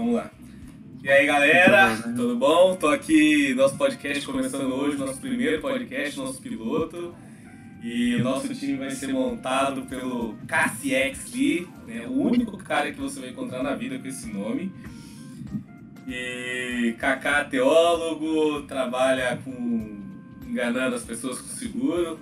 Vamos 0.00 0.14
lá. 0.14 0.30
E 1.04 1.10
aí, 1.10 1.26
galera, 1.26 1.94
tudo 2.16 2.34
bom? 2.34 2.74
Tô 2.74 2.86
aqui, 2.86 3.52
nosso 3.52 3.76
podcast 3.76 4.24
começando 4.24 4.72
hoje, 4.72 4.96
nosso 4.96 5.20
primeiro 5.20 5.60
podcast, 5.60 6.18
nosso 6.18 6.40
piloto. 6.40 7.14
E 7.84 8.14
o 8.14 8.24
nosso 8.24 8.48
time 8.54 8.78
vai 8.78 8.92
ser 8.92 9.08
montado 9.08 9.82
pelo 9.82 10.38
Cassiex 10.48 11.30
Lee, 11.34 11.68
né? 11.86 12.06
o 12.08 12.12
único 12.12 12.56
cara 12.56 12.90
que 12.90 12.98
você 12.98 13.20
vai 13.20 13.28
encontrar 13.28 13.62
na 13.62 13.74
vida 13.74 13.98
com 13.98 14.08
esse 14.08 14.32
nome. 14.32 14.72
E 16.08 16.94
Kaká, 16.98 17.44
teólogo, 17.44 18.62
trabalha 18.62 19.38
com 19.44 20.00
enganando 20.48 20.96
as 20.96 21.04
pessoas 21.04 21.42
com 21.42 21.48
seguro. 21.48 22.18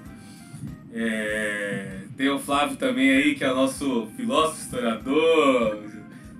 É, 0.92 2.00
tem 2.16 2.28
o 2.28 2.40
Flávio 2.40 2.76
também 2.76 3.08
aí, 3.08 3.36
que 3.36 3.44
é 3.44 3.52
o 3.52 3.54
nosso 3.54 4.08
filósofo, 4.16 4.62
historiador, 4.62 5.87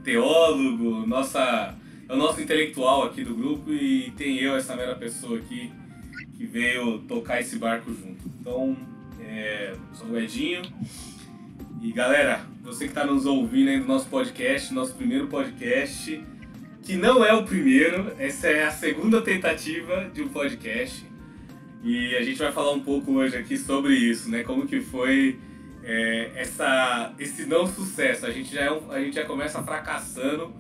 teólogo, 0.09 1.07
nossa, 1.07 1.75
é 2.09 2.13
o 2.15 2.17
nosso 2.17 2.41
intelectual 2.41 3.05
aqui 3.05 3.23
do 3.23 3.35
grupo. 3.35 3.71
E 3.71 4.11
tem 4.17 4.39
eu, 4.39 4.57
essa 4.57 4.75
mera 4.75 4.95
pessoa 4.95 5.39
aqui, 5.39 5.71
que 6.35 6.47
veio 6.47 7.01
tocar 7.01 7.41
esse 7.41 7.59
barco 7.59 7.93
junto. 7.93 8.19
Então, 8.41 8.75
é, 9.21 9.75
sou 9.93 10.09
o 10.09 10.19
Edinho. 10.19 10.63
E 11.83 11.93
galera, 11.93 12.41
você 12.63 12.85
que 12.85 12.91
está 12.91 13.05
nos 13.05 13.27
ouvindo 13.27 13.69
aí 13.69 13.79
do 13.79 13.87
nosso 13.87 14.09
podcast, 14.09 14.73
nosso 14.73 14.95
primeiro 14.95 15.27
podcast, 15.27 16.25
que 16.83 16.97
não 16.97 17.23
é 17.23 17.35
o 17.35 17.45
primeiro, 17.45 18.11
essa 18.19 18.49
é 18.49 18.65
a 18.65 18.71
segunda 18.71 19.21
tentativa 19.21 20.11
de 20.13 20.23
um 20.23 20.29
podcast. 20.29 21.05
E 21.85 22.17
a 22.17 22.23
gente 22.23 22.39
vai 22.39 22.51
falar 22.51 22.73
um 22.73 22.81
pouco 22.81 23.13
hoje 23.13 23.37
aqui 23.37 23.59
sobre 23.59 23.95
isso, 23.95 24.31
né? 24.31 24.43
Como 24.43 24.67
que 24.67 24.81
foi 24.81 25.39
é, 25.89 26.33
essa, 26.37 27.15
esse 27.19 27.47
não 27.47 27.67
sucesso. 27.67 28.27
A 28.27 28.31
gente, 28.31 28.55
já 28.55 28.61
é 28.61 28.71
um, 28.71 28.93
a 28.93 29.01
gente 29.01 29.15
já 29.15 29.25
começa 29.25 29.63
fracassando 29.63 30.55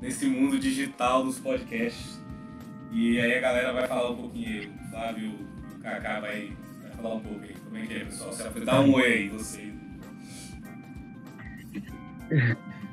nesse 0.00 0.26
mundo 0.26 0.56
digital 0.56 1.24
dos 1.24 1.40
podcasts. 1.40 2.22
E 2.92 3.18
aí 3.18 3.38
a 3.38 3.40
galera 3.40 3.72
vai 3.72 3.88
falar 3.88 4.10
um 4.10 4.16
pouquinho, 4.16 4.70
o 4.70 4.90
Flávio 4.90 5.32
o 5.74 5.82
Kaká 5.82 6.20
vai, 6.20 6.52
vai 6.80 6.90
falar 6.92 7.14
um 7.14 7.20
pouco 7.20 7.42
aí. 7.42 7.54
Como 7.64 7.76
é 7.76 7.86
que 7.86 7.94
é, 7.94 8.04
pessoal? 8.04 8.32
Você 8.32 8.60
dá 8.60 8.80
um 8.80 8.92
oi 8.92 9.04
aí, 9.04 9.28
você. 9.30 9.72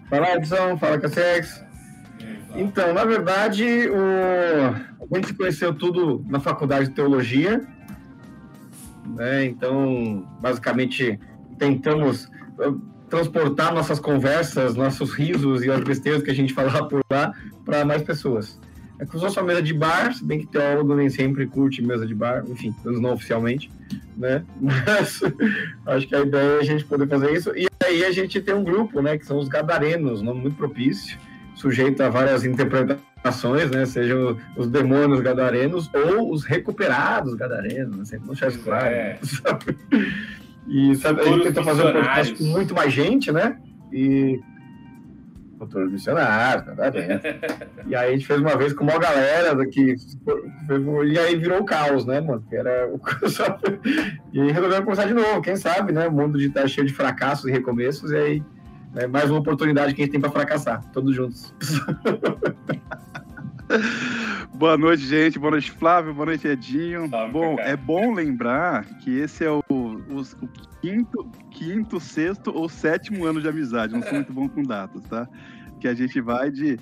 Fala, 0.09 0.35
Edson. 0.35 0.77
Fala, 0.77 0.99
Cassex. 0.99 1.63
Então, 2.55 2.93
na 2.93 3.05
verdade, 3.05 3.63
o... 3.89 5.13
a 5.13 5.15
gente 5.17 5.35
conheceu 5.35 5.71
tudo 5.73 6.25
na 6.27 6.39
faculdade 6.39 6.87
de 6.89 6.95
teologia. 6.95 7.61
Né? 9.05 9.45
Então, 9.45 10.27
basicamente, 10.41 11.19
tentamos 11.59 12.25
uh, 12.57 12.79
transportar 13.09 13.73
nossas 13.73 13.99
conversas, 13.99 14.75
nossos 14.75 15.11
risos 15.13 15.63
e 15.63 15.69
as 15.69 15.81
besteiras 15.81 16.23
que 16.23 16.31
a 16.31 16.35
gente 16.35 16.53
falava 16.53 16.87
por 16.87 17.01
lá 17.11 17.33
para 17.65 17.83
mais 17.83 18.01
pessoas. 18.01 18.59
É 18.99 19.05
se 19.05 19.11
fosse 19.11 19.39
uma 19.39 19.45
mesa 19.45 19.61
de 19.61 19.73
bar, 19.73 20.13
se 20.13 20.23
bem 20.23 20.39
que 20.39 20.47
teólogo 20.47 20.93
nem 20.93 21.09
sempre 21.09 21.47
curte 21.47 21.81
mesa 21.81 22.05
de 22.05 22.13
bar, 22.13 22.43
enfim, 22.47 22.75
não 22.83 23.13
oficialmente, 23.13 23.71
né? 24.17 24.43
Mas 24.59 25.21
acho 25.85 26.07
que 26.07 26.15
a 26.15 26.19
ideia 26.19 26.57
é 26.57 26.59
a 26.59 26.63
gente 26.63 26.83
poder 26.83 27.07
fazer 27.07 27.31
isso. 27.31 27.51
E 27.55 27.67
aí 27.83 28.03
a 28.03 28.11
gente 28.11 28.41
tem 28.41 28.53
um 28.53 28.63
grupo, 28.63 29.01
né, 29.01 29.17
que 29.17 29.25
são 29.25 29.37
os 29.37 29.47
gadarenos, 29.47 30.21
nome 30.21 30.41
muito 30.41 30.57
propício, 30.57 31.17
sujeito 31.55 32.01
a 32.03 32.09
várias 32.09 32.43
interpretações, 32.43 33.71
né? 33.71 33.85
Sejam 33.85 34.37
os 34.57 34.67
demônios 34.67 35.21
gadarenos 35.21 35.89
ou 35.93 36.33
os 36.33 36.43
recuperados 36.43 37.35
gadarenos, 37.35 37.97
né? 37.97 38.05
sempre 38.05 38.27
não 38.27 38.63
claro. 38.63 38.85
É. 38.85 39.19
Sabe? 39.23 39.77
E 40.69 40.95
sabe, 40.95 41.21
a 41.21 41.25
gente 41.25 41.43
tenta 41.43 41.63
fazer 41.63 41.87
um 41.87 41.93
podcast 41.93 42.35
com 42.35 42.43
muito 42.43 42.73
mais 42.75 42.93
gente, 42.93 43.31
né? 43.31 43.57
E 43.91 44.39
futuros 45.57 45.91
missionários, 45.91 46.65
gadarenos. 46.65 47.21
e 47.85 47.95
aí 47.95 48.09
a 48.09 48.11
gente 48.13 48.25
fez 48.25 48.39
uma 48.39 48.55
vez 48.55 48.71
com 48.71 48.83
uma 48.85 48.97
galera 48.97 49.53
daqui, 49.53 49.95
e 51.05 51.19
aí 51.19 51.35
virou 51.35 51.59
o 51.59 51.65
caos, 51.65 52.05
né, 52.05 52.21
mano? 52.21 52.43
Que 52.47 52.55
era 52.55 52.87
o... 52.87 52.99
e 54.31 54.39
aí 54.39 54.51
resolvemos 54.51 54.85
começar 54.85 55.05
de 55.05 55.13
novo, 55.13 55.41
quem 55.41 55.57
sabe, 55.57 55.91
né? 55.91 56.07
O 56.07 56.11
mundo 56.11 56.39
de 56.39 56.49
tá 56.49 56.65
cheio 56.65 56.87
de 56.87 56.93
fracassos 56.93 57.49
e 57.49 57.51
recomeços, 57.51 58.11
e 58.11 58.15
aí 58.15 58.43
é 58.95 59.05
mais 59.05 59.29
uma 59.29 59.39
oportunidade 59.39 59.93
que 59.93 60.01
a 60.01 60.05
gente 60.05 60.13
tem 60.13 60.21
para 60.21 60.31
fracassar, 60.31 60.83
todos 60.93 61.13
juntos. 61.13 61.53
Boa 64.53 64.77
noite, 64.77 65.05
gente. 65.05 65.37
Boa 65.39 65.51
noite, 65.51 65.71
Flávio. 65.71 66.13
Boa 66.13 66.25
noite, 66.25 66.47
Edinho. 66.47 67.07
Salve, 67.09 67.31
bom, 67.31 67.55
cara. 67.55 67.69
é 67.69 67.77
bom 67.77 68.13
lembrar 68.13 68.83
que 68.99 69.19
esse 69.19 69.45
é 69.45 69.49
o, 69.49 69.63
o, 69.69 70.21
o, 70.21 70.49
quinto, 70.81 71.29
quinto, 71.51 71.99
sexto 71.99 72.51
ou 72.53 72.67
sétimo 72.67 73.25
ano 73.25 73.41
de 73.41 73.47
amizade. 73.47 73.93
Não 73.93 74.01
sou 74.01 74.13
muito 74.13 74.33
bom 74.33 74.49
com 74.49 74.63
datas, 74.63 75.03
tá? 75.03 75.27
Que 75.79 75.87
a 75.87 75.93
gente 75.93 76.19
vai 76.19 76.51
de, 76.51 76.77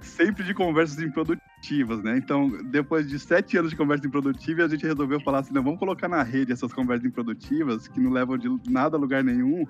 sempre 0.00 0.44
de 0.44 0.52
conversas 0.54 1.00
improdutivas, 1.00 2.02
né? 2.02 2.16
Então, 2.18 2.50
depois 2.64 3.08
de 3.08 3.18
sete 3.18 3.56
anos 3.56 3.70
de 3.70 3.76
conversa 3.76 4.06
improdutiva, 4.06 4.64
a 4.64 4.68
gente 4.68 4.86
resolveu 4.86 5.20
falar 5.20 5.40
assim: 5.40 5.54
não, 5.54 5.62
vamos 5.62 5.78
colocar 5.78 6.08
na 6.08 6.22
rede 6.22 6.52
essas 6.52 6.72
conversas 6.72 7.06
improdutivas 7.06 7.88
que 7.88 8.00
não 8.00 8.10
levam 8.10 8.36
de 8.36 8.48
nada 8.68 8.96
a 8.96 9.00
lugar 9.00 9.24
nenhum 9.24 9.64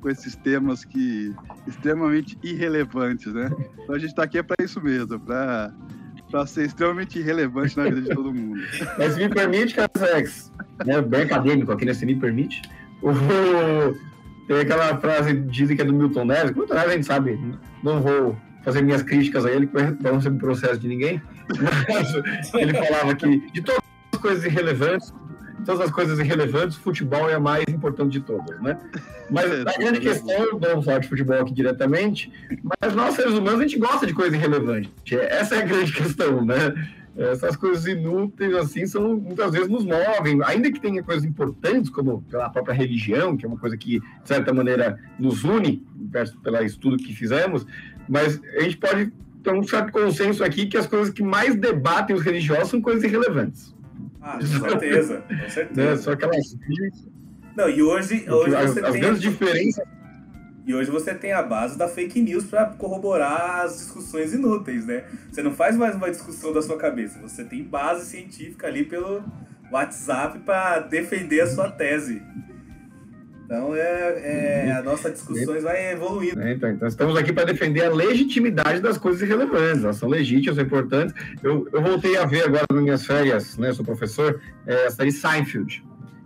com 0.00 0.08
esses 0.08 0.36
temas 0.36 0.84
que 0.84 1.34
extremamente 1.66 2.38
irrelevantes, 2.42 3.32
né? 3.32 3.50
Então 3.82 3.94
a 3.94 3.98
gente 3.98 4.10
está 4.10 4.22
aqui 4.22 4.38
é 4.38 4.42
para 4.42 4.56
isso 4.62 4.80
mesmo, 4.80 5.18
para 5.20 5.72
para 6.30 6.46
ser 6.46 6.66
extremamente 6.66 7.18
irrelevante 7.18 7.76
na 7.76 7.84
vida 7.84 8.02
de 8.02 8.08
todo 8.10 8.32
mundo. 8.34 8.60
Mas 8.98 9.16
me 9.16 9.28
permite, 9.28 9.74
Casex, 9.74 10.52
né, 10.84 11.00
bem 11.00 11.22
acadêmico 11.22 11.72
aqui, 11.72 11.84
né? 11.84 11.94
Se 11.94 12.04
me 12.04 12.16
permite. 12.16 12.62
Tem 14.48 14.60
aquela 14.60 14.96
frase 14.96 15.34
dizem 15.34 15.76
que 15.76 15.82
é 15.82 15.84
do 15.84 15.92
Milton 15.92 16.24
Neves, 16.24 16.56
Milton 16.56 16.74
Neves 16.74 16.90
a 16.90 16.94
gente 16.94 17.06
sabe, 17.06 17.38
não 17.82 18.00
vou 18.00 18.36
fazer 18.64 18.82
minhas 18.82 19.02
críticas 19.02 19.44
a 19.44 19.50
ele, 19.50 19.66
para 19.66 20.12
não 20.12 20.20
ser 20.20 20.30
um 20.30 20.38
processo 20.38 20.80
de 20.80 20.88
ninguém, 20.88 21.22
mas 21.88 22.54
ele 22.54 22.74
falava 22.74 23.14
que 23.14 23.50
de 23.52 23.60
todas 23.60 23.82
as 24.12 24.20
coisas 24.20 24.44
irrelevantes, 24.44 25.14
todas 25.64 25.82
as 25.82 25.90
coisas 25.90 26.18
irrelevantes, 26.18 26.76
futebol 26.76 27.28
é 27.28 27.34
a 27.34 27.40
mais 27.40 27.64
importante 27.68 28.12
de 28.12 28.20
todas, 28.20 28.58
né? 28.60 28.78
Mas 29.30 29.44
a 29.66 29.78
grande 29.78 30.00
questão, 30.00 30.34
eu 30.34 30.58
não 30.58 30.82
falar 30.82 31.00
de 31.00 31.08
futebol 31.08 31.40
aqui 31.40 31.52
diretamente, 31.52 32.32
mas 32.80 32.94
nós 32.94 33.14
seres 33.14 33.34
humanos 33.34 33.60
a 33.60 33.62
gente 33.64 33.78
gosta 33.78 34.06
de 34.06 34.14
coisa 34.14 34.34
irrelevante. 34.34 34.90
Essa 35.12 35.56
é 35.56 35.58
a 35.58 35.66
grande 35.66 35.92
questão, 35.92 36.42
né? 36.42 36.74
Essas 37.18 37.56
coisas 37.56 37.84
inúteis, 37.84 38.54
assim, 38.54 38.86
são 38.86 39.16
muitas 39.16 39.50
vezes 39.50 39.68
nos 39.68 39.84
movem, 39.84 40.38
ainda 40.44 40.70
que 40.70 40.80
tenha 40.80 41.02
coisas 41.02 41.24
importantes, 41.24 41.90
como 41.90 42.24
a 42.32 42.48
própria 42.48 42.72
religião, 42.72 43.36
que 43.36 43.44
é 43.44 43.48
uma 43.48 43.58
coisa 43.58 43.76
que, 43.76 43.98
de 43.98 44.04
certa 44.22 44.54
maneira, 44.54 44.96
nos 45.18 45.42
une, 45.42 45.84
pelo 46.44 46.62
estudo 46.62 46.96
que 46.96 47.12
fizemos, 47.12 47.66
mas 48.08 48.40
a 48.56 48.60
gente 48.60 48.76
pode 48.76 49.12
ter 49.42 49.52
um 49.52 49.64
certo 49.64 49.90
consenso 49.90 50.44
aqui 50.44 50.66
que 50.66 50.76
as 50.76 50.86
coisas 50.86 51.12
que 51.12 51.22
mais 51.22 51.56
debatem 51.56 52.14
os 52.14 52.22
religiosos 52.22 52.68
são 52.68 52.80
coisas 52.80 53.02
irrelevantes. 53.02 53.74
Ah, 54.22 54.38
com 54.38 54.46
certeza, 54.46 55.24
com 55.28 55.34
certeza. 55.50 55.90
Né? 55.90 55.96
Só 55.96 56.12
aquelas. 56.12 56.56
Não, 57.56 57.68
e 57.68 57.82
hoje, 57.82 58.24
hoje 58.30 58.54
as, 58.54 58.76
as 58.76 58.92
tem. 58.92 59.00
grandes 59.00 59.20
diferenças. 59.20 59.84
E 60.68 60.74
hoje 60.74 60.90
você 60.90 61.14
tem 61.14 61.32
a 61.32 61.42
base 61.42 61.78
da 61.78 61.88
fake 61.88 62.20
news 62.20 62.44
para 62.44 62.66
corroborar 62.66 63.62
as 63.62 63.78
discussões 63.78 64.34
inúteis, 64.34 64.84
né? 64.84 65.04
Você 65.32 65.42
não 65.42 65.54
faz 65.54 65.74
mais 65.78 65.96
uma 65.96 66.10
discussão 66.10 66.52
da 66.52 66.60
sua 66.60 66.76
cabeça, 66.76 67.18
você 67.20 67.42
tem 67.42 67.64
base 67.64 68.04
científica 68.04 68.66
ali 68.66 68.84
pelo 68.84 69.24
WhatsApp 69.72 70.40
para 70.40 70.80
defender 70.80 71.40
a 71.40 71.46
sua 71.46 71.70
tese. 71.70 72.22
Então 73.46 73.74
é, 73.74 74.66
é 74.66 74.72
a 74.72 74.82
nossa 74.82 75.10
discussão 75.10 75.58
vai 75.58 75.92
evoluindo. 75.92 76.38
É, 76.38 76.52
então, 76.52 76.68
então, 76.68 76.86
estamos 76.86 77.16
aqui 77.16 77.32
para 77.32 77.44
defender 77.44 77.86
a 77.86 77.90
legitimidade 77.90 78.80
das 78.80 78.98
coisas 78.98 79.22
irrelevantes. 79.22 79.84
Elas 79.84 79.96
são 79.96 80.06
legítimas, 80.06 80.56
são 80.56 80.64
importantes. 80.66 81.14
Eu, 81.42 81.66
eu 81.72 81.80
voltei 81.80 82.18
a 82.18 82.26
ver 82.26 82.44
agora 82.44 82.66
nas 82.70 82.82
minhas 82.82 83.06
férias, 83.06 83.56
né? 83.56 83.72
Sou 83.72 83.86
professor, 83.86 84.38
é, 84.66 84.84
a 84.84 84.90
série 84.90 85.12
Seinfeld. 85.12 85.82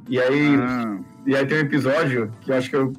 E 0.08 0.20
aí, 0.20 0.56
ah. 0.56 0.98
E 1.26 1.36
aí 1.36 1.46
tem 1.46 1.58
um 1.58 1.60
episódio 1.60 2.32
que 2.40 2.50
eu 2.50 2.56
acho 2.56 2.68
que 2.68 2.76
eu, 2.76 2.92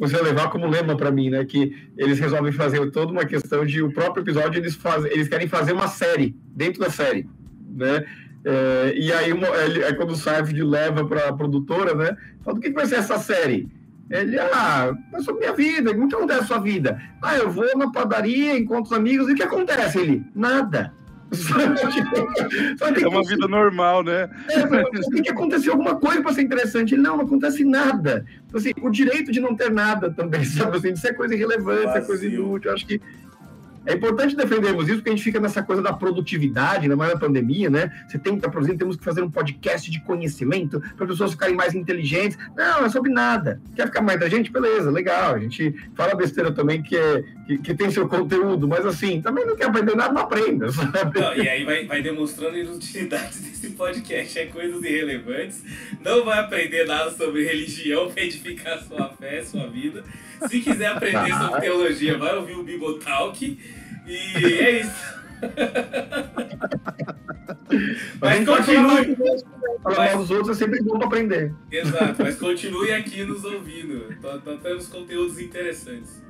a 0.00 0.22
levar 0.22 0.50
como 0.50 0.66
lema 0.66 0.96
para 0.96 1.10
mim, 1.10 1.30
né? 1.30 1.44
Que 1.44 1.88
eles 1.96 2.18
resolvem 2.18 2.52
fazer 2.52 2.90
toda 2.90 3.12
uma 3.12 3.24
questão 3.24 3.64
de 3.64 3.82
o 3.82 3.92
próprio 3.92 4.22
episódio 4.22 4.58
eles 4.60 4.74
fazem, 4.74 5.10
eles 5.12 5.28
querem 5.28 5.46
fazer 5.46 5.72
uma 5.72 5.86
série 5.86 6.36
dentro 6.54 6.80
da 6.80 6.90
série, 6.90 7.28
né? 7.70 8.04
É, 8.44 8.94
e 8.96 9.12
aí, 9.12 9.32
aí 9.84 9.94
quando 9.94 10.10
o 10.10 10.16
Seinfeld 10.16 10.62
leva 10.62 11.04
para 11.04 11.28
a 11.28 11.32
produtora, 11.32 11.94
né? 11.94 12.16
Fala, 12.44 12.56
do 12.56 12.60
que, 12.60 12.70
que 12.70 12.74
vai 12.74 12.86
ser 12.86 12.96
essa 12.96 13.18
série? 13.18 13.68
Ele, 14.10 14.38
ah, 14.38 14.92
é 15.14 15.20
sobre 15.20 15.40
minha 15.40 15.52
vida. 15.52 15.90
O 15.90 16.08
que 16.08 16.14
acontece 16.14 16.40
na 16.40 16.46
sua 16.46 16.58
vida? 16.58 17.00
Ah, 17.22 17.36
eu 17.36 17.50
vou 17.50 17.76
na 17.76 17.92
padaria, 17.92 18.58
encontro 18.58 18.92
os 18.92 18.98
amigos. 18.98 19.28
E 19.28 19.32
o 19.32 19.36
que 19.36 19.42
acontece? 19.42 19.98
Ele, 19.98 20.24
nada. 20.34 20.94
É 23.02 23.08
uma 23.08 23.22
vida 23.22 23.46
normal, 23.46 24.02
né? 24.02 24.30
É, 24.48 25.00
tem 25.10 25.22
que 25.22 25.30
acontecer 25.30 25.70
alguma 25.70 25.96
coisa 25.96 26.22
para 26.22 26.32
ser 26.32 26.42
interessante. 26.42 26.94
Ele, 26.94 27.02
não, 27.02 27.16
não 27.16 27.24
acontece 27.24 27.64
nada. 27.64 28.24
Então, 28.46 28.58
assim, 28.58 28.72
o 28.80 28.90
direito 28.90 29.30
de 29.30 29.40
não 29.40 29.54
ter 29.54 29.70
nada 29.70 30.10
também, 30.10 30.44
sabe? 30.44 30.76
Assim, 30.76 30.92
de 30.92 30.98
ser 30.98 31.14
coisa 31.14 31.34
irrelevante, 31.34 31.92
ser 31.92 32.06
coisa 32.06 32.26
inútil. 32.26 32.70
Eu 32.70 32.74
acho 32.74 32.86
que 32.86 33.00
é 33.88 33.94
importante 33.94 34.36
defendermos 34.36 34.86
isso, 34.86 34.96
porque 34.96 35.08
a 35.08 35.12
gente 35.12 35.24
fica 35.24 35.40
nessa 35.40 35.62
coisa 35.62 35.80
da 35.80 35.94
produtividade, 35.94 36.86
na 36.86 37.16
pandemia, 37.16 37.70
né? 37.70 37.90
Você 38.06 38.18
tem 38.18 38.34
que 38.34 38.40
estar 38.40 38.50
produzindo, 38.50 38.78
temos 38.78 38.96
que 38.96 39.02
fazer 39.02 39.22
um 39.22 39.30
podcast 39.30 39.90
de 39.90 39.98
conhecimento 40.00 40.78
para 40.94 41.06
as 41.06 41.12
pessoas 41.12 41.30
ficarem 41.30 41.56
mais 41.56 41.74
inteligentes. 41.74 42.36
Não, 42.54 42.84
é 42.84 42.88
sobre 42.90 43.10
nada. 43.10 43.58
Quer 43.74 43.86
ficar 43.86 44.02
mais 44.02 44.20
da 44.20 44.28
gente? 44.28 44.52
Beleza, 44.52 44.90
legal. 44.90 45.36
A 45.36 45.38
gente 45.38 45.74
fala 45.94 46.14
besteira 46.14 46.52
também, 46.52 46.82
que 46.82 46.94
é, 46.94 47.24
que, 47.46 47.56
que, 47.56 47.74
tem 47.74 47.90
seu 47.90 48.06
conteúdo, 48.06 48.68
mas 48.68 48.84
assim, 48.84 49.22
também 49.22 49.46
não 49.46 49.56
quer 49.56 49.68
aprender 49.68 49.96
nada, 49.96 50.12
não 50.12 50.20
aprenda, 50.20 50.68
sabe? 50.70 51.18
Não, 51.18 51.34
e 51.34 51.48
aí 51.48 51.64
vai, 51.64 51.86
vai 51.86 52.02
demonstrando 52.02 52.56
a 52.56 52.58
inutilidade 52.58 53.40
desse 53.40 53.70
podcast, 53.70 54.38
é 54.38 54.44
coisas 54.46 54.84
irrelevantes, 54.84 55.62
não 56.04 56.26
vai 56.26 56.40
aprender 56.40 56.84
nada 56.84 57.10
sobre 57.10 57.42
religião 57.42 58.10
para 58.10 58.22
edificar 58.22 58.82
sua 58.82 59.08
fé, 59.08 59.42
sua 59.42 59.66
vida. 59.66 60.04
Se 60.48 60.60
quiser 60.60 60.88
aprender 60.88 61.32
sobre 61.32 61.50
tá. 61.50 61.60
teologia, 61.60 62.18
vai 62.18 62.36
ouvir 62.36 62.54
o 62.54 62.62
Bibotalk 62.62 63.58
e 64.06 64.44
é 64.44 64.80
isso. 64.80 65.18
mas 68.20 68.44
continue. 68.44 69.16
Falar 69.82 70.06
mal 70.06 70.18
dos 70.18 70.30
outros 70.30 70.56
é 70.56 70.64
sempre 70.64 70.82
bom 70.82 70.98
para 70.98 71.06
aprender. 71.06 71.54
Exato, 71.70 72.22
mas 72.22 72.36
continue 72.40 72.92
aqui 72.92 73.24
nos 73.24 73.44
ouvindo. 73.44 74.14
Temos 74.62 74.88
conteúdos 74.88 75.38
interessantes. 75.38 76.22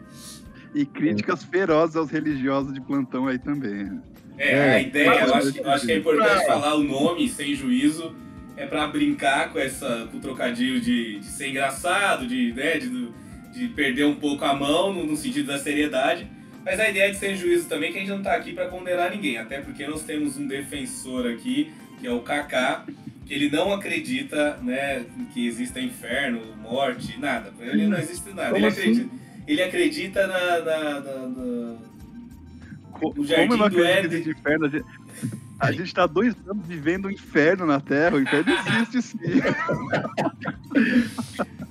E 0.75 0.85
críticas 0.85 1.45
ferozes 1.45 1.97
aos 1.97 2.11
religiosos 2.11 2.75
de 2.75 2.81
plantão 2.81 3.27
aí 3.27 3.39
também. 3.39 4.01
É, 4.37 4.53
é 4.53 4.75
a 4.75 4.81
ideia, 4.81 5.09
eu 5.09 5.35
acho, 5.35 5.59
eu 5.59 5.71
acho 5.71 5.87
que 5.87 5.93
é 5.93 5.97
importante 5.97 6.47
falar 6.47 6.75
o 6.77 6.85
nome 6.85 7.29
sem 7.29 7.55
juízo, 7.55 8.15
é 8.57 8.67
para 8.67 8.87
brincar 8.87 9.53
com 9.53 9.59
essa 9.59 10.07
com 10.11 10.19
o 10.19 10.21
trocadilho 10.21 10.81
de, 10.81 11.19
de 11.19 11.27
ser 11.27 11.49
engraçado, 11.49 12.27
de, 12.27 12.53
né, 12.53 12.79
de, 12.79 13.09
de 13.59 13.69
perder 13.69 14.05
um 14.05 14.15
pouco 14.15 14.45
a 14.45 14.55
mão 14.55 14.93
no, 14.93 15.05
no 15.05 15.17
sentido 15.17 15.49
da 15.49 15.59
seriedade. 15.59 16.29
Mas 16.65 16.79
a 16.79 16.89
ideia 16.89 17.09
é 17.09 17.11
de 17.11 17.17
sem 17.17 17.35
juízo 17.35 17.69
também, 17.69 17.91
que 17.91 17.99
a 17.99 18.01
gente 18.01 18.11
não 18.11 18.23
tá 18.23 18.35
aqui 18.35 18.53
para 18.53 18.69
condenar 18.69 19.11
ninguém, 19.11 19.39
até 19.39 19.61
porque 19.61 19.87
nós 19.87 20.03
temos 20.03 20.37
um 20.37 20.47
defensor 20.47 21.27
aqui, 21.27 21.73
que 21.99 22.07
é 22.07 22.11
o 22.11 22.21
Kaká, 22.21 22.85
que 23.25 23.33
ele 23.33 23.51
não 23.51 23.73
acredita, 23.73 24.59
né, 24.59 25.07
que 25.33 25.47
exista 25.47 25.81
inferno, 25.81 26.43
morte, 26.61 27.19
nada. 27.19 27.51
Pra 27.57 27.67
ele 27.67 27.87
não 27.87 27.99
existe 27.99 28.35
nada. 28.35 28.57
Ele 28.57 28.67
assim? 28.67 28.81
acredita 28.81 29.19
ele 29.49 29.63
acredita 29.63 30.27
na, 30.27 30.61
na, 30.61 31.01
na, 31.01 31.27
na 31.27 31.79
no 33.17 33.25
jardim 33.25 33.49
Como 33.49 33.71
do 33.71 33.83
Éden. 33.83 34.23
De 34.23 34.31
inferno? 34.31 34.67
A 34.67 34.69
gente, 34.69 34.85
a 35.59 35.73
gente 35.73 35.95
tá 35.95 36.07
dois 36.07 36.37
anos 36.47 36.67
vivendo 36.67 37.07
o 37.07 37.09
um 37.09 37.11
inferno 37.11 37.65
na 37.65 37.81
Terra. 37.81 38.17
O 38.17 38.21
inferno 38.21 38.53
existe 38.53 39.01
sim. 39.03 39.19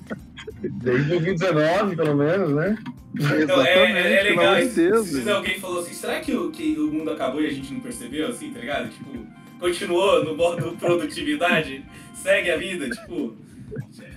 Desde 0.69 1.09
2019, 1.09 1.95
pelo 1.95 2.15
menos, 2.15 2.51
né? 2.51 2.77
Então, 3.15 3.65
é, 3.65 4.19
é 4.19 4.23
legal. 4.23 4.55
Se, 4.63 5.29
alguém 5.29 5.59
falou 5.59 5.79
assim, 5.79 5.93
será 5.93 6.19
que 6.19 6.35
o, 6.35 6.51
que 6.51 6.77
o 6.77 6.91
mundo 6.91 7.11
acabou 7.11 7.41
e 7.41 7.47
a 7.47 7.51
gente 7.51 7.73
não 7.73 7.79
percebeu, 7.79 8.27
assim, 8.27 8.51
tá 8.51 8.59
ligado? 8.59 8.89
Tipo, 8.89 9.25
continuou 9.59 10.23
no 10.23 10.35
modo 10.35 10.75
produtividade, 10.77 11.83
segue 12.13 12.51
a 12.51 12.57
vida, 12.57 12.89
tipo... 12.89 13.35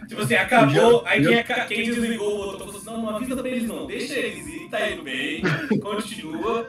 Tipo 0.09 0.23
assim, 0.23 0.35
acabou, 0.35 1.03
aí 1.07 1.25
quem, 1.25 1.39
é, 1.39 1.43
quem 1.43 1.85
desligou 1.85 2.35
o 2.35 2.39
outro 2.39 2.59
falou 2.67 2.77
assim, 2.77 2.87
não, 2.87 3.03
não 3.03 3.17
avisa 3.17 3.37
pra 3.37 3.49
eles 3.49 3.69
não, 3.69 3.87
deixa 3.87 4.15
eles 4.15 4.47
ir, 4.47 4.69
tá 4.69 4.91
indo 4.91 5.03
bem, 5.03 5.43
continua. 5.81 6.67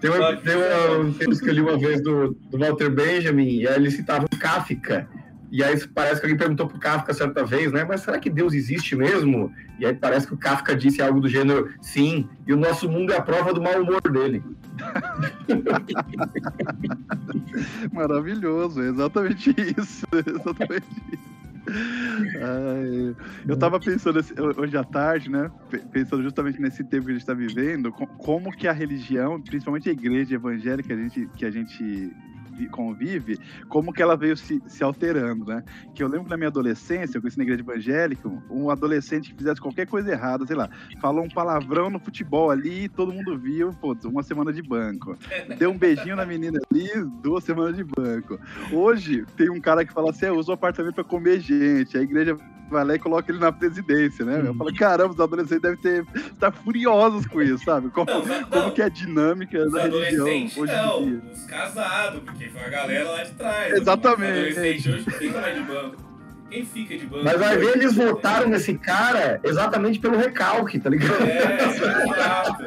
Tem, 0.00 0.10
uma, 0.10 0.36
tem 0.36 0.56
um 1.00 1.12
texto 1.12 1.44
que 1.44 1.50
eu 1.50 1.54
li 1.54 1.60
uma 1.60 1.78
vez 1.78 2.02
do, 2.02 2.34
do 2.50 2.58
Walter 2.58 2.90
Benjamin, 2.90 3.60
e 3.60 3.68
aí 3.68 3.76
ele 3.76 3.90
citava 3.90 4.26
o 4.26 4.38
Kafka, 4.38 5.08
e 5.50 5.64
aí 5.64 5.78
parece 5.88 6.20
que 6.20 6.26
alguém 6.26 6.36
perguntou 6.36 6.66
pro 6.66 6.78
Kafka 6.78 7.14
certa 7.14 7.44
vez, 7.44 7.72
né? 7.72 7.84
Mas 7.84 8.02
será 8.02 8.18
que 8.18 8.28
Deus 8.28 8.52
existe 8.52 8.94
mesmo? 8.94 9.50
E 9.78 9.86
aí 9.86 9.94
parece 9.94 10.26
que 10.26 10.34
o 10.34 10.38
Kafka 10.38 10.76
disse 10.76 11.00
algo 11.00 11.20
do 11.20 11.28
gênero, 11.28 11.72
sim, 11.80 12.28
e 12.46 12.52
o 12.52 12.56
nosso 12.56 12.86
mundo 12.88 13.12
é 13.12 13.16
a 13.16 13.22
prova 13.22 13.54
do 13.54 13.62
mau 13.62 13.80
humor 13.80 14.02
dele. 14.10 14.42
Maravilhoso, 17.92 18.82
exatamente 18.82 19.54
isso. 19.78 20.06
Exatamente 20.26 20.86
isso. 21.12 21.38
Ai, 21.70 23.14
eu 23.46 23.54
estava 23.54 23.78
pensando 23.78 24.20
hoje 24.56 24.76
à 24.76 24.84
tarde, 24.84 25.30
né? 25.30 25.50
Pensando 25.92 26.22
justamente 26.22 26.60
nesse 26.60 26.82
tempo 26.82 27.04
que 27.04 27.10
a 27.10 27.14
gente 27.14 27.22
está 27.22 27.34
vivendo, 27.34 27.92
como 27.92 28.50
que 28.50 28.66
a 28.66 28.72
religião, 28.72 29.40
principalmente 29.40 29.88
a 29.88 29.92
igreja 29.92 30.36
evangélica 30.36 30.88
que 30.88 30.92
a 30.92 30.96
gente, 30.96 31.30
que 31.36 31.44
a 31.44 31.50
gente 31.50 32.12
convive, 32.66 33.38
como 33.68 33.92
que 33.92 34.02
ela 34.02 34.16
veio 34.16 34.36
se, 34.36 34.62
se 34.66 34.82
alterando, 34.82 35.44
né? 35.46 35.62
Que 35.94 36.02
eu 36.02 36.08
lembro 36.08 36.28
na 36.28 36.36
minha 36.36 36.48
adolescência, 36.48 37.16
eu 37.16 37.20
conheci 37.20 37.38
na 37.38 37.44
igreja 37.44 37.60
evangélica, 37.62 38.28
um 38.50 38.70
adolescente 38.70 39.30
que 39.30 39.38
fizesse 39.38 39.60
qualquer 39.60 39.86
coisa 39.86 40.10
errada, 40.10 40.46
sei 40.46 40.56
lá, 40.56 40.68
falou 41.00 41.24
um 41.24 41.28
palavrão 41.28 41.90
no 41.90 42.00
futebol 42.00 42.50
ali, 42.50 42.88
todo 42.88 43.12
mundo 43.12 43.38
viu, 43.38 43.70
pô, 43.74 43.96
uma 44.04 44.22
semana 44.22 44.52
de 44.52 44.62
banco. 44.62 45.16
Deu 45.58 45.70
um 45.70 45.78
beijinho 45.78 46.16
na 46.16 46.26
menina 46.26 46.58
ali, 46.70 46.88
duas 47.22 47.44
semanas 47.44 47.76
de 47.76 47.84
banco. 47.84 48.38
Hoje, 48.72 49.24
tem 49.36 49.50
um 49.50 49.60
cara 49.60 49.84
que 49.84 49.92
fala 49.92 50.10
assim, 50.10 50.26
é, 50.26 50.32
usa 50.32 50.50
o 50.50 50.54
apartamento 50.54 50.94
para 50.94 51.04
comer 51.04 51.40
gente, 51.40 51.96
a 51.96 52.02
igreja 52.02 52.36
vai 52.70 52.84
lá 52.84 52.94
e 52.94 52.98
coloca 52.98 53.30
ele 53.30 53.38
na 53.38 53.52
presidência, 53.52 54.24
né? 54.24 54.42
Eu 54.46 54.54
falo, 54.54 54.74
caramba, 54.74 55.14
os 55.14 55.20
adolescentes 55.20 55.62
devem 55.62 55.78
ter, 55.78 56.06
estar 56.14 56.52
furiosos 56.52 57.26
com 57.26 57.42
isso, 57.42 57.64
sabe? 57.64 57.90
Como, 57.90 58.10
não, 58.10 58.24
não, 58.24 58.44
como 58.44 58.72
que 58.72 58.82
é 58.82 58.86
a 58.86 58.88
dinâmica 58.88 59.68
da 59.70 59.82
religião 59.82 60.26
hoje 60.26 60.72
não, 60.72 61.02
em 61.02 61.08
dia. 61.08 61.22
Os 61.32 61.44
casados, 61.44 62.22
porque 62.22 62.48
foi 62.48 62.62
a 62.62 62.68
galera 62.68 63.10
lá 63.10 63.22
de 63.22 63.32
trás. 63.32 63.74
Exatamente. 63.74 64.50
Os 64.50 64.56
adolescentes 64.58 64.86
hoje 64.86 65.10
fica 65.18 65.40
mais 65.40 65.54
de 65.56 65.62
banco. 65.62 66.07
Quem 66.50 66.64
fica 66.64 66.96
de 66.96 67.06
banco? 67.06 67.24
Mas 67.24 67.38
vai 67.38 67.56
ver, 67.58 67.76
eles 67.76 67.94
votaram 67.94 68.48
nesse 68.48 68.74
cara 68.74 69.40
exatamente 69.44 69.98
pelo 69.98 70.16
recalque, 70.16 70.78
tá 70.78 70.88
ligado? 70.88 71.22
É, 71.22 71.64
exato. 71.64 72.64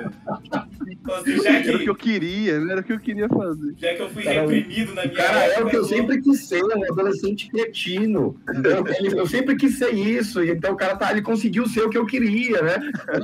Assim, 1.12 1.42
já 1.42 1.62
que, 1.62 1.68
era 1.68 1.78
o 1.78 1.80
que 1.80 1.90
eu 1.90 1.96
queria, 1.96 2.60
né? 2.60 2.72
Era 2.74 2.82
o 2.82 2.84
que 2.84 2.94
eu 2.94 3.00
queria 3.00 3.28
fazer. 3.28 3.74
Já 3.78 3.96
que 3.96 4.02
eu 4.02 4.10
fui 4.10 4.24
cara, 4.24 4.42
reprimido 4.42 4.94
na 4.94 5.06
minha 5.06 5.16
Cara, 5.16 5.40
época, 5.40 5.60
é 5.60 5.64
o 5.64 5.70
que 5.70 5.78
eu 5.78 5.86
sempre 5.86 6.22
quis 6.22 6.48
ser, 6.48 6.64
um 6.64 6.84
adolescente 6.92 7.50
cretino. 7.50 8.40
Eu, 8.64 9.18
eu, 9.18 9.26
sempre 9.26 9.56
quis 9.56 9.78
ser 9.78 9.94
isso. 9.94 10.44
Então 10.44 10.74
o 10.74 10.78
cara 10.78 10.96
tá, 10.96 11.12
ele 11.12 11.24
conseguiu 11.24 11.68
ser 11.68 11.82
o 11.82 11.90
que 11.90 11.98
eu 11.98 12.06
queria, 12.06 12.62
né? 12.62 12.76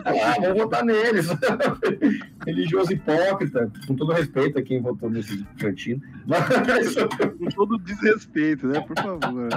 Ah, 0.06 0.36
vou 0.42 0.56
votar 0.56 0.84
neles. 0.84 1.28
Religioso 2.48 2.94
hipócrita, 2.94 3.70
com 3.86 3.96
todo 3.96 4.14
respeito 4.14 4.58
a 4.58 4.62
quem 4.62 4.82
votou 4.82 5.10
nesse 5.10 5.44
cretino. 5.60 6.02
Mas... 6.26 6.96
Com 7.38 7.46
todo 7.54 7.78
desrespeito, 7.80 8.68
né? 8.68 8.80
Por 8.80 8.96
favor. 8.96 9.50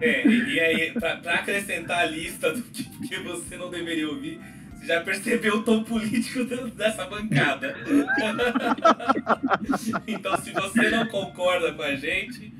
É, 0.00 0.26
e, 0.26 0.60
aí, 0.60 0.92
pra, 0.92 1.16
pra 1.16 1.34
acrescentar 1.34 1.98
a 1.98 2.06
lista 2.06 2.52
do 2.52 2.62
que, 2.62 2.84
que 2.84 3.18
você 3.18 3.58
não 3.58 3.70
deveria 3.70 4.08
ouvir 4.08 4.40
já 4.86 5.00
percebeu 5.00 5.56
o 5.56 5.62
tom 5.62 5.82
político 5.82 6.44
dessa 6.74 7.06
bancada. 7.06 7.74
então, 10.06 10.36
se 10.38 10.52
você 10.52 10.90
não 10.90 11.06
concorda 11.06 11.72
com 11.72 11.82
a 11.82 11.96
gente, 11.96 12.52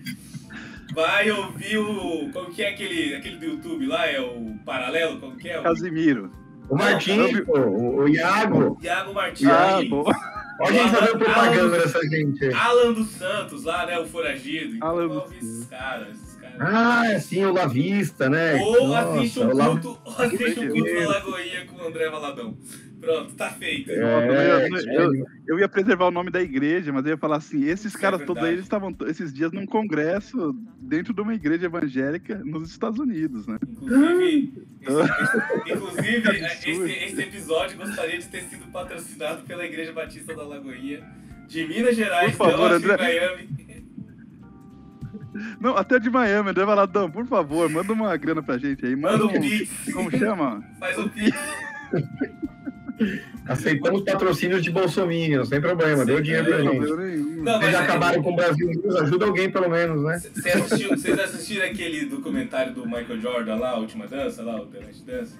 vai 0.94 1.30
ouvir 1.30 1.78
o. 1.78 2.30
Como 2.32 2.54
que 2.54 2.62
é 2.62 2.70
aquele, 2.70 3.14
aquele 3.14 3.36
do 3.36 3.44
YouTube 3.44 3.86
lá? 3.86 4.06
É 4.06 4.20
o 4.20 4.58
Paralelo? 4.64 5.20
Como 5.20 5.36
que 5.36 5.48
é? 5.48 5.60
O... 5.60 5.62
Casimiro. 5.62 6.32
O 6.68 6.76
Martins, 6.76 7.42
o, 7.46 8.02
o 8.02 8.08
Iago. 8.08 8.78
Iago 8.82 9.14
Martins. 9.14 9.48
Ah, 9.48 9.80
Olha 10.60 10.68
a 10.68 10.72
gente 10.72 10.96
fazendo 10.96 11.18
propaganda 11.18 11.78
dessa 11.78 12.00
gente. 12.08 12.54
Alan 12.54 12.92
dos 12.92 13.10
Santos 13.10 13.64
lá, 13.64 13.86
né? 13.86 13.98
O 13.98 14.06
Foragido. 14.06 14.76
Então, 14.76 14.88
Alan 14.88 15.08
dos 15.08 15.32
esses 15.32 15.66
caras. 15.66 16.16
Ah, 16.60 17.18
sim, 17.20 17.44
o 17.44 17.52
Lavista, 17.52 18.30
né? 18.30 18.54
Ou 18.62 18.86
Nossa, 18.88 19.14
assiste 19.14 19.40
um 19.40 19.50
culto, 19.50 19.98
assiste 20.16 20.60
um 20.60 20.68
culto 20.68 20.94
na 20.94 21.08
Lagoinha 21.08 21.66
com 21.66 21.82
o 21.82 21.86
André 21.88 22.08
Valadão. 22.08 22.56
Pronto, 23.04 23.34
tá 23.34 23.50
feito. 23.50 23.90
É, 23.90 24.68
eu, 24.68 24.76
eu, 24.76 25.26
eu, 25.46 25.58
ia 25.58 25.68
preservar 25.68 26.06
o 26.06 26.10
nome 26.10 26.30
da 26.30 26.40
igreja, 26.40 26.90
mas 26.90 27.04
eu 27.04 27.10
ia 27.10 27.16
falar 27.18 27.36
assim: 27.36 27.64
esses 27.64 27.94
é 27.94 27.98
caras 27.98 28.22
é 28.22 28.24
todos 28.24 28.42
aí 28.42 28.52
eles 28.52 28.64
estavam 28.64 28.96
esses 29.06 29.32
dias 29.32 29.52
num 29.52 29.66
congresso 29.66 30.56
dentro 30.80 31.12
de 31.12 31.20
uma 31.20 31.34
igreja 31.34 31.66
evangélica 31.66 32.40
nos 32.42 32.70
Estados 32.70 32.98
Unidos, 32.98 33.46
né? 33.46 33.58
Inclusive, 33.62 34.52
esse, 34.80 35.72
inclusive 35.72 36.30
esse, 36.46 36.70
esse, 36.70 37.22
episódio 37.22 37.76
gostaria 37.76 38.18
de 38.18 38.26
ter 38.26 38.42
sido 38.44 38.70
patrocinado 38.72 39.42
pela 39.42 39.64
Igreja 39.64 39.92
Batista 39.92 40.34
da 40.34 40.42
Lagoinha, 40.42 41.04
de 41.46 41.66
Minas 41.66 41.94
Gerais, 41.94 42.34
Por 42.34 42.50
favor, 42.50 42.72
André... 42.72 42.96
Miami. 42.96 43.64
Não, 45.60 45.76
até 45.76 45.98
de 45.98 46.08
Miami, 46.08 46.50
André 46.50 46.64
Valadão, 46.64 47.10
por 47.10 47.26
favor, 47.26 47.68
manda 47.68 47.92
uma 47.92 48.16
grana 48.16 48.42
pra 48.42 48.56
gente 48.56 48.86
aí. 48.86 48.94
Manda, 48.96 49.18
manda 49.18 49.38
um, 49.38 49.40
pix. 49.40 49.92
Como 49.92 50.10
chama? 50.16 50.62
Faz 50.78 50.96
um 50.96 51.08
pix. 51.08 51.36
Aceitamos 53.46 54.02
patrocínios 54.02 54.62
de 54.62 54.70
Bolsonaro, 54.70 55.44
sem 55.44 55.60
problema, 55.60 56.04
deu 56.04 56.20
dinheiro 56.20 56.46
pra 56.46 56.62
gente. 56.62 56.86
Não, 56.86 57.58
Vocês 57.58 57.72
já 57.72 57.80
é... 57.80 57.84
acabaram 57.84 58.22
com 58.22 58.32
o 58.32 58.36
Brasil 58.36 58.66
News, 58.68 58.96
ajuda 58.96 59.26
alguém 59.26 59.50
pelo 59.50 59.68
menos, 59.68 60.02
né? 60.02 60.18
Vocês 60.18 61.18
assistiram 61.18 61.66
aquele 61.66 62.06
documentário 62.06 62.72
do 62.72 62.86
Michael 62.86 63.20
Jordan 63.20 63.56
lá, 63.56 63.70
a 63.70 63.78
última 63.78 64.06
dança, 64.06 64.42
lá, 64.42 64.60
o 64.60 64.66
The 64.66 64.80
Last 64.80 65.04
Dance? 65.04 65.34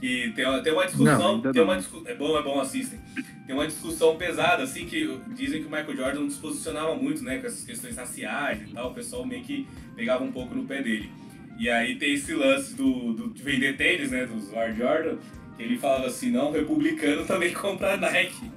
Que 0.00 0.30
tem, 0.36 0.46
uma, 0.46 0.62
tem 0.62 0.72
uma 0.72 0.84
discussão, 0.84 1.38
não, 1.38 1.52
tem 1.52 1.62
uma 1.62 1.76
discu 1.76 2.02
é 2.04 2.14
bom, 2.14 2.38
é 2.38 2.42
bom, 2.42 2.60
assistem. 2.60 3.00
Tem 3.46 3.54
uma 3.54 3.66
discussão 3.66 4.16
pesada, 4.16 4.62
assim, 4.62 4.84
que 4.84 5.18
dizem 5.34 5.62
que 5.62 5.66
o 5.66 5.70
Michael 5.70 5.96
Jordan 5.96 6.20
não 6.20 6.30
se 6.30 6.38
posicionava 6.38 6.94
muito, 6.94 7.24
né, 7.24 7.38
com 7.38 7.46
essas 7.46 7.64
questões 7.64 7.96
raciais 7.96 8.60
e 8.62 8.74
tal, 8.74 8.90
o 8.90 8.94
pessoal 8.94 9.24
meio 9.24 9.42
que 9.42 9.66
pegava 9.96 10.22
um 10.22 10.30
pouco 10.30 10.54
no 10.54 10.64
pé 10.64 10.82
dele. 10.82 11.10
E 11.58 11.70
aí 11.70 11.96
tem 11.96 12.12
esse 12.12 12.34
lance 12.34 12.74
do, 12.74 13.14
do 13.14 13.30
de 13.30 13.42
vender 13.42 13.76
tênis, 13.78 14.10
né, 14.10 14.26
dos 14.26 14.52
Air 14.52 14.76
Jordan, 14.76 15.16
ele 15.58 15.78
falava 15.78 16.06
assim, 16.06 16.30
não, 16.30 16.52
republicano 16.52 17.24
também 17.24 17.52
compra 17.52 17.96
Nike. 17.96 18.50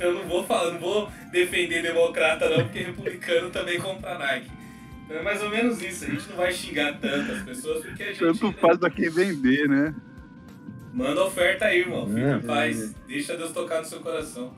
Eu 0.00 0.14
não 0.14 0.28
vou 0.28 0.44
falar, 0.44 0.72
não 0.72 0.80
vou 0.80 1.10
defender 1.32 1.82
democrata 1.82 2.48
não, 2.48 2.64
porque 2.64 2.80
republicano 2.80 3.50
também 3.50 3.78
compra 3.78 4.18
Nike. 4.18 4.50
Então 5.04 5.16
é 5.16 5.22
mais 5.22 5.42
ou 5.42 5.50
menos 5.50 5.82
isso, 5.82 6.04
a 6.04 6.08
gente 6.08 6.28
não 6.28 6.36
vai 6.36 6.52
xingar 6.52 6.98
tantas 6.98 7.42
pessoas 7.42 7.84
porque 7.84 8.02
a 8.02 8.06
gente. 8.06 8.18
Tanto 8.18 8.52
faz 8.52 8.76
pra 8.76 8.90
quem 8.90 9.08
vender, 9.08 9.68
né? 9.68 9.94
Manda 10.92 11.24
oferta 11.24 11.66
aí, 11.66 11.80
irmão. 11.80 12.06
Fica 12.08 12.36
em 12.36 12.40
paz. 12.40 12.94
Deixa 13.06 13.36
Deus 13.36 13.52
tocar 13.52 13.80
no 13.80 13.84
seu 13.84 14.00
coração. 14.00 14.54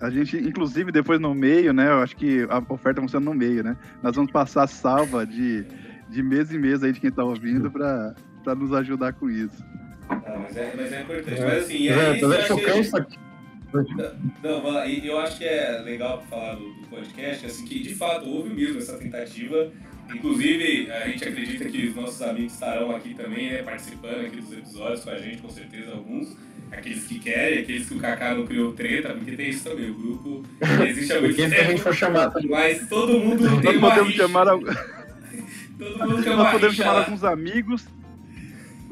A 0.00 0.10
gente, 0.10 0.36
inclusive, 0.36 0.90
depois 0.90 1.20
no 1.20 1.34
meio, 1.34 1.72
né? 1.72 1.88
Eu 1.88 2.00
acho 2.00 2.16
que 2.16 2.46
a 2.48 2.58
oferta 2.72 3.00
funciona 3.00 3.24
no 3.24 3.34
meio, 3.34 3.62
né? 3.62 3.76
Nós 4.02 4.16
vamos 4.16 4.32
passar 4.32 4.66
salva 4.66 5.26
de, 5.26 5.64
de 6.08 6.22
mês 6.22 6.52
em 6.52 6.58
mês 6.58 6.82
aí 6.82 6.92
de 6.92 7.00
quem 7.00 7.10
tá 7.10 7.24
ouvindo 7.24 7.70
para 7.70 8.14
nos 8.54 8.72
ajudar 8.72 9.12
com 9.14 9.30
isso. 9.30 9.64
Ah, 10.08 10.38
mas, 10.42 10.56
é, 10.56 10.72
mas 10.76 10.92
é 10.92 11.02
importante. 11.02 11.40
É. 11.40 11.44
Mas 11.44 11.64
assim, 11.64 11.88
é, 11.88 12.16
isso, 12.16 12.24
eu, 12.24 12.32
achei... 12.32 13.18
Não, 14.42 14.84
eu 14.84 15.18
acho 15.18 15.38
que 15.38 15.44
é 15.44 15.80
legal 15.80 16.22
falar 16.28 16.54
do, 16.54 16.72
do 16.74 16.86
podcast, 16.88 17.46
assim, 17.46 17.64
que 17.64 17.78
de 17.80 17.94
fato 17.94 18.28
houve 18.28 18.50
mesmo 18.50 18.78
essa 18.78 18.98
tentativa. 18.98 19.70
Inclusive, 20.14 20.90
a 20.90 21.08
gente 21.08 21.24
acredita 21.26 21.64
que 21.64 21.88
os 21.88 21.96
nossos 21.96 22.20
amigos 22.20 22.52
estarão 22.52 22.94
aqui 22.94 23.14
também, 23.14 23.50
né, 23.50 23.62
participando 23.62 24.26
aqui 24.26 24.36
dos 24.36 24.52
episódios 24.52 25.04
com 25.04 25.10
a 25.10 25.18
gente, 25.18 25.40
com 25.40 25.48
certeza 25.48 25.92
alguns. 25.92 26.36
Aqueles 26.70 27.06
que 27.06 27.18
querem, 27.18 27.60
aqueles 27.60 27.88
que 27.88 27.94
o 27.94 27.98
Kaká 27.98 28.34
não 28.34 28.46
criou 28.46 28.72
treta, 28.72 29.14
porque 29.14 29.32
tem 29.32 29.50
isso 29.50 29.64
também, 29.64 29.90
o 29.90 29.94
grupo 29.94 30.42
existe 30.86 31.12
há 31.12 31.20
muito 31.20 31.36
tempo. 31.36 31.54
a 31.54 31.64
gente 31.64 31.82
for 31.82 31.94
chamar. 31.94 32.32
Mas 32.48 32.88
todo 32.88 33.18
mundo 33.18 33.60
tem 33.60 33.76
uma 33.76 33.90
podemos 33.90 34.14
chamar 34.14 34.46
Todo 35.78 35.98
mundo 35.98 36.22
tem 36.22 36.32
uma 36.32 36.44
Nós 36.44 36.52
podemos 36.52 36.76
chamar 36.76 36.98
alguns 36.98 37.24
amigos 37.24 37.86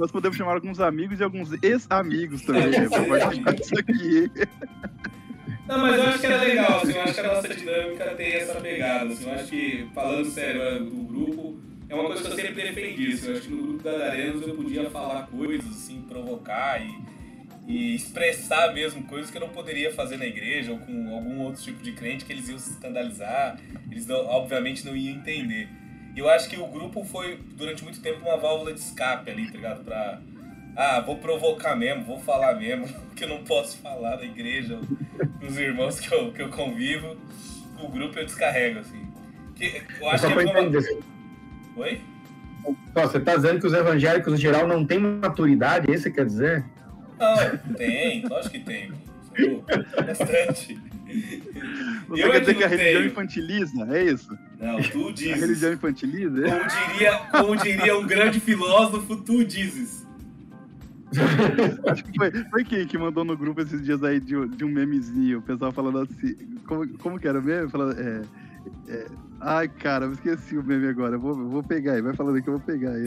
nós 0.00 0.10
podemos 0.10 0.36
chamar 0.36 0.54
alguns 0.54 0.80
amigos 0.80 1.20
e 1.20 1.22
alguns 1.22 1.52
ex-amigos 1.62 2.40
também, 2.42 2.70
né, 2.70 2.88
pra 2.88 3.04
participar 3.04 3.54
disso 3.54 3.78
aqui. 3.78 4.30
Não, 5.68 5.78
mas 5.78 5.96
eu 5.96 6.02
acho 6.04 6.18
que 6.20 6.26
era 6.26 6.42
legal, 6.42 6.80
assim, 6.82 6.92
eu 6.92 7.02
acho 7.02 7.14
que 7.14 7.20
a 7.20 7.34
nossa 7.34 7.48
dinâmica 7.54 8.04
tem 8.16 8.32
essa 8.32 8.60
pegada, 8.60 9.12
assim, 9.12 9.24
eu 9.24 9.34
acho 9.34 9.46
que, 9.48 9.88
falando 9.94 10.30
sério, 10.30 10.84
do 10.86 11.02
grupo, 11.04 11.60
é 11.86 11.94
uma 11.94 12.06
coisa 12.06 12.22
que 12.22 12.28
eu 12.28 12.34
sempre 12.34 12.62
defendi, 12.62 13.12
assim, 13.12 13.28
eu 13.28 13.36
acho 13.36 13.42
que 13.42 13.54
no 13.54 13.62
grupo 13.62 13.82
da 13.84 14.06
Arenas 14.06 14.48
eu 14.48 14.54
podia 14.54 14.90
falar 14.90 15.26
coisas, 15.26 15.70
assim, 15.70 16.00
provocar 16.08 16.80
e, 16.82 16.98
e 17.68 17.94
expressar 17.94 18.72
mesmo 18.72 19.02
coisas 19.04 19.30
que 19.30 19.36
eu 19.36 19.42
não 19.42 19.50
poderia 19.50 19.92
fazer 19.92 20.16
na 20.16 20.24
igreja 20.24 20.72
ou 20.72 20.78
com 20.78 21.14
algum 21.14 21.40
outro 21.40 21.62
tipo 21.62 21.82
de 21.82 21.92
crente 21.92 22.24
que 22.24 22.32
eles 22.32 22.48
iam 22.48 22.58
se 22.58 22.70
escandalizar, 22.70 23.60
eles 23.90 24.06
não, 24.06 24.24
obviamente 24.24 24.84
não 24.86 24.96
iam 24.96 25.14
entender. 25.14 25.68
E 26.14 26.18
eu 26.18 26.28
acho 26.28 26.48
que 26.48 26.56
o 26.56 26.66
grupo 26.66 27.04
foi, 27.04 27.38
durante 27.54 27.84
muito 27.84 28.00
tempo, 28.00 28.20
uma 28.26 28.36
válvula 28.36 28.72
de 28.72 28.80
escape 28.80 29.30
ali, 29.30 29.46
tá 29.46 29.52
ligado? 29.52 29.84
Pra. 29.84 30.20
Ah, 30.76 31.00
vou 31.00 31.18
provocar 31.18 31.76
mesmo, 31.76 32.04
vou 32.04 32.18
falar 32.20 32.54
mesmo, 32.54 32.88
que 33.14 33.24
eu 33.24 33.28
não 33.28 33.44
posso 33.44 33.78
falar 33.78 34.16
na 34.16 34.24
igreja, 34.24 34.78
os 35.46 35.56
irmãos 35.58 36.00
que 36.00 36.12
eu, 36.12 36.32
que 36.32 36.42
eu 36.42 36.48
convivo. 36.48 37.16
O 37.82 37.88
grupo 37.88 38.18
eu 38.18 38.26
descarrego, 38.26 38.80
assim. 38.80 39.06
Que, 39.54 39.82
eu 40.00 40.08
acho 40.08 40.26
eu 40.26 40.36
que. 40.36 40.48
É 40.48 40.60
uma... 40.60 40.80
Oi? 41.76 42.00
você 42.94 43.20
tá 43.20 43.36
dizendo 43.36 43.60
que 43.60 43.66
os 43.66 43.72
evangélicos, 43.72 44.34
em 44.34 44.36
geral, 44.36 44.66
não 44.66 44.84
têm 44.84 44.98
maturidade, 44.98 45.90
é 45.90 45.94
isso 45.94 46.04
que 46.04 46.16
quer 46.16 46.26
dizer? 46.26 46.64
Não, 47.18 47.74
tem, 47.74 48.26
lógico 48.26 48.50
que 48.50 48.60
tem. 48.60 48.92
Bastante. 50.06 50.78
Você 52.08 52.24
eu 52.24 52.30
quer 52.30 52.40
dizer 52.40 52.54
que 52.54 52.64
a 52.64 52.68
religião 52.68 53.00
tenho. 53.00 53.10
infantiliza? 53.10 53.88
É 53.90 54.04
isso? 54.04 54.38
Não, 54.60 54.82
tu 54.82 55.12
dizes. 55.12 55.32
A 55.32 55.36
religião 55.36 55.72
infantiliza? 55.72 56.42
Como 56.42 56.68
diria, 56.68 57.18
como 57.30 57.56
diria 57.56 57.98
um 57.98 58.06
grande 58.06 58.40
filósofo, 58.40 59.16
tu 59.16 59.44
dizes. 59.44 60.06
Acho 61.86 62.04
que 62.04 62.16
foi, 62.16 62.30
foi 62.50 62.64
quem 62.64 62.86
que 62.86 62.98
mandou 62.98 63.24
no 63.24 63.36
grupo 63.36 63.60
esses 63.60 63.84
dias 63.84 64.02
aí 64.02 64.20
de, 64.20 64.48
de 64.48 64.64
um 64.64 64.68
memezinho, 64.68 65.38
o 65.38 65.42
pessoal 65.42 65.72
falando 65.72 65.98
assim. 65.98 66.34
Como, 66.66 66.88
como 66.98 67.18
que 67.18 67.28
era 67.28 67.38
o 67.38 67.42
meme? 67.42 67.70
Falando, 67.70 68.00
é, 68.00 68.22
é, 68.88 69.06
ai, 69.40 69.68
cara, 69.68 70.06
eu 70.06 70.12
esqueci 70.12 70.56
o 70.56 70.64
meme 70.64 70.88
agora. 70.88 71.16
Eu 71.16 71.20
vou, 71.20 71.38
eu 71.38 71.48
vou 71.48 71.62
pegar 71.62 71.92
aí, 71.92 72.02
vai 72.02 72.14
falando 72.14 72.42
que 72.42 72.48
eu 72.48 72.58
vou 72.58 72.62
pegar 72.62 72.90
aí. 72.92 73.04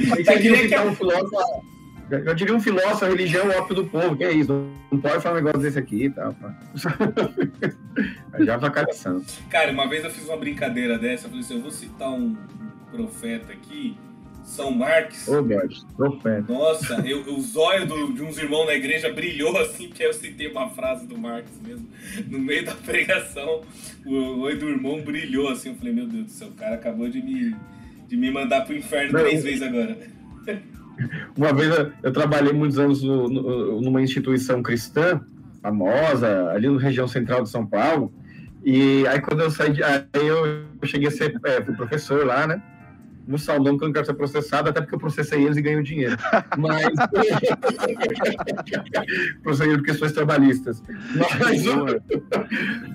Você 0.00 0.24
queria 0.38 0.68
que 0.68 0.74
é 0.74 0.82
um 0.82 0.94
filósofo 0.94 1.75
eu 2.10 2.34
diria 2.34 2.54
um 2.54 2.60
filósofo, 2.60 3.04
a 3.04 3.08
religião 3.08 3.50
é 3.50 3.56
o 3.56 3.60
ópio 3.60 3.74
do 3.74 3.86
povo, 3.86 4.16
que 4.16 4.24
é 4.24 4.32
isso, 4.32 4.52
não 4.92 5.00
pode 5.00 5.20
falar 5.22 5.34
um 5.34 5.38
negócio 5.38 5.60
desse 5.60 5.78
aqui 5.78 6.04
e 6.04 6.10
tal. 6.10 6.34
Já 8.40 8.54
avacalhação. 8.54 9.24
Cara, 9.50 9.72
uma 9.72 9.88
vez 9.88 10.04
eu 10.04 10.10
fiz 10.10 10.24
uma 10.24 10.36
brincadeira 10.36 10.98
dessa, 10.98 11.26
eu 11.26 11.30
falei 11.30 11.44
assim, 11.44 11.54
eu 11.56 11.62
vou 11.62 11.70
citar 11.70 12.10
um 12.10 12.36
profeta 12.92 13.52
aqui, 13.52 13.96
São 14.44 14.70
Marques. 14.70 15.26
Ô, 15.26 15.38
oh, 15.38 15.42
Deus, 15.42 15.84
profeta. 15.96 16.52
Nossa, 16.52 16.94
eu, 17.04 17.22
o 17.22 17.40
zóio 17.40 17.86
do, 17.86 18.12
de 18.12 18.22
uns 18.22 18.38
irmãos 18.38 18.66
na 18.66 18.74
igreja 18.74 19.12
brilhou 19.12 19.58
assim, 19.58 19.88
que 19.88 20.04
eu 20.04 20.12
citei 20.12 20.46
uma 20.46 20.70
frase 20.70 21.08
do 21.08 21.18
Marques 21.18 21.60
mesmo. 21.60 21.88
No 22.28 22.38
meio 22.38 22.64
da 22.64 22.74
pregação, 22.74 23.62
o 24.04 24.40
olho 24.42 24.58
do 24.60 24.68
irmão 24.68 25.00
brilhou 25.02 25.48
assim, 25.48 25.70
eu 25.70 25.74
falei, 25.74 25.92
meu 25.92 26.06
Deus 26.06 26.24
do 26.26 26.30
céu, 26.30 26.48
o 26.48 26.52
cara 26.52 26.76
acabou 26.76 27.08
de 27.08 27.20
me, 27.20 27.56
de 28.06 28.16
me 28.16 28.30
mandar 28.30 28.64
pro 28.64 28.76
inferno 28.76 29.12
não, 29.12 29.20
três 29.20 29.42
vezes 29.42 29.62
agora. 29.62 29.98
Uma 31.36 31.52
vez 31.52 31.72
eu, 32.02 32.12
trabalhei 32.12 32.52
muitos 32.52 32.78
anos 32.78 33.02
no, 33.02 33.28
no, 33.28 33.80
numa 33.80 34.02
instituição 34.02 34.62
cristã, 34.62 35.20
famosa, 35.62 36.50
ali 36.50 36.68
na 36.68 36.80
região 36.80 37.06
central 37.06 37.42
de 37.42 37.50
São 37.50 37.66
Paulo. 37.66 38.12
E 38.64 39.06
aí 39.06 39.20
quando 39.20 39.40
eu 39.40 39.50
saí, 39.50 39.72
de, 39.72 39.82
aí 39.82 40.04
eu 40.14 40.64
cheguei 40.84 41.08
a 41.08 41.10
ser 41.10 41.38
é, 41.44 41.60
professor 41.60 42.24
lá, 42.24 42.46
né? 42.46 42.62
no 43.26 43.38
salão 43.38 43.76
que 43.76 43.84
eu 43.84 43.88
não 43.88 43.92
quero 43.92 44.06
ser 44.06 44.14
processado, 44.14 44.70
até 44.70 44.80
porque 44.80 44.94
eu 44.94 44.98
processei 44.98 45.42
eles 45.42 45.56
e 45.56 45.62
ganhei 45.62 45.82
dinheiro. 45.82 46.16
Mas. 46.56 46.86
processei 49.42 49.74
por 49.74 49.84
questões 49.84 50.12
trabalhistas. 50.12 50.82
Mas, 51.40 51.64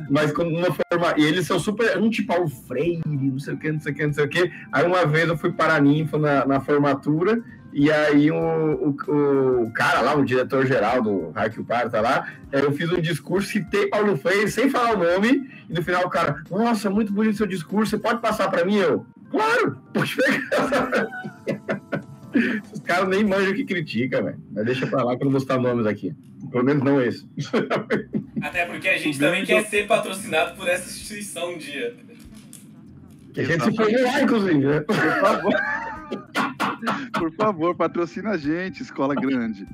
mas 0.09 0.31
quando 0.31 0.55
uma 0.55 0.69
forma. 0.71 1.13
E 1.17 1.25
eles 1.25 1.45
são 1.45 1.59
super. 1.59 1.97
Um 1.97 2.09
tipo 2.09 2.29
Paulo 2.29 2.47
Freire, 2.47 3.01
não 3.05 3.39
sei 3.39 3.53
o 3.53 3.57
que, 3.57 3.71
não 3.71 3.79
sei 3.79 3.91
o 3.91 3.95
que, 3.95 4.05
não 4.05 4.13
sei 4.13 4.25
o 4.25 4.29
que. 4.29 4.51
Aí 4.71 4.85
uma 4.85 5.05
vez 5.05 5.27
eu 5.27 5.37
fui 5.37 5.51
para 5.51 5.75
a 5.75 5.81
ninfa 5.81 6.17
na, 6.17 6.45
na 6.45 6.61
formatura. 6.61 7.43
E 7.73 7.91
aí 7.91 8.29
o, 8.29 8.35
o, 8.35 9.63
o, 9.63 9.71
cara 9.71 10.01
lá, 10.01 10.15
o 10.15 10.25
diretor-geral 10.25 11.01
do 11.01 11.31
Raio 11.31 11.63
Par, 11.63 11.89
tá 11.89 12.01
lá, 12.01 12.27
é, 12.51 12.59
eu 12.59 12.71
fiz 12.73 12.91
um 12.91 12.99
discurso, 12.99 13.47
citei 13.47 13.87
Paulo 13.87 14.17
Freire 14.17 14.51
sem 14.51 14.69
falar 14.69 14.95
o 14.95 15.03
nome, 15.03 15.49
e 15.69 15.73
no 15.73 15.81
final 15.81 16.05
o 16.05 16.09
cara, 16.09 16.43
nossa, 16.49 16.89
muito 16.89 17.13
bonito 17.13 17.37
seu 17.37 17.47
discurso, 17.47 17.91
você 17.91 17.97
pode 17.97 18.21
passar 18.21 18.49
para 18.49 18.65
mim? 18.65 18.75
Eu, 18.75 19.05
claro, 19.29 19.77
pode 19.93 20.15
pegar. 20.15 21.07
Os 22.73 22.79
caras 22.79 23.09
nem 23.09 23.25
manjam 23.25 23.51
o 23.51 23.55
que 23.55 23.65
critica, 23.65 24.21
velho. 24.21 24.37
Mas 24.51 24.65
deixa 24.65 24.87
pra 24.87 25.03
lá 25.03 25.17
que 25.17 25.21
eu 25.21 25.25
não 25.25 25.31
vou 25.31 25.41
citar 25.41 25.59
nomes 25.59 25.85
aqui. 25.85 26.15
Pelo 26.49 26.63
menos 26.63 26.81
não 26.81 27.01
esse. 27.01 27.27
Até 28.41 28.65
porque 28.65 28.87
a 28.87 28.97
gente 28.97 29.19
também 29.19 29.45
quer 29.45 29.65
ser 29.65 29.85
patrocinado 29.85 30.55
por 30.55 30.67
essa 30.67 30.89
instituição 30.89 31.53
um 31.53 31.57
dia. 31.57 31.95
Que 33.33 33.41
a 33.41 33.43
gente 33.43 33.63
se 33.65 33.75
foi 33.75 33.91
lá, 33.91 34.21
inclusive, 34.21 34.57
né? 34.59 34.79
Por 34.81 34.95
favor. 34.95 35.53
Por 37.13 37.31
favor, 37.33 37.75
patrocina 37.75 38.31
a 38.31 38.37
gente, 38.37 38.81
Escola 38.83 39.15
Grande. 39.15 39.67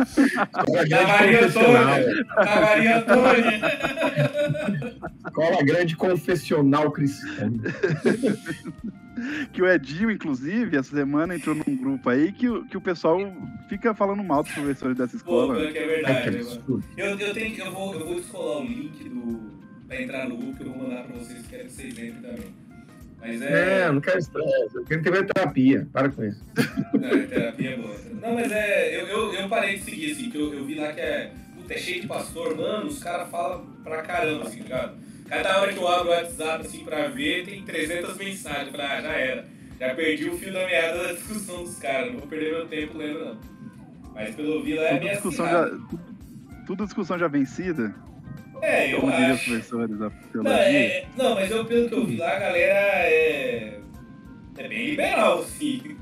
Escola 0.00 0.84
Grande 0.84 1.06
Maria 1.06 1.46
Antônia. 1.46 2.24
Da 2.34 2.60
Maria 2.60 2.98
Antônia. 2.98 3.60
Escola 5.26 5.62
Grande 5.62 5.96
Confessional 5.96 6.90
Cristã. 6.90 7.52
Que 9.52 9.62
o 9.62 9.68
Edinho, 9.68 10.10
inclusive, 10.10 10.76
essa 10.76 10.96
semana 10.96 11.36
entrou 11.36 11.54
num 11.54 11.76
grupo 11.76 12.08
aí 12.08 12.32
que, 12.32 12.46
que 12.64 12.76
o 12.76 12.80
pessoal 12.80 13.18
fica 13.68 13.94
falando 13.94 14.24
mal 14.24 14.42
dos 14.42 14.52
professores 14.52 14.96
dessa 14.96 15.16
escola. 15.16 15.54
Pô, 15.54 15.60
que 15.72 15.78
é 15.78 15.86
verdade. 15.86 16.38
eu, 16.96 17.18
eu, 17.18 17.32
tenho, 17.32 17.56
eu, 17.58 17.72
vou, 17.72 17.94
eu 17.94 18.06
vou 18.06 18.14
descolar 18.16 18.58
o 18.62 18.64
link 18.64 19.08
do, 19.08 19.52
pra 19.86 20.02
entrar 20.02 20.28
no 20.28 20.36
grupo 20.36 20.56
que 20.56 20.62
eu 20.64 20.72
vou 20.72 20.88
mandar 20.88 21.04
pra 21.04 21.18
vocês, 21.18 21.46
quero 21.46 21.64
que 21.64 21.72
vocês 21.72 21.92
entrem 21.92 22.12
também. 22.14 22.61
Mas 23.22 23.40
é. 23.40 23.86
Não, 23.86 23.94
não 23.94 24.00
quero 24.00 24.18
estresse. 24.18 24.74
Eu 24.74 24.84
quero 24.84 25.02
ter 25.02 25.26
terapia. 25.26 25.88
Para 25.92 26.08
com 26.08 26.24
isso. 26.24 26.42
Não, 26.92 27.08
é, 27.08 27.22
terapia 27.22 27.70
é 27.70 27.76
boa. 27.76 27.96
Não, 28.20 28.34
mas 28.34 28.50
é. 28.50 29.00
Eu, 29.00 29.06
eu, 29.06 29.34
eu 29.34 29.48
parei 29.48 29.78
de 29.78 29.84
seguir, 29.84 30.10
assim, 30.10 30.28
que 30.28 30.36
eu, 30.36 30.52
eu 30.52 30.64
vi 30.64 30.74
lá 30.74 30.92
que 30.92 31.00
é. 31.00 31.32
Puta, 31.56 31.72
é 31.72 31.78
cheio 31.78 32.00
de 32.00 32.08
pastor, 32.08 32.56
mano, 32.56 32.88
os 32.88 32.98
caras 32.98 33.30
falam 33.30 33.64
pra 33.84 34.02
caramba, 34.02 34.48
assim, 34.48 34.60
ligado? 34.60 34.96
Cada 35.28 35.60
hora 35.60 35.72
que 35.72 35.78
eu 35.78 35.86
abro 35.86 36.08
o 36.08 36.10
WhatsApp, 36.10 36.66
assim, 36.66 36.84
pra 36.84 37.06
ver, 37.08 37.46
tem 37.46 37.62
300 37.62 38.16
mensagens. 38.16 38.66
Eu 38.66 38.72
falei, 38.72 38.86
ah, 38.86 39.00
já 39.00 39.12
era. 39.12 39.46
Já 39.78 39.94
perdi 39.94 40.28
o 40.28 40.36
fio 40.36 40.52
da 40.52 40.66
meada 40.66 41.02
da 41.04 41.12
discussão 41.12 41.62
dos 41.62 41.78
caras. 41.78 42.12
Não 42.12 42.18
vou 42.18 42.28
perder 42.28 42.52
meu 42.52 42.66
tempo 42.66 42.98
lendo, 42.98 43.24
não. 43.24 43.38
Mas 44.12 44.34
pelo 44.34 44.62
vi 44.62 44.74
lá 44.74 44.82
é 44.82 45.00
minha 45.00 45.12
discussão 45.12 45.46
já, 45.46 45.70
Tudo 46.66 46.84
discussão 46.84 47.18
já 47.18 47.28
vencida? 47.28 47.94
É, 48.62 48.94
eu 48.94 49.00
Como 49.00 49.12
acho. 49.12 49.34
Os 49.34 49.42
professores 49.42 49.98
da 49.98 50.12
não, 50.34 50.52
é, 50.52 51.04
não, 51.16 51.34
mas 51.34 51.50
eu, 51.50 51.64
pelo 51.64 51.88
que 51.88 51.94
eu 51.94 52.06
vi 52.06 52.16
lá, 52.16 52.36
a 52.36 52.38
galera 52.38 53.08
é, 53.08 53.80
é 54.56 54.68
bem 54.68 54.90
liberal, 54.90 55.44
sim. 55.44 55.96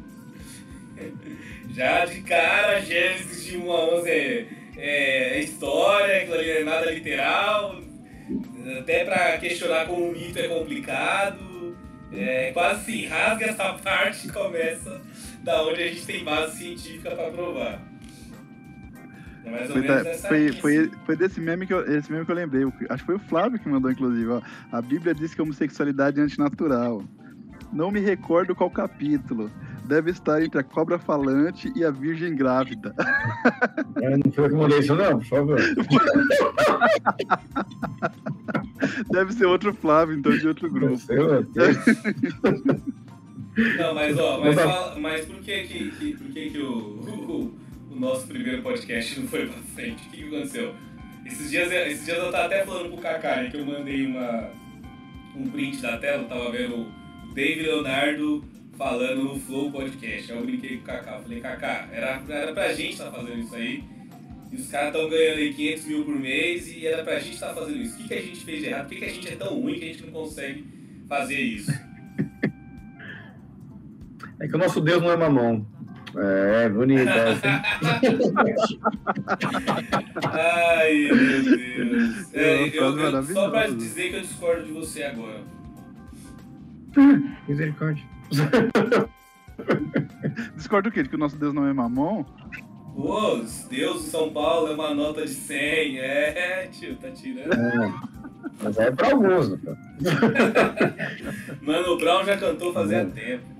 Já 1.74 2.04
de 2.04 2.20
cara, 2.20 2.80
Gênesis 2.80 3.46
de 3.46 3.56
1 3.56 3.72
a 3.72 3.94
11 3.94 4.10
é, 4.10 4.46
é 4.76 5.40
história, 5.40 6.18
aquilo 6.18 6.34
ali 6.34 6.50
é 6.50 6.64
nada 6.64 6.90
literal. 6.90 7.80
Até 8.78 9.04
pra 9.04 9.38
questionar 9.38 9.86
como 9.86 10.10
o 10.10 10.12
mito 10.12 10.38
é 10.38 10.48
complicado. 10.48 11.76
É, 12.12 12.50
quase 12.52 12.80
assim, 12.80 13.06
rasga 13.06 13.46
essa 13.46 13.72
parte 13.82 14.26
e 14.26 14.32
começa 14.32 15.00
da 15.42 15.62
onde 15.62 15.82
a 15.82 15.86
gente 15.86 16.04
tem 16.04 16.24
base 16.24 16.58
científica 16.58 17.12
para 17.12 17.30
provar. 17.30 17.89
É 19.52 19.66
foi, 19.66 19.82
da, 19.82 20.04
foi, 20.04 20.52
foi, 20.52 20.90
foi, 21.06 21.16
desse 21.16 21.40
meme 21.40 21.66
que 21.66 21.74
eu, 21.74 21.80
esse 21.92 22.10
meme 22.10 22.24
que 22.24 22.30
eu 22.30 22.36
lembrei. 22.36 22.64
Acho 22.88 23.02
que 23.02 23.06
foi 23.06 23.16
o 23.16 23.20
Flávio 23.20 23.58
que 23.58 23.68
mandou, 23.68 23.90
inclusive. 23.90 24.28
Ó. 24.28 24.40
A 24.70 24.80
Bíblia 24.80 25.14
diz 25.14 25.34
que 25.34 25.40
a 25.40 25.44
homossexualidade 25.44 26.20
é 26.20 26.22
antinatural. 26.22 27.02
Não 27.72 27.90
me 27.90 28.00
recordo 28.00 28.54
qual 28.54 28.70
capítulo. 28.70 29.50
Deve 29.84 30.10
estar 30.12 30.42
entre 30.42 30.60
a 30.60 30.62
cobra 30.62 30.98
falante 30.98 31.72
e 31.74 31.84
a 31.84 31.90
virgem 31.90 32.34
grávida. 32.34 32.94
Eu 34.00 34.18
não 34.18 34.32
foi 34.32 34.50
como 34.50 34.68
isso, 34.68 34.94
não, 34.94 35.18
por 35.18 35.26
favor. 35.26 35.60
Deve 39.10 39.32
ser 39.32 39.46
outro 39.46 39.74
Flávio, 39.74 40.16
então, 40.16 40.36
de 40.36 40.46
outro 40.46 40.70
grupo. 40.70 40.96
Não, 43.56 43.94
mas 43.94 44.18
ó, 44.18 44.40
mas, 44.40 44.56
mas 44.98 45.24
por 45.26 45.36
que 45.36 45.62
que, 45.64 45.90
que, 45.90 46.16
por 46.16 46.26
que, 46.28 46.50
que 46.50 46.58
o, 46.58 46.70
o, 47.02 47.32
o, 47.32 47.54
nosso 48.00 48.26
primeiro 48.26 48.62
podcast 48.62 49.20
não 49.20 49.28
foi 49.28 49.46
pra 49.46 49.58
frente? 49.74 50.06
O 50.06 50.10
que, 50.10 50.16
que 50.16 50.34
aconteceu? 50.34 50.74
Esses 51.26 51.50
dias, 51.50 51.70
esses 51.70 52.06
dias 52.06 52.16
eu 52.16 52.30
tava 52.32 52.46
até 52.46 52.64
falando 52.64 52.88
pro 52.88 53.02
Kaká 53.02 53.44
que 53.44 53.58
eu 53.58 53.66
mandei 53.66 54.06
uma, 54.06 54.50
um 55.36 55.46
print 55.50 55.82
da 55.82 55.98
tela, 55.98 56.22
eu 56.22 56.28
tava 56.28 56.50
vendo 56.50 56.76
o 56.76 57.34
David 57.34 57.62
Leonardo 57.62 58.42
falando 58.78 59.24
no 59.24 59.38
Flow 59.38 59.70
Podcast. 59.70 60.32
Aí 60.32 60.38
eu 60.38 60.44
brinquei 60.44 60.78
com 60.78 60.82
o 60.82 60.86
Kaká, 60.86 61.18
falei, 61.18 61.40
Kaká, 61.40 61.88
era, 61.92 62.22
era 62.26 62.52
pra 62.54 62.72
gente 62.72 62.92
estar 62.92 63.10
tá 63.10 63.18
fazendo 63.18 63.38
isso 63.38 63.54
aí. 63.54 63.84
E 64.50 64.56
os 64.56 64.66
caras 64.68 64.94
estão 64.94 65.08
ganhando 65.08 65.38
aí 65.38 65.52
500 65.52 65.84
mil 65.84 66.04
por 66.04 66.16
mês 66.16 66.72
e 66.72 66.86
era 66.86 67.04
pra 67.04 67.18
gente 67.20 67.34
estar 67.34 67.48
tá 67.48 67.54
fazendo 67.54 67.82
isso. 67.82 67.94
O 67.94 67.98
que, 67.98 68.08
que 68.08 68.14
a 68.14 68.22
gente 68.22 68.44
fez 68.44 68.60
de 68.60 68.66
errado? 68.66 68.88
Por 68.88 68.94
que, 68.94 68.96
que 68.96 69.04
a 69.04 69.12
gente 69.12 69.28
é 69.28 69.36
tão 69.36 69.60
ruim 69.60 69.78
que 69.78 69.84
a 69.84 69.88
gente 69.88 70.06
não 70.06 70.12
consegue 70.12 70.64
fazer 71.06 71.38
isso? 71.38 71.70
É 74.42 74.48
que 74.48 74.54
o 74.54 74.58
nosso 74.58 74.80
Deus 74.80 75.02
não 75.02 75.12
é 75.12 75.18
mamão. 75.18 75.66
É, 76.16 76.68
bonito. 76.68 77.08
É 77.08 77.30
assim. 77.30 77.48
Ai, 80.26 81.08
meu 81.12 81.42
Deus. 81.44 82.30
É, 82.32 82.68
eu, 82.68 82.96
eu, 82.98 83.22
só 83.24 83.50
pra 83.50 83.66
dizer 83.66 84.10
que 84.10 84.16
eu 84.16 84.20
discordo 84.20 84.64
de 84.64 84.72
você 84.72 85.02
agora. 85.02 85.40
Misericórdia. 87.48 88.04
Discordo 90.56 90.88
o 90.88 90.92
quê? 90.92 91.02
De 91.02 91.08
que 91.08 91.16
o 91.16 91.18
nosso 91.18 91.36
Deus 91.36 91.52
não 91.52 91.66
é 91.66 91.72
mamão? 91.72 92.24
Pô, 92.94 93.42
Deus 93.68 94.04
de 94.04 94.10
São 94.10 94.32
Paulo 94.32 94.68
é 94.68 94.74
uma 94.74 94.94
nota 94.94 95.22
de 95.22 95.32
100. 95.32 95.98
É, 95.98 96.68
tio, 96.72 96.96
tá 96.96 97.10
tirando. 97.10 97.52
É, 97.52 97.92
mas 98.62 98.78
é 98.78 98.90
pra 98.90 99.10
alguns. 99.12 99.50
Né, 99.50 99.58
Mano, 101.62 101.92
o 101.92 101.98
Brown 101.98 102.24
já 102.24 102.36
cantou 102.36 102.72
fazia 102.72 102.98
é. 102.98 103.04
tempo. 103.06 103.59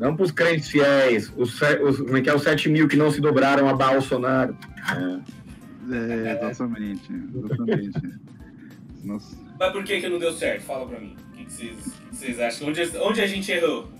Não 0.00 0.16
para 0.16 0.24
os 0.24 0.32
crentes 0.32 0.70
fiéis, 0.70 1.30
os, 1.36 1.60
os, 1.60 1.98
como 1.98 2.16
é 2.16 2.22
que 2.22 2.30
é, 2.30 2.34
os 2.34 2.42
7 2.42 2.70
mil 2.70 2.88
que 2.88 2.96
não 2.96 3.10
se 3.10 3.20
dobraram 3.20 3.68
a 3.68 3.74
Bolsonaro. 3.74 4.56
É, 5.92 5.94
é 5.94 6.32
exatamente. 6.32 7.12
exatamente. 7.34 8.00
Nossa. 9.04 9.36
Mas 9.58 9.72
por 9.72 9.84
que, 9.84 10.00
que 10.00 10.08
não 10.08 10.18
deu 10.18 10.32
certo? 10.32 10.62
Fala 10.62 10.86
para 10.88 10.98
mim. 10.98 11.14
O 11.32 11.36
que, 11.36 11.44
que, 11.44 11.52
vocês, 11.52 11.76
que 12.08 12.16
vocês 12.16 12.40
acham? 12.40 12.68
Onde, 12.68 12.80
onde 12.96 13.20
a 13.20 13.26
gente 13.26 13.52
errou? 13.52 13.90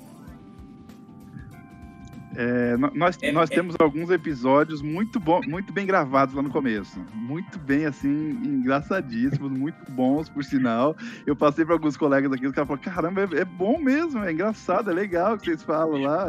É, 2.37 2.77
nós 2.95 3.19
é, 3.21 3.33
nós 3.33 3.51
é... 3.51 3.55
temos 3.55 3.75
alguns 3.79 4.09
episódios 4.11 4.81
muito, 4.81 5.19
bom, 5.19 5.41
muito 5.49 5.73
bem 5.73 5.85
gravados 5.85 6.35
lá 6.35 6.43
no 6.43 6.51
começo. 6.51 7.01
Muito 7.13 7.59
bem, 7.59 7.87
assim, 7.87 8.31
engraçadíssimos, 8.45 9.51
muito 9.51 9.91
bons, 9.91 10.29
por 10.29 10.45
sinal. 10.45 10.97
Eu 11.27 11.35
passei 11.35 11.65
para 11.65 11.75
alguns 11.75 11.97
colegas 11.97 12.33
aqui, 12.33 12.47
os 12.47 12.53
caras 12.53 12.69
falaram: 12.69 12.85
caramba, 12.85 13.37
é, 13.37 13.41
é, 13.41 13.45
bom 13.45 13.79
mesmo, 13.79 14.23
é 14.23 14.33
engraçado, 14.33 14.91
é 14.91 14.95
legal 14.95 15.35
o 15.35 15.39
que 15.39 15.47
vocês 15.47 15.63
falam 15.63 16.03
lá. 16.03 16.27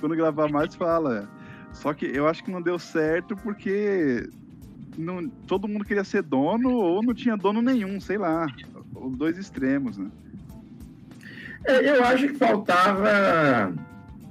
Quando 0.00 0.16
gravar 0.16 0.48
mais, 0.48 0.74
fala. 0.74 1.28
Só 1.72 1.94
que 1.94 2.06
eu 2.06 2.26
acho 2.26 2.42
que 2.42 2.50
não 2.50 2.60
deu 2.60 2.78
certo 2.78 3.36
porque 3.36 4.28
não, 4.98 5.28
todo 5.28 5.68
mundo 5.68 5.84
queria 5.84 6.02
ser 6.02 6.22
dono 6.22 6.70
ou 6.70 7.02
não 7.02 7.14
tinha 7.14 7.36
dono 7.36 7.62
nenhum, 7.62 8.00
sei 8.00 8.18
lá. 8.18 8.48
Os 8.92 9.16
dois 9.16 9.38
extremos, 9.38 9.96
né? 9.96 10.10
É, 11.64 11.90
eu 11.90 12.04
acho 12.04 12.26
que 12.26 12.34
faltava 12.34 13.72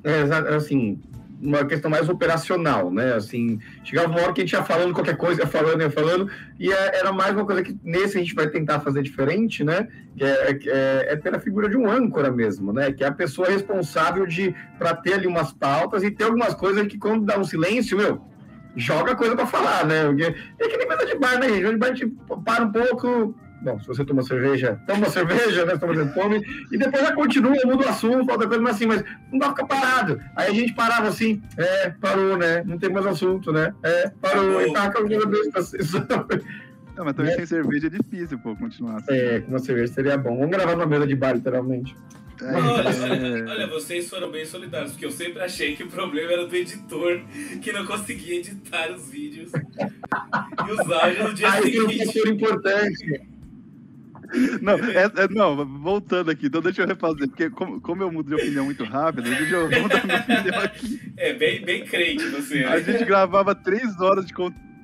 é, 0.04 0.56
assim, 0.56 1.00
uma 1.42 1.66
questão 1.66 1.90
mais 1.90 2.10
operacional, 2.10 2.92
né? 2.92 3.14
Assim, 3.14 3.60
chegava 3.84 4.10
uma 4.10 4.22
hora 4.22 4.34
que 4.34 4.42
a 4.42 4.44
gente 4.44 4.54
ia 4.54 4.64
falando 4.64 4.94
qualquer 4.94 5.16
coisa, 5.16 5.42
ia 5.42 5.48
falando, 5.48 5.82
ia 5.82 5.90
falando, 5.90 6.30
e 6.60 6.72
é, 6.72 7.00
era 7.00 7.14
mais 7.14 7.34
uma 7.34 7.46
coisa 7.46 7.64
que 7.64 7.78
nesse 7.84 8.18
a 8.18 8.20
gente 8.20 8.36
vai 8.36 8.48
tentar 8.48 8.82
fazer 8.82 9.02
diferente, 9.02 9.64
né? 9.64 9.88
Que 10.18 10.24
é, 10.24 10.60
é, 10.68 11.14
é 11.14 11.16
ter 11.16 11.34
a 11.34 11.40
figura 11.40 11.70
de 11.70 11.78
um 11.78 11.90
âncora 11.90 12.30
mesmo, 12.30 12.74
né? 12.74 12.92
Que 12.92 13.04
é 13.04 13.08
a 13.08 13.12
pessoa 13.12 13.48
responsável 13.48 14.26
de 14.26 14.54
para 14.78 14.94
ter 14.96 15.14
ali 15.14 15.28
umas 15.28 15.54
pautas 15.54 16.04
e 16.04 16.12
ter 16.12 16.26
algumas 16.26 16.54
coisas 16.54 16.86
que 16.88 16.98
quando 16.98 17.26
dá 17.26 17.40
um 17.40 17.44
silêncio, 17.44 17.98
meu, 17.98 18.22
joga 18.76 19.16
coisa 19.16 19.36
para 19.36 19.48
falar, 19.48 19.86
né? 19.86 20.06
Porque 20.06 20.24
é 20.24 20.68
que 20.68 20.78
nem 20.78 20.88
mesa 20.88 21.06
de 21.06 21.16
bar, 21.18 21.40
né, 21.40 21.48
a 21.48 21.94
gente 21.94 22.14
para 22.44 22.66
um 22.66 22.72
pouco, 22.72 23.36
Bom, 23.62 23.80
se 23.80 23.88
você 23.88 24.06
toma 24.06 24.24
cerveja, 24.24 24.80
toma 24.88 25.10
cerveja, 25.10 25.66
né? 25.66 25.78
Toma 25.78 26.06
fome, 26.08 26.42
e 26.72 26.78
depois 26.78 27.04
já 27.04 27.14
continua, 27.14 27.56
muda 27.66 27.86
o 27.86 27.90
assunto, 27.90 28.26
falta 28.26 28.48
coisa, 28.48 28.62
mas 28.62 28.76
assim, 28.76 28.86
mas 28.86 29.04
não 29.32 29.40
dá 29.40 29.52
pra 29.52 29.66
ficar 29.66 29.68
parado. 29.68 30.22
Aí 30.36 30.50
a 30.50 30.54
gente 30.54 30.74
parava 30.74 31.08
assim, 31.10 31.42
é, 31.58 31.90
parou, 31.90 32.38
né? 32.38 32.64
Não 32.64 32.78
tem 32.78 32.90
mais 32.90 33.06
assunto, 33.06 33.52
né? 33.52 33.74
É, 33.84 34.10
parou, 34.22 34.62
e 34.62 34.72
taca 34.72 35.00
alguma 35.00 35.26
vez 35.26 35.50
pra 35.50 35.62
vocês. 35.62 35.92
Não, 37.00 37.06
mas 37.06 37.16
também 37.16 37.32
é. 37.32 37.36
sem 37.38 37.46
cerveja 37.46 37.88
é 37.88 37.90
difícil, 37.90 38.38
pô, 38.40 38.56
continuar 38.58 38.98
assim. 38.98 39.14
É, 39.14 39.40
com 39.40 39.52
uma 39.52 39.60
cerveja 39.60 39.94
seria 39.94 40.18
bom. 40.18 40.38
Vamos 40.38 40.52
gravar 40.52 40.74
numa 40.74 40.86
mesa 40.86 41.08
de 41.08 41.16
bar, 41.16 41.34
literalmente. 41.34 41.96
É, 42.42 42.54
olha, 42.54 43.52
olha, 43.52 43.68
vocês 43.68 44.10
foram 44.10 44.32
bem 44.32 44.46
solidários, 44.46 44.92
porque 44.92 45.06
eu 45.06 45.12
sempre 45.12 45.42
achei 45.42 45.76
que 45.76 45.84
o 45.84 45.88
problema 45.88 46.32
era 46.32 46.46
do 46.46 46.56
editor, 46.56 47.22
que 47.62 47.72
não 47.72 47.86
conseguia 47.86 48.40
editar 48.40 48.92
os 48.92 49.10
vídeos 49.10 49.52
e 49.54 50.72
os 50.72 50.92
áudios 50.92 51.28
no 51.28 51.34
dia 51.34 51.48
ah, 51.48 51.62
seguinte. 51.62 52.04
Isso 52.04 52.20
é 52.20 52.30
um 52.30 52.34
importante. 52.34 53.22
Não, 54.62 54.74
é, 54.74 55.06
é, 55.24 55.28
não, 55.30 55.66
voltando 55.80 56.30
aqui, 56.30 56.48
então 56.48 56.62
deixa 56.62 56.82
eu 56.82 56.88
refazer, 56.88 57.28
porque 57.28 57.50
como, 57.50 57.82
como 57.82 58.04
eu 58.04 58.12
mudo 58.12 58.30
de 58.30 58.36
opinião 58.36 58.66
muito 58.66 58.84
rápido, 58.84 59.30
deixa 59.30 59.56
eu 59.56 59.70
mudar 59.82 60.06
minha 60.06 60.20
opinião 60.20 60.62
aqui. 60.62 61.14
É 61.18 61.34
bem, 61.34 61.64
bem 61.64 61.86
crente 61.86 62.26
você. 62.28 62.64
A 62.64 62.80
gente 62.80 63.04
gravava 63.06 63.56
três 63.56 64.00
horas 64.00 64.26
de 64.26 64.34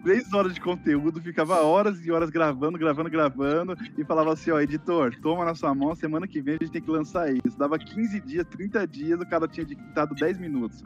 três 0.05 0.31
horas 0.31 0.53
de 0.53 0.61
conteúdo, 0.61 1.19
ficava 1.19 1.63
horas 1.63 2.05
e 2.05 2.11
horas 2.11 2.29
gravando, 2.29 2.77
gravando, 2.77 3.09
gravando, 3.09 3.75
e 3.97 4.05
falava 4.05 4.33
assim, 4.33 4.51
ó, 4.51 4.59
editor, 4.59 5.15
toma 5.19 5.43
na 5.43 5.55
sua 5.55 5.73
mão, 5.73 5.95
semana 5.95 6.27
que 6.27 6.39
vem 6.43 6.53
a 6.53 6.63
gente 6.63 6.73
tem 6.73 6.81
que 6.81 6.91
lançar 6.91 7.33
isso. 7.33 7.57
Dava 7.57 7.79
15 7.79 8.21
dias, 8.21 8.45
30 8.45 8.85
dias, 8.85 9.19
o 9.19 9.25
cara 9.25 9.47
tinha 9.47 9.63
editado 9.63 10.13
10 10.13 10.37
minutos. 10.37 10.83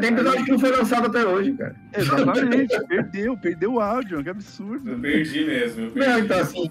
Tem 0.00 0.10
episódio 0.10 0.44
que 0.46 0.50
não 0.52 0.58
foi 0.58 0.70
lançado 0.70 1.06
até 1.06 1.22
hoje, 1.22 1.52
cara. 1.52 1.76
Exatamente, 1.94 2.80
perdeu, 2.88 3.36
perdeu 3.36 3.74
o 3.74 3.80
áudio, 3.80 4.22
que 4.22 4.30
absurdo. 4.30 4.90
Eu 4.90 4.98
perdi 4.98 5.44
mesmo, 5.44 5.82
eu 5.82 5.90
perdi. 5.90 6.08
Não, 6.08 6.18
então 6.20 6.40
assim, 6.40 6.70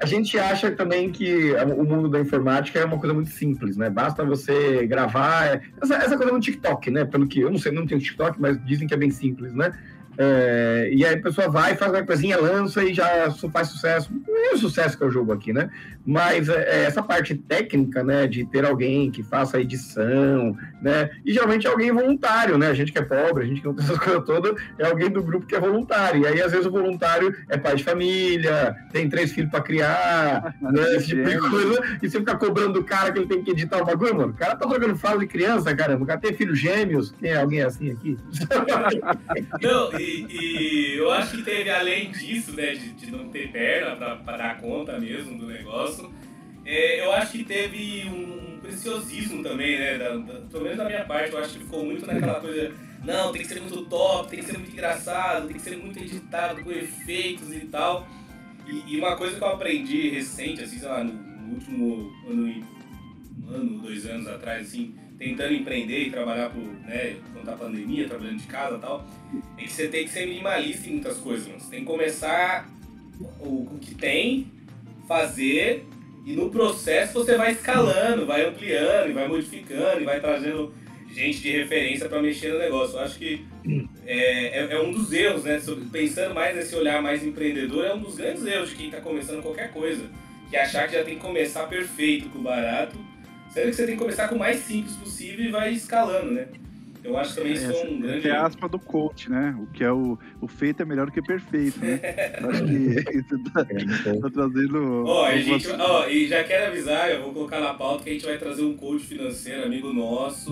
a 0.00 0.06
gente 0.06 0.38
acha 0.38 0.70
também 0.70 1.10
que 1.10 1.52
o 1.76 1.84
mundo 1.84 2.08
da 2.08 2.20
informática 2.20 2.78
é 2.78 2.84
uma 2.84 2.98
coisa 2.98 3.12
muito 3.12 3.30
simples, 3.30 3.76
né? 3.76 3.90
Basta 3.90 4.24
você 4.24 4.86
gravar. 4.86 5.60
Essa, 5.80 5.96
essa 5.96 6.16
coisa 6.16 6.32
no 6.32 6.40
TikTok, 6.40 6.90
né? 6.90 7.04
Pelo 7.04 7.26
que 7.26 7.40
eu 7.40 7.50
não 7.50 7.58
sei, 7.58 7.72
não 7.72 7.86
tenho 7.86 8.00
TikTok, 8.00 8.40
mas 8.40 8.62
dizem 8.64 8.86
que 8.86 8.94
é 8.94 8.96
bem 8.96 9.10
simples, 9.10 9.52
né? 9.52 9.72
É, 10.20 10.90
e 10.92 11.04
aí 11.04 11.14
a 11.14 11.22
pessoa 11.22 11.48
vai, 11.48 11.76
faz 11.76 11.92
uma 11.92 12.04
coisinha, 12.04 12.40
lança 12.40 12.82
e 12.82 12.92
já 12.92 13.30
faz 13.52 13.68
sucesso. 13.68 14.12
Não 14.26 14.50
é 14.50 14.54
o 14.54 14.58
sucesso 14.58 14.96
que 14.96 15.04
é 15.04 15.06
o 15.06 15.10
jogo 15.10 15.32
aqui, 15.32 15.52
né? 15.52 15.70
Mas 16.08 16.48
é, 16.48 16.62
é, 16.62 16.84
essa 16.84 17.02
parte 17.02 17.34
técnica, 17.34 18.02
né, 18.02 18.26
de 18.26 18.46
ter 18.46 18.64
alguém 18.64 19.10
que 19.10 19.22
faça 19.22 19.58
a 19.58 19.60
edição, 19.60 20.56
né? 20.80 21.10
E 21.24 21.32
geralmente 21.32 21.66
é 21.66 21.70
alguém 21.70 21.92
voluntário, 21.92 22.56
né? 22.56 22.68
A 22.68 22.74
gente 22.74 22.92
que 22.92 22.98
é 22.98 23.02
pobre, 23.02 23.44
a 23.44 23.46
gente 23.46 23.60
que 23.60 23.66
não 23.66 23.74
tem 23.74 23.84
essas 23.84 23.98
coisas 24.00 24.24
todas, 24.24 24.54
é 24.78 24.86
alguém 24.86 25.10
do 25.10 25.22
grupo 25.22 25.46
que 25.46 25.54
é 25.54 25.60
voluntário. 25.60 26.22
E 26.22 26.26
aí, 26.26 26.40
às 26.40 26.52
vezes, 26.52 26.66
o 26.66 26.70
voluntário 26.70 27.36
é 27.48 27.58
pai 27.58 27.76
de 27.76 27.84
família, 27.84 28.74
tem 28.92 29.08
três 29.08 29.32
filhos 29.32 29.50
para 29.50 29.60
criar, 29.60 30.54
né? 30.62 30.96
Esse 30.96 31.08
tipo 31.08 31.24
de 31.24 31.38
coisa. 31.38 31.98
E 32.02 32.08
você 32.08 32.18
fica 32.18 32.36
cobrando 32.36 32.74
do 32.74 32.84
cara 32.84 33.12
que 33.12 33.18
ele 33.18 33.26
tem 33.26 33.42
que 33.42 33.50
editar 33.50 33.82
o 33.82 33.84
bagulho, 33.84 34.16
mano. 34.16 34.32
O 34.32 34.36
cara 34.36 34.56
tá 34.56 34.68
jogando 34.68 34.96
fala 34.96 35.18
de 35.18 35.26
criança, 35.26 35.74
caramba. 35.74 36.04
O 36.04 36.06
cara 36.06 36.20
tem 36.20 36.32
filhos 36.32 36.58
gêmeos. 36.58 37.10
Tem 37.20 37.36
alguém 37.36 37.62
assim 37.62 37.90
aqui? 37.90 38.16
Não, 39.60 39.98
e 39.98 40.18
e, 40.28 40.96
eu 40.98 41.10
acho 41.10 41.36
que 41.36 41.42
teve, 41.42 41.70
além 41.70 42.10
disso, 42.10 42.52
né, 42.54 42.74
de, 42.74 42.92
de 42.92 43.10
não 43.10 43.28
ter 43.28 43.50
perna 43.50 44.16
para 44.16 44.36
dar 44.36 44.60
conta 44.60 44.98
mesmo 44.98 45.38
do 45.38 45.46
negócio, 45.46 45.97
é, 46.64 47.04
eu 47.04 47.12
acho 47.12 47.32
que 47.32 47.44
teve 47.44 48.04
um 48.08 48.58
preciosismo 48.60 49.42
também, 49.42 49.78
né? 49.78 49.98
Da, 49.98 50.16
da, 50.16 50.40
pelo 50.40 50.62
menos 50.64 50.78
da 50.78 50.84
minha 50.84 51.04
parte, 51.04 51.32
eu 51.32 51.38
acho 51.38 51.54
que 51.54 51.60
ficou 51.60 51.84
muito 51.84 52.06
naquela 52.06 52.40
coisa. 52.40 52.74
Não, 53.04 53.32
tem 53.32 53.42
que 53.42 53.48
ser 53.48 53.60
muito 53.60 53.84
top, 53.86 54.28
tem 54.28 54.40
que 54.40 54.46
ser 54.46 54.58
muito 54.58 54.72
engraçado, 54.72 55.46
tem 55.46 55.56
que 55.56 55.62
ser 55.62 55.76
muito 55.76 55.98
editado 55.98 56.62
com 56.62 56.70
efeitos 56.70 57.52
e 57.54 57.60
tal. 57.60 58.06
E, 58.66 58.94
e 58.94 58.98
uma 58.98 59.16
coisa 59.16 59.36
que 59.36 59.42
eu 59.42 59.48
aprendi 59.48 60.10
recente, 60.10 60.62
assim, 60.62 60.78
sei 60.78 60.88
lá, 60.88 61.02
no, 61.02 61.12
no 61.12 61.54
último 61.54 62.12
ano, 62.28 62.64
um 63.42 63.54
ano, 63.54 63.78
dois 63.78 64.04
anos 64.04 64.26
atrás, 64.26 64.66
assim, 64.66 64.94
tentando 65.18 65.54
empreender 65.54 66.06
e 66.06 66.10
trabalhar 66.10 66.50
por, 66.50 66.62
né, 66.62 67.16
tá 67.44 67.52
pandemia, 67.52 68.06
trabalhando 68.06 68.38
de 68.38 68.46
casa 68.46 68.76
e 68.76 68.80
tal, 68.80 69.08
é 69.56 69.62
que 69.62 69.72
você 69.72 69.88
tem 69.88 70.04
que 70.04 70.10
ser 70.10 70.26
minimalista 70.26 70.86
em 70.86 70.92
muitas 70.92 71.16
coisas, 71.16 71.46
mano. 71.46 71.60
Você 71.60 71.70
tem 71.70 71.80
que 71.80 71.86
começar 71.86 72.68
o 73.40 73.78
que 73.80 73.94
tem, 73.94 74.52
fazer, 75.08 75.86
e 76.24 76.34
no 76.34 76.50
processo 76.50 77.14
você 77.14 77.36
vai 77.36 77.52
escalando, 77.52 78.26
vai 78.26 78.46
ampliando, 78.46 79.14
vai 79.14 79.26
modificando, 79.26 80.02
e 80.02 80.04
vai 80.04 80.20
trazendo 80.20 80.72
gente 81.10 81.40
de 81.40 81.50
referência 81.50 82.08
para 82.08 82.22
mexer 82.22 82.52
no 82.52 82.58
negócio. 82.58 82.96
Eu 82.96 83.00
acho 83.00 83.18
que 83.18 83.44
é, 84.06 84.60
é, 84.60 84.68
é, 84.72 84.80
um 84.80 84.92
dos 84.92 85.10
erros, 85.12 85.44
né? 85.44 85.60
Pensando 85.90 86.34
mais 86.34 86.54
nesse 86.54 86.76
olhar 86.76 87.02
mais 87.02 87.24
empreendedor, 87.24 87.86
é 87.86 87.94
um 87.94 88.00
dos 88.00 88.16
grandes 88.16 88.44
erros 88.44 88.68
de 88.70 88.76
quem 88.76 88.86
está 88.86 89.00
começando 89.00 89.42
qualquer 89.42 89.72
coisa. 89.72 90.04
Que 90.50 90.56
é 90.56 90.62
achar 90.62 90.86
que 90.86 90.94
já 90.94 91.02
tem 91.02 91.14
que 91.14 91.20
começar 91.20 91.66
perfeito 91.66 92.28
com 92.28 92.38
o 92.38 92.42
barato 92.42 92.96
Sendo 93.50 93.70
que 93.70 93.76
você 93.76 93.86
tem 93.86 93.94
que 93.94 94.00
começar 94.00 94.28
com 94.28 94.34
o 94.34 94.38
mais 94.38 94.58
simples 94.58 94.94
possível 94.96 95.44
e 95.44 95.50
vai 95.50 95.72
escalando, 95.72 96.32
né? 96.32 96.48
Eu 97.08 97.16
acho 97.16 97.36
também 97.36 97.52
isso 97.54 97.72
é 97.72 97.84
um 97.88 98.00
grande. 98.00 98.28
É 98.28 98.32
a 98.32 98.46
aspa 98.46 98.68
do 98.68 98.78
coach, 98.78 99.30
né? 99.30 99.56
O 99.58 99.66
que 99.66 99.82
é 99.82 99.90
o, 99.90 100.18
o 100.42 100.46
feito 100.46 100.82
é 100.82 100.84
melhor 100.84 101.06
do 101.06 101.12
que 101.12 101.22
perfeito, 101.22 101.80
né? 101.80 101.98
acho 102.50 102.64
que 102.64 102.72
isso 103.18 103.42
tá, 103.44 103.64
tá 103.64 104.30
trazendo. 104.30 105.04
Ó, 105.06 105.26
oh, 105.26 105.36
gente, 105.38 105.68
oh, 105.68 106.06
e 106.06 106.28
já 106.28 106.44
quero 106.44 106.66
avisar, 106.66 107.10
eu 107.10 107.22
vou 107.22 107.32
colocar 107.32 107.60
na 107.60 107.72
pauta 107.72 108.04
que 108.04 108.10
a 108.10 108.12
gente 108.12 108.26
vai 108.26 108.36
trazer 108.36 108.62
um 108.62 108.76
coach 108.76 109.04
financeiro, 109.04 109.64
amigo 109.64 109.90
nosso, 109.90 110.50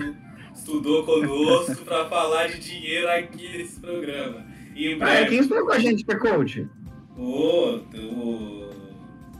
estudou 0.51 1.05
conosco 1.05 1.85
para 1.85 2.05
falar 2.09 2.47
de 2.47 2.59
dinheiro 2.59 3.07
aqui 3.09 3.57
nesse 3.57 3.79
programa. 3.79 4.43
E 4.75 4.93
em 4.93 4.97
breve... 4.97 5.25
Ah, 5.25 5.27
quem 5.27 5.39
estudou 5.39 5.65
com 5.65 5.73
a 5.73 5.79
gente, 5.79 6.03
que 6.03 6.11
é 6.11 6.15
coach? 6.15 6.67
Ô, 7.15 7.21
oh, 7.21 7.97
o. 7.97 8.69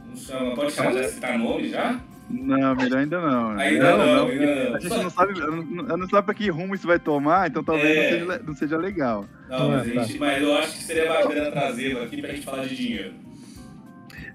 Não 0.06 0.16
chama, 0.16 0.54
pode 0.54 0.72
chamar, 0.72 0.92
já 0.92 1.08
citar 1.08 1.38
nome 1.38 1.68
já? 1.68 2.00
Não, 2.30 2.74
melhor 2.74 2.98
ainda 2.98 3.20
não. 3.20 3.50
Ainda 3.58 3.96
não, 3.96 4.06
não, 4.06 4.28
ainda 4.28 4.68
não. 4.68 4.76
A 4.76 4.80
gente 4.80 5.02
não 5.02 5.10
sabe, 5.10 5.40
não 5.40 6.08
sabe 6.08 6.24
pra 6.26 6.34
que 6.34 6.50
rumo 6.50 6.74
isso 6.74 6.86
vai 6.86 6.98
tomar, 6.98 7.48
então 7.48 7.64
talvez 7.64 7.96
é. 7.96 8.00
não, 8.00 8.26
seja, 8.26 8.42
não, 8.46 8.56
seja, 8.56 8.76
legal. 8.76 9.24
Não, 9.48 9.70
mas, 9.70 9.86
gente, 9.86 10.18
mas 10.18 10.42
eu 10.42 10.56
acho 10.56 10.72
que 10.72 10.84
seria 10.84 11.08
bacana 11.08 11.50
trazê-lo 11.50 12.02
aqui 12.02 12.20
pra 12.20 12.30
gente 12.30 12.44
falar 12.44 12.66
de 12.66 12.76
dinheiro. 12.76 13.14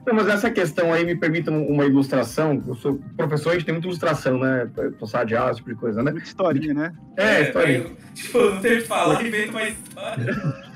Não, 0.06 0.14
mas 0.16 0.28
essa 0.28 0.52
questão 0.52 0.92
aí 0.92 1.06
me 1.06 1.16
permite 1.16 1.50
uma 1.50 1.86
ilustração. 1.86 2.62
Eu 2.68 2.76
sou 2.76 3.00
professor, 3.16 3.52
a 3.52 3.54
gente 3.54 3.66
tem 3.66 3.74
muita 3.74 3.88
ilustração, 3.88 4.38
né? 4.38 4.70
Passar 5.00 5.26
de 5.26 5.36
aula, 5.36 5.54
tipo 5.54 5.70
de 5.70 5.76
coisa, 5.76 6.04
né? 6.04 6.12
Muita 6.12 6.28
historinha, 6.28 6.74
né? 6.74 6.94
É, 7.16 7.36
é 7.36 7.42
historinha. 7.44 7.86
Tipo, 8.14 8.40
não 8.40 8.60
tem 8.60 8.78
que 8.78 8.82
falar, 8.82 9.26
inventa 9.26 9.52
uma 9.52 9.64
história. 9.64 10.64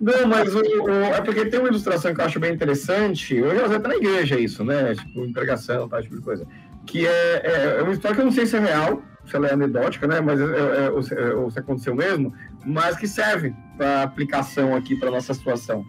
Não, 0.00 0.28
mas 0.28 0.54
o, 0.54 0.60
o, 0.60 0.90
é 0.90 1.20
porque 1.20 1.46
tem 1.46 1.58
uma 1.58 1.68
ilustração 1.68 2.14
que 2.14 2.20
eu 2.20 2.24
acho 2.24 2.38
bem 2.38 2.52
interessante. 2.52 3.34
Eu 3.34 3.54
já 3.54 3.64
usei 3.64 3.76
até 3.76 3.88
na 3.88 3.96
igreja 3.96 4.38
isso, 4.38 4.64
né? 4.64 4.94
Tipo, 4.94 5.24
empregação, 5.24 5.88
tal, 5.88 6.00
tipo 6.00 6.16
de 6.16 6.22
coisa. 6.22 6.46
Que 6.86 7.06
é, 7.06 7.42
é, 7.44 7.76
é, 7.78 7.82
uma 7.82 7.92
história 7.92 8.14
que 8.14 8.20
eu 8.20 8.26
não 8.26 8.32
sei 8.32 8.46
se 8.46 8.56
é 8.56 8.60
real, 8.60 9.02
se 9.26 9.34
ela 9.34 9.48
é 9.48 9.52
anedótica, 9.52 10.06
né? 10.06 10.20
Mas 10.20 10.40
é, 10.40 10.86
é 10.86 10.90
ou, 10.90 11.02
se, 11.02 11.14
é, 11.14 11.34
ou, 11.34 11.50
se, 11.50 11.58
aconteceu 11.58 11.94
mesmo, 11.94 12.32
mas 12.64 12.96
que 12.96 13.08
serve 13.08 13.52
para 13.76 14.04
aplicação 14.04 14.74
aqui 14.74 14.94
para 14.94 15.10
nossa 15.10 15.34
situação. 15.34 15.84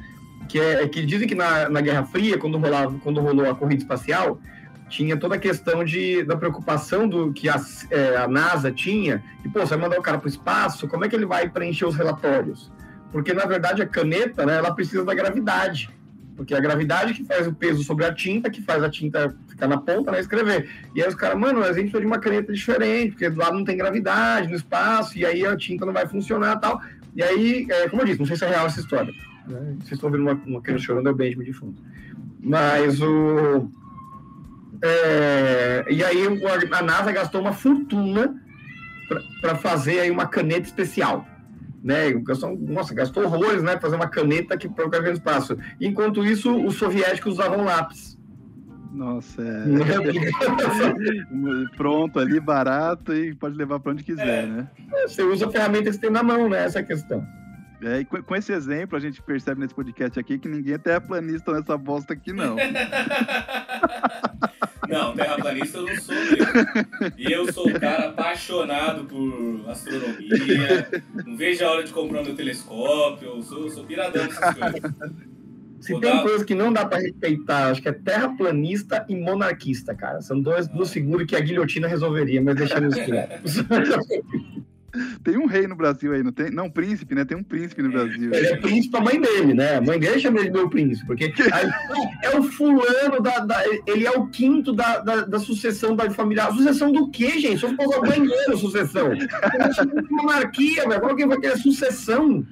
Que 0.48 0.60
é, 0.60 0.88
que 0.88 1.06
dizem 1.06 1.28
que 1.28 1.36
na, 1.36 1.70
na 1.70 1.80
Guerra 1.80 2.04
Fria, 2.04 2.38
quando, 2.38 2.58
rolava, 2.58 2.98
quando 3.04 3.22
rolou 3.22 3.50
a 3.50 3.54
corrida 3.54 3.84
espacial, 3.84 4.40
tinha 4.90 5.16
toda 5.16 5.36
a 5.36 5.40
questão 5.40 5.84
de, 5.84 6.24
da 6.24 6.36
preocupação 6.36 7.08
do 7.08 7.32
que 7.32 7.48
a, 7.48 7.62
a 8.24 8.28
NASA 8.28 8.72
tinha, 8.72 9.24
que, 9.44 9.48
pô, 9.48 9.60
você 9.60 9.76
vai 9.76 9.78
mandar 9.78 10.00
o 10.00 10.02
cara 10.02 10.18
para 10.18 10.26
o 10.26 10.30
espaço, 10.30 10.88
como 10.88 11.06
é 11.06 11.10
que 11.10 11.16
ele 11.16 11.28
vai 11.28 11.48
preencher 11.48 11.86
os 11.86 11.96
relatórios? 11.96 12.72
Porque, 13.12 13.34
na 13.34 13.46
verdade, 13.46 13.82
a 13.82 13.88
caneta, 13.88 14.46
né, 14.46 14.58
ela 14.58 14.74
precisa 14.74 15.04
da 15.04 15.14
gravidade. 15.14 15.90
Porque 16.36 16.54
é 16.54 16.58
a 16.58 16.62
gravidade 16.62 17.14
que 17.14 17.26
faz 17.26 17.48
o 17.48 17.54
peso 17.54 17.84
sobre 17.84 18.06
a 18.06 18.14
tinta, 18.14 18.50
que 18.50 18.62
faz 18.62 18.82
a 18.84 18.90
tinta 18.90 19.36
ficar 19.48 19.68
na 19.68 19.78
ponta, 19.78 20.12
né, 20.12 20.20
escrever. 20.20 20.70
E 20.96 21.02
aí 21.02 21.10
os 21.10 21.16
caras, 21.16 21.38
mano, 21.38 21.62
a 21.62 21.74
gente 21.74 21.92
precisa 21.92 22.00
de 22.00 22.06
uma 22.06 22.20
caneta 22.20 22.54
diferente, 22.54 23.12
porque 23.12 23.28
lá 23.30 23.52
não 23.52 23.64
tem 23.64 23.76
gravidade 23.76 24.48
no 24.48 24.56
espaço, 24.56 25.18
e 25.18 25.26
aí 25.26 25.46
a 25.46 25.58
tinta 25.58 25.86
não 25.86 25.92
vai 25.92 26.08
funcionar 26.08 26.58
tal. 26.58 26.82
E 27.16 27.24
aí, 27.24 27.68
é, 27.70 27.90
como 27.90 28.04
eu 28.04 28.06
disse, 28.06 28.20
não 28.20 28.26
sei 28.26 28.38
se 28.38 28.46
é 28.46 28.50
real 28.50 28.68
essa 28.68 28.80
história. 28.80 29.14
Né? 29.48 29.76
Vocês 29.80 29.94
estão 29.94 30.10
ouvindo 30.10 30.22
uma, 30.22 30.42
uma 30.46 30.62
criança 30.62 30.86
chorando, 30.86 31.10
é 31.10 31.12
o 31.12 31.16
Benjamin 31.16 31.46
de 31.46 31.54
fundo. 31.54 31.76
Mas 32.40 33.02
o... 33.02 33.70
É, 34.82 35.86
e 35.90 36.02
aí 36.02 36.20
a 36.72 36.82
NASA 36.82 37.12
gastou 37.12 37.42
uma 37.42 37.52
fortuna 37.52 38.42
para 39.42 39.56
fazer 39.56 40.00
aí 40.00 40.12
uma 40.12 40.26
caneta 40.26 40.68
especial 40.68 41.28
né? 41.84 42.12
Gastou, 42.14 42.58
nossa, 42.58 42.94
gastou 42.94 43.24
horrores, 43.24 43.64
né? 43.64 43.80
Fazer 43.80 43.96
uma 43.96 44.08
caneta 44.08 44.58
que 44.58 44.70
para 44.70 44.88
o 44.88 45.12
espaço. 45.12 45.58
Enquanto 45.80 46.26
isso, 46.26 46.54
os 46.66 46.76
soviéticos 46.76 47.34
usavam 47.34 47.64
lápis. 47.64 48.18
Nossa, 48.92 49.42
é. 49.42 49.64
Pronto 51.78 52.20
ali, 52.20 52.40
barato 52.40 53.14
e 53.14 53.36
pode 53.36 53.56
levar 53.56 53.80
para 53.80 53.92
onde 53.92 54.04
quiser, 54.04 54.44
é. 54.44 54.48
né? 54.48 54.68
Você 55.08 55.22
usa 55.22 55.48
a 55.48 55.52
ferramenta 55.52 55.86
que 55.86 55.94
você 55.94 56.00
tem 56.00 56.10
na 56.10 56.24
mão, 56.24 56.50
né? 56.50 56.66
Essa 56.66 56.80
é 56.80 56.82
a 56.82 56.86
questão. 56.86 57.26
É, 57.82 58.00
e 58.00 58.06
com, 58.06 58.36
esse 58.36 58.52
exemplo, 58.52 58.98
a 58.98 59.00
gente 59.00 59.22
percebe 59.22 59.62
nesse 59.62 59.74
podcast 59.74 60.20
aqui 60.20 60.38
que 60.38 60.50
ninguém 60.50 60.74
é 60.74 60.78
terraplanista 60.78 61.54
nessa 61.54 61.78
bosta 61.78 62.14
aqui, 62.14 62.34
não. 62.34 62.56
Não, 64.88 65.14
terraplanista 65.14 65.78
eu 65.78 65.86
não 65.86 65.96
sou 66.02 66.16
eu. 66.16 67.12
E 67.16 67.32
eu 67.32 67.54
sou 67.54 67.70
um 67.70 67.74
cara 67.74 68.10
apaixonado 68.10 69.06
por 69.06 69.70
astronomia. 69.70 70.90
Não 71.24 71.38
vejo 71.38 71.64
a 71.64 71.70
hora 71.70 71.84
de 71.84 71.94
comprar 71.94 72.24
meu 72.24 72.36
telescópio. 72.36 73.36
Eu 73.36 73.44
sou, 73.44 73.66
eu 73.66 73.70
sou 73.70 73.84
piradão 73.84 74.26
dessas 74.26 74.56
coisas. 74.56 74.82
Se 75.80 75.94
Vou 75.94 76.02
tem 76.02 76.12
dar... 76.12 76.24
coisa 76.24 76.44
que 76.44 76.54
não 76.54 76.74
dá 76.74 76.86
para 76.86 77.00
respeitar, 77.00 77.70
acho 77.70 77.82
que 77.82 77.88
é 77.88 77.94
terraplanista 77.94 79.06
e 79.08 79.16
monarquista, 79.16 79.96
cara. 79.96 80.22
São 80.22 80.42
dois, 80.42 80.68
ah. 80.68 80.72
duas 80.74 80.92
figuras 80.92 81.26
que 81.26 81.36
a 81.36 81.40
guilhotina 81.40 81.88
resolveria, 81.88 82.42
mas 82.42 82.56
deixamos 82.56 82.98
isso 82.98 83.64
Tem 85.24 85.38
um 85.38 85.46
rei 85.46 85.68
no 85.68 85.76
Brasil 85.76 86.14
aí, 86.14 86.24
não 86.24 86.32
tem? 86.32 86.50
Não, 86.50 86.70
príncipe, 86.70 87.16
né? 87.16 87.26
Tem 87.26 87.38
um 87.38 87.44
príncipe 87.44 87.82
no 87.82 87.92
Brasil. 87.92 88.34
Ele 88.34 88.48
é 88.48 88.58
príncipe 88.58 88.98
a 88.98 89.02
mãe 89.02 89.20
dele, 89.20 89.54
né? 89.54 89.76
A 89.76 89.82
mãe 89.82 90.00
dele 90.00 90.20
chama 90.20 90.40
ele 90.40 90.52
meu 90.52 90.70
príncipe, 90.70 91.06
porque 91.08 91.34
é 92.24 92.38
o 92.38 92.44
fulano 92.44 93.22
da, 93.22 93.40
da, 93.40 93.64
Ele 93.86 94.06
é 94.06 94.12
o 94.12 94.28
quinto 94.28 94.74
da, 94.74 95.00
da, 95.00 95.22
da 95.22 95.40
sucessão 95.40 95.96
da 95.96 96.10
família. 96.10 96.46
A 96.46 96.54
sucessão 96.54 96.92
do 96.92 97.10
quê, 97.10 97.40
gente? 97.40 97.60
Só 97.60 97.70
for 97.76 98.08
banheiro, 98.08 98.58
sucessão. 98.58 99.10
Monarquia, 100.10 100.88
velho. 100.88 101.02
Como 101.02 101.16
que 101.16 101.26
vai 101.26 101.40
ter 101.40 101.58
sucessão? 101.58 102.46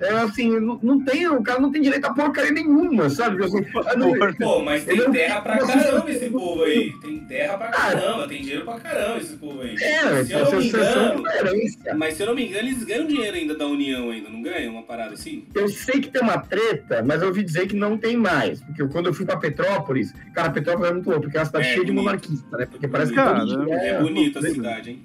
É 0.00 0.12
assim, 0.12 0.48
não, 0.58 0.78
não, 0.82 1.04
tem, 1.04 1.28
o 1.28 1.42
cara 1.42 1.60
não 1.60 1.70
tem 1.70 1.82
direito 1.82 2.06
a 2.06 2.14
porcaria 2.14 2.50
nenhuma, 2.50 3.10
sabe? 3.10 3.44
Assim, 3.44 3.60
não, 3.96 4.34
Pô, 4.38 4.60
mas 4.62 4.84
tem 4.84 5.10
terra 5.12 5.40
pra 5.42 5.58
caramba 5.58 6.10
esse 6.10 6.30
povo 6.30 6.62
aí. 6.64 6.92
Tem 7.00 7.18
terra 7.20 7.58
pra 7.58 7.68
caramba, 7.68 8.28
tem 8.28 8.40
dinheiro 8.40 8.64
pra 8.64 8.80
caramba 8.80 9.18
esse 9.18 9.36
povo 9.36 9.60
aí. 9.60 9.74
É, 9.74 10.24
se 10.24 10.32
eu 10.32 10.44
não 10.44 10.58
me 10.58 10.68
engano, 10.68 11.24
mas 11.98 12.14
se 12.14 12.22
eu 12.22 12.26
não 12.28 12.34
me 12.34 12.46
engano, 12.46 12.68
eles 12.68 12.84
ganham 12.84 13.06
dinheiro 13.06 13.36
ainda 13.36 13.54
da 13.54 13.66
União 13.66 14.10
ainda, 14.10 14.30
não 14.30 14.40
ganham 14.40 14.72
uma 14.72 14.82
parada 14.82 15.14
assim? 15.14 15.44
Eu 15.54 15.68
sei 15.68 16.00
que 16.00 16.08
tem 16.08 16.22
uma 16.22 16.38
treta, 16.38 17.02
mas 17.04 17.20
eu 17.20 17.28
ouvi 17.28 17.42
dizer 17.42 17.66
que 17.66 17.76
não 17.76 17.98
tem 17.98 18.16
mais. 18.16 18.62
Porque 18.62 18.86
quando 18.88 19.06
eu 19.06 19.14
fui 19.14 19.26
pra 19.26 19.36
Petrópolis, 19.36 20.14
cara, 20.34 20.50
Petrópolis 20.50 20.90
é 20.90 20.94
muito 20.94 21.06
louco, 21.06 21.22
porque 21.22 21.36
é 21.36 21.40
uma 21.40 21.46
cidade 21.46 21.66
é, 21.66 21.68
cheia 21.68 21.84
bonito. 21.84 21.96
de 21.96 22.02
monarquista, 22.04 22.56
né? 22.56 22.66
Porque 22.66 22.88
parece 22.88 23.14
bonito. 23.14 23.64
que 23.66 23.72
é, 23.72 23.88
é 23.88 24.00
bonita 24.00 24.38
a 24.38 24.42
cidade, 24.42 24.90
hein? 24.90 25.02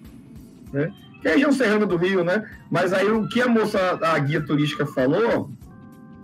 É 0.73 1.04
é 1.04 1.04
região 1.31 1.51
serrana 1.51 1.85
do 1.85 1.97
Rio, 1.97 2.23
né? 2.23 2.45
Mas 2.69 2.93
aí 2.93 3.09
o 3.09 3.27
que 3.27 3.41
a 3.41 3.47
moça, 3.47 3.99
a 4.01 4.17
guia 4.19 4.41
turística 4.41 4.85
falou 4.85 5.51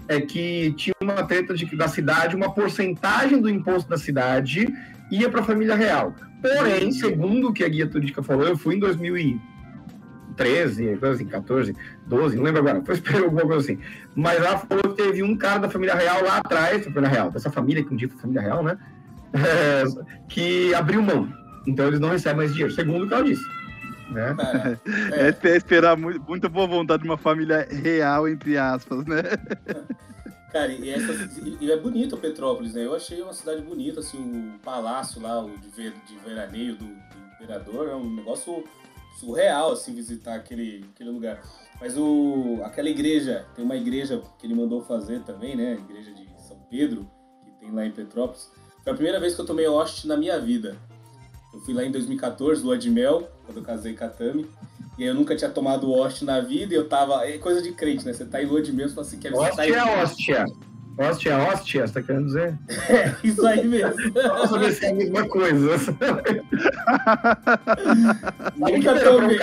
é 0.08 0.20
que 0.20 0.74
tinha 0.74 0.96
uma 1.02 1.24
treta 1.24 1.54
de, 1.54 1.66
da 1.76 1.88
cidade, 1.88 2.36
uma 2.36 2.54
porcentagem 2.54 3.40
do 3.40 3.50
imposto 3.50 3.90
da 3.90 3.98
cidade 3.98 4.68
ia 5.12 5.30
para 5.30 5.42
a 5.42 5.44
família 5.44 5.76
real. 5.76 6.16
Porém, 6.42 6.92
segundo 6.92 7.50
o 7.50 7.54
que 7.54 7.64
a 7.64 7.70
guia 7.70 7.88
turística 7.88 8.24
falou, 8.24 8.48
eu 8.48 8.58
fui 8.58 8.76
em 8.76 8.80
2013, 8.80 10.98
assim, 11.02 11.26
14, 11.26 11.76
12, 12.08 12.36
não 12.36 12.44
lembro 12.44 12.62
agora, 12.62 12.82
foi 12.84 13.24
alguma 13.24 13.44
coisa 13.44 13.60
assim. 13.60 13.78
Mas 14.16 14.38
ela 14.38 14.58
falou 14.58 14.94
que 14.94 15.04
teve 15.04 15.22
um 15.22 15.38
cara 15.38 15.60
da 15.60 15.70
família 15.70 15.94
real 15.96 16.24
lá 16.24 16.38
atrás, 16.38 16.84
da 16.86 16.92
família 16.92 17.10
real, 17.10 17.30
dessa 17.30 17.52
família 17.52 17.84
que 17.84 17.94
um 17.94 17.98
dia 17.98 18.10
foi 18.10 18.18
família 18.20 18.42
real, 18.42 18.64
né? 18.64 18.78
É, 19.34 19.86
que 20.28 20.74
abriu 20.74 21.02
mão. 21.02 21.26
Então 21.66 21.88
eles 21.88 22.02
não 22.02 22.10
recebem 22.10 22.40
mais 22.40 22.52
dinheiro, 22.52 22.74
segundo 22.74 23.06
o 23.06 23.08
que 23.08 23.14
ela 23.14 23.24
disse. 23.24 23.42
Né? 24.12 24.36
É, 25.13 25.30
é. 25.30 25.52
é 25.54 25.58
esperar 25.58 25.97
muito, 25.97 26.21
muita 26.28 26.50
boa 26.50 26.67
vontade 26.67 27.04
de 27.04 27.10
uma 27.10 27.17
família 27.17 27.67
real, 27.69 28.28
entre 28.28 28.58
aspas, 28.58 29.06
né? 29.06 29.21
Cara, 30.52 30.74
e, 30.74 30.89
essa, 30.89 31.13
e, 31.62 31.71
é 31.71 31.78
bonito 31.78 32.17
Petrópolis, 32.17 32.74
né? 32.74 32.86
Eu 32.86 32.93
achei 32.93 33.21
uma 33.21 33.34
cidade 33.34 33.62
bonita, 33.62 34.02
assim, 34.02 34.17
o 34.56 34.60
palácio 34.60 35.21
lá, 35.21 35.41
o 35.41 35.58
de, 35.58 35.69
ver, 35.69 35.93
de 36.06 36.17
veraneio 36.17 36.76
do, 36.76 36.86
do, 36.86 37.34
imperador, 37.36 37.88
é 37.88 37.95
um 37.95 38.15
negócio 38.15 38.63
surreal, 39.17 39.71
assim, 39.71 39.95
visitar 39.95 40.36
aquele, 40.36 40.86
aquele 40.93 41.10
lugar. 41.10 41.41
Mas 41.80 41.97
o, 41.97 42.60
aquela 42.63 42.89
igreja, 42.89 43.45
tem 43.56 43.63
uma 43.63 43.78
igreja 43.78 44.21
que 44.38 44.45
ele 44.45 44.54
mandou 44.54 44.82
fazer 44.82 45.21
também, 45.21 45.56
né? 45.56 45.78
A 45.78 45.91
igreja 45.91 46.12
de 46.12 46.28
São 46.41 46.58
Pedro, 46.69 47.10
que 47.45 47.52
tem 47.54 47.71
lá 47.71 47.86
em 47.86 47.91
Petrópolis. 47.91 48.52
Foi 48.84 48.91
a 48.91 48.95
primeira 48.95 49.21
vez 49.21 49.34
que 49.34 49.39
eu 49.39 49.45
tomei 49.45 49.67
hoste 49.67 50.06
na 50.06 50.17
minha 50.17 50.38
vida. 50.38 50.76
Eu 51.54 51.60
fui 51.60 51.74
lá 51.74 51.84
em 51.84 51.92
2014, 51.92 52.64
lua 52.64 52.78
de 52.78 52.90
mel, 52.90 53.30
quando 53.46 53.58
eu 53.58 53.64
casei 53.64 53.94
com 53.94 54.06
a 54.06 54.08
Tami. 54.08 54.48
E 54.98 55.04
eu 55.04 55.14
nunca 55.16 55.36
tinha 55.36 55.50
tomado 55.50 55.92
hóstia 55.92 56.26
na 56.26 56.40
vida 56.40 56.74
e 56.74 56.78
eu 56.78 56.88
tava. 56.88 57.26
É 57.26 57.38
coisa 57.38 57.62
de 57.62 57.72
crente, 57.72 58.06
né? 58.06 58.14
Você 58.14 58.26
tá 58.26 58.42
em 58.42 58.46
lua 58.46 58.62
de 58.62 58.72
mel, 58.72 58.88
você 58.88 58.96
fala 58.96 59.08
assim, 59.08 59.20
quer 59.20 59.32
visitar 59.32 59.50
Hóstia 59.50 59.76
é 59.76 59.84
hóstia. 60.04 60.46
Hóstia 60.98 61.32
é 61.32 61.36
hóstia, 61.38 61.88
você 61.88 61.94
tá 61.94 62.02
querendo 62.04 62.26
dizer? 62.26 62.58
É, 62.90 63.16
isso 63.24 63.46
aí 63.48 63.66
mesmo. 63.66 63.96
Nossa, 64.14 64.60
ver 64.60 64.74
se 64.74 64.86
é 64.86 64.90
a 64.92 64.94
mesma 64.94 65.28
coisa. 65.28 65.72
Nunca 68.58 69.00
tomei. 69.00 69.40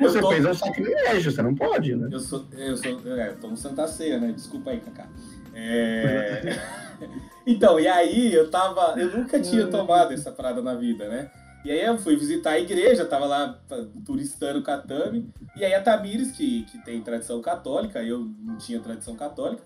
Você 0.00 0.20
fez 0.28 0.44
um 0.44 0.54
sacrilégio, 0.54 1.32
você 1.32 1.42
não 1.42 1.54
pode, 1.54 1.94
né? 1.94 2.08
Eu 2.12 2.20
sou. 2.20 2.44
Eu 2.52 2.76
sou. 2.76 3.00
É, 3.16 3.28
tomo 3.40 3.56
Santa 3.56 3.86
Ceia, 3.86 4.18
né? 4.18 4.32
Desculpa 4.32 4.70
aí, 4.70 4.80
Cacá. 4.80 5.06
É. 5.54 6.58
então, 7.46 7.78
e 7.80 7.86
aí 7.86 8.34
eu 8.34 8.50
tava. 8.50 9.00
Eu 9.00 9.16
nunca 9.16 9.40
tinha 9.40 9.66
tomado 9.68 10.12
essa 10.12 10.32
parada 10.32 10.60
na 10.60 10.74
vida, 10.74 11.08
né? 11.08 11.30
E 11.64 11.70
aí 11.70 11.84
eu 11.84 11.98
fui 11.98 12.16
visitar 12.16 12.52
a 12.52 12.58
igreja, 12.58 13.04
tava 13.04 13.26
lá 13.26 13.60
turistando 14.04 14.62
Katami. 14.62 15.30
E 15.56 15.64
aí 15.64 15.74
a 15.74 15.82
Tamires, 15.82 16.32
que, 16.32 16.62
que 16.64 16.78
tem 16.84 17.02
tradição 17.02 17.40
católica, 17.42 18.02
eu 18.02 18.30
não 18.40 18.56
tinha 18.56 18.80
tradição 18.80 19.14
católica, 19.14 19.62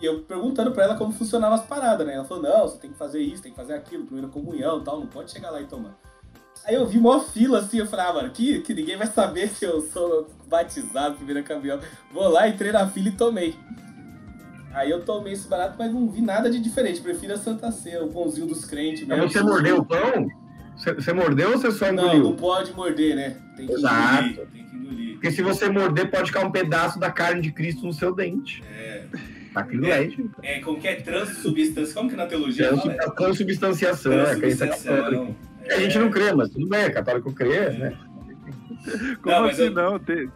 e 0.00 0.04
eu 0.04 0.22
perguntando 0.22 0.72
pra 0.72 0.84
ela 0.84 0.96
como 0.96 1.12
funcionava 1.12 1.54
as 1.54 1.64
paradas, 1.64 2.06
né? 2.06 2.14
Ela 2.14 2.24
falou, 2.24 2.42
não, 2.42 2.62
você 2.62 2.78
tem 2.78 2.90
que 2.90 2.98
fazer 2.98 3.20
isso, 3.20 3.42
tem 3.42 3.52
que 3.52 3.56
fazer 3.56 3.74
aquilo, 3.74 4.04
primeira 4.04 4.28
comunhão 4.28 4.80
e 4.80 4.84
tal, 4.84 4.98
não 4.98 5.06
pode 5.06 5.30
chegar 5.30 5.50
lá 5.50 5.60
e 5.60 5.66
tomar. 5.66 5.96
Aí 6.64 6.74
eu 6.74 6.86
vi 6.86 6.98
uma 6.98 7.20
fila 7.20 7.60
assim, 7.60 7.78
eu 7.78 7.86
falei, 7.86 8.06
ah, 8.06 8.12
mano, 8.12 8.30
que, 8.30 8.60
que 8.60 8.74
ninguém 8.74 8.96
vai 8.96 9.06
saber 9.06 9.48
se 9.48 9.64
eu 9.64 9.80
sou 9.80 10.28
batizado, 10.48 11.16
primeira 11.16 11.42
caminhão. 11.42 11.78
Vou 12.12 12.28
lá, 12.28 12.48
entrei 12.48 12.72
na 12.72 12.88
fila 12.88 13.08
e 13.08 13.12
tomei. 13.12 13.54
Aí 14.74 14.90
eu 14.90 15.04
tomei 15.04 15.32
esse 15.32 15.46
barato, 15.46 15.76
mas 15.78 15.92
não 15.92 16.10
vi 16.10 16.20
nada 16.20 16.50
de 16.50 16.58
diferente. 16.58 17.00
Prefiro 17.00 17.34
a 17.34 17.38
Santa 17.38 17.70
Ceia, 17.70 18.04
o 18.04 18.12
pãozinho 18.12 18.46
dos 18.46 18.64
crentes 18.64 19.06
mesmo. 19.06 19.30
Você 19.30 19.42
mordeu 19.42 19.78
o 19.78 19.84
pão? 19.84 20.28
Você, 20.76 21.12
mordeu 21.12 21.52
ou 21.52 21.58
você 21.58 21.70
só 21.70 21.90
engoliu? 21.90 22.22
Não, 22.22 22.30
não 22.30 22.36
pode 22.36 22.72
morder, 22.72 23.16
né? 23.16 23.36
Tem 23.56 23.66
que 23.66 23.72
Exato. 23.72 24.24
engolir. 24.24 24.46
Tem 24.52 24.64
que 24.64 24.76
engolir. 24.76 25.12
Porque 25.14 25.30
se 25.30 25.42
você 25.42 25.68
morder, 25.68 26.10
pode 26.10 26.26
ficar 26.26 26.44
um 26.44 26.50
pedaço 26.50 27.00
da 27.00 27.10
carne 27.10 27.40
de 27.40 27.50
Cristo 27.50 27.86
no 27.86 27.92
seu 27.92 28.14
dente. 28.14 28.62
É. 28.70 29.04
Sacrilégio. 29.54 30.30
É, 30.42 30.58
é 30.58 30.60
como 30.60 30.78
que 30.78 30.86
é 30.86 30.96
transsubstância? 30.96 31.94
Como 31.94 32.10
que 32.10 32.16
na 32.16 32.26
teologia 32.26 32.68
Trans, 32.68 32.82
fala? 32.82 33.10
Transubstanciação, 33.14 34.12
é, 34.12 34.24
Transubstanciação. 34.36 35.36
É, 35.64 35.74
a 35.74 35.80
gente 35.80 35.98
não 35.98 36.10
crê, 36.10 36.32
mas 36.34 36.50
tudo 36.50 36.68
bem, 36.68 36.80
é 36.80 36.90
católico 36.90 37.32
crê, 37.32 37.70
né? 37.70 37.98
Como 39.22 39.34
não, 39.34 39.44
assim 39.46 39.62
eu... 39.62 39.70
não? 39.72 39.98
Tem, 39.98 40.28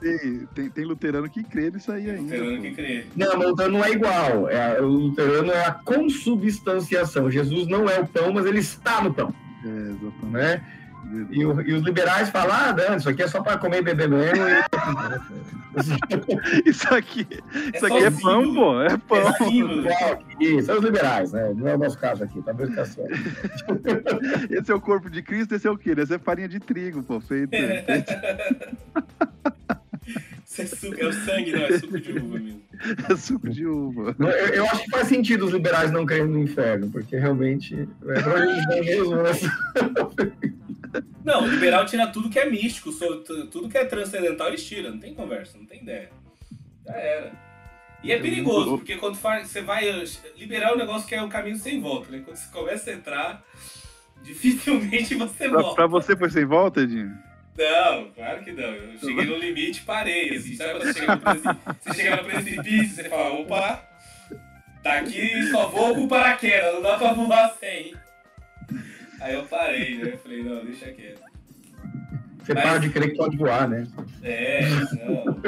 tem, 0.54 0.70
tem, 0.70 0.84
luterano 0.84 1.28
que 1.28 1.44
crê 1.44 1.70
nisso 1.70 1.92
aí 1.92 2.10
ainda. 2.10 2.22
Luterano 2.22 2.62
que 2.62 2.70
crê. 2.72 3.04
Não, 3.14 3.38
o 3.38 3.48
luterano 3.50 3.78
não 3.78 3.84
é 3.84 3.90
igual. 3.90 4.48
É, 4.48 4.80
o 4.80 4.86
luterano 4.86 5.52
é 5.52 5.66
a 5.66 5.72
consubstanciação. 5.72 7.30
Jesus 7.30 7.68
não 7.68 7.88
é 7.88 8.00
o 8.00 8.06
pão, 8.06 8.32
mas 8.32 8.46
ele 8.46 8.58
está 8.58 9.02
no 9.02 9.14
pão. 9.14 9.32
É, 9.64 9.68
exatamente. 9.68 10.30
Né? 10.30 10.62
E, 11.30 11.44
o, 11.44 11.60
e, 11.62 11.72
os 11.72 11.82
liberais 11.82 12.28
falam, 12.28 12.54
ah, 12.54 12.72
não, 12.72 12.96
isso 12.96 13.08
aqui 13.08 13.22
é 13.22 13.28
só 13.28 13.42
para 13.42 13.56
comer 13.56 13.78
e 13.78 13.82
beber 13.82 14.08
mesmo. 14.08 14.36
E... 15.70 16.68
isso 16.68 16.92
aqui, 16.92 17.24
é 17.30 17.76
isso 17.76 17.86
aqui 17.86 17.98
é 17.98 18.10
pão, 18.10 18.54
pô, 18.54 18.82
é 18.82 18.98
pão. 18.98 19.18
É 19.18 20.44
isso, 20.44 20.66
são 20.66 20.78
os 20.78 20.84
liberais, 20.84 21.32
né? 21.32 21.52
Não 21.54 21.68
é 21.68 21.76
o 21.76 21.78
nosso 21.78 21.96
caso 21.96 22.24
aqui, 22.24 22.42
tá 22.42 22.52
bem 22.52 22.66
certo. 22.74 23.00
Esse 24.50 24.72
é 24.72 24.74
o 24.74 24.80
corpo 24.80 25.08
de 25.08 25.22
Cristo, 25.22 25.54
esse 25.54 25.68
é 25.68 25.70
o 25.70 25.78
quê? 25.78 25.94
Esse 25.96 26.14
é 26.14 26.18
farinha 26.18 26.48
de 26.48 26.58
trigo, 26.58 27.04
pô, 27.04 27.20
feito. 27.20 27.50
feito... 27.50 28.12
É, 30.60 30.66
suco, 30.66 31.00
é 31.00 31.06
o 31.06 31.12
sangue, 31.12 31.52
não, 31.52 31.62
é 31.62 31.78
suco 31.78 32.00
de 32.00 32.12
uva 32.12 32.38
mesmo. 32.38 32.62
É 33.08 33.16
suco 33.16 33.48
de 33.48 33.66
uva. 33.66 34.16
Eu, 34.18 34.28
eu, 34.28 34.64
acho 34.64 34.84
que 34.84 34.90
faz 34.90 35.08
sentido 35.08 35.46
os 35.46 35.52
liberais 35.52 35.90
não 35.90 36.06
crerem 36.06 36.28
no 36.28 36.38
inferno, 36.38 36.90
porque 36.90 37.16
realmente 37.16 37.74
é 37.74 38.80
mesmo, 38.80 39.16
né? 39.16 39.30
Não, 41.24 41.44
o 41.44 41.46
liberal 41.46 41.84
tira 41.86 42.06
tudo 42.06 42.30
que 42.30 42.38
é 42.38 42.48
místico, 42.48 42.90
tudo 43.50 43.68
que 43.68 43.78
é 43.78 43.84
transcendental 43.84 44.48
eles 44.48 44.66
tiram, 44.66 44.92
não 44.92 44.98
tem 44.98 45.14
conversa, 45.14 45.58
não 45.58 45.66
tem 45.66 45.82
ideia. 45.82 46.10
Já 46.86 46.94
era. 46.94 47.32
E 48.02 48.12
é 48.12 48.18
perigoso, 48.18 48.78
porque 48.78 48.96
quando 48.96 49.16
você 49.16 49.60
vai 49.60 49.84
liberar 50.36 50.72
o 50.72 50.78
negócio 50.78 51.06
que 51.06 51.14
é 51.14 51.22
o 51.22 51.28
caminho 51.28 51.56
sem 51.56 51.80
volta, 51.80 52.10
né? 52.10 52.22
Quando 52.24 52.36
você 52.36 52.50
começa 52.50 52.90
a 52.90 52.94
entrar, 52.94 53.44
dificilmente 54.22 55.14
você 55.14 55.48
pra, 55.48 55.60
volta. 55.60 55.76
Pra 55.76 55.86
você 55.86 56.16
foi 56.16 56.30
sem 56.30 56.46
volta, 56.46 56.80
Edinho? 56.80 57.29
Não, 57.60 58.10
claro 58.12 58.42
que 58.42 58.52
não. 58.52 58.64
Eu 58.64 58.98
cheguei 58.98 59.26
no 59.26 59.36
limite 59.36 59.80
e 59.80 59.84
parei. 59.84 60.34
Assim, 60.34 60.56
sabe 60.56 60.70
quando 60.70 60.84
você 60.84 60.94
chega, 60.94 61.16
no 61.16 61.76
você 61.82 61.94
chega 61.94 62.16
no 62.16 62.24
precipício, 62.24 62.94
você 62.94 63.04
fala, 63.04 63.34
opa, 63.34 63.84
daqui 64.82 65.42
só 65.50 65.68
vou 65.68 65.94
com 65.94 66.08
paraquedas, 66.08 66.72
não 66.72 66.82
dá 66.82 66.96
pra 66.96 67.12
voar 67.12 67.54
sem. 67.60 67.94
Aí 69.20 69.34
eu 69.34 69.44
parei, 69.44 69.98
né? 69.98 70.16
Falei, 70.22 70.42
não, 70.42 70.64
deixa 70.64 70.90
quieto. 70.90 71.20
Você 72.38 72.54
mas... 72.54 72.64
para 72.64 72.78
de 72.78 72.88
crer 72.88 73.10
que 73.10 73.16
pode 73.18 73.36
voar, 73.36 73.68
né? 73.68 73.86
É, 74.22 74.62
não. 75.06 75.40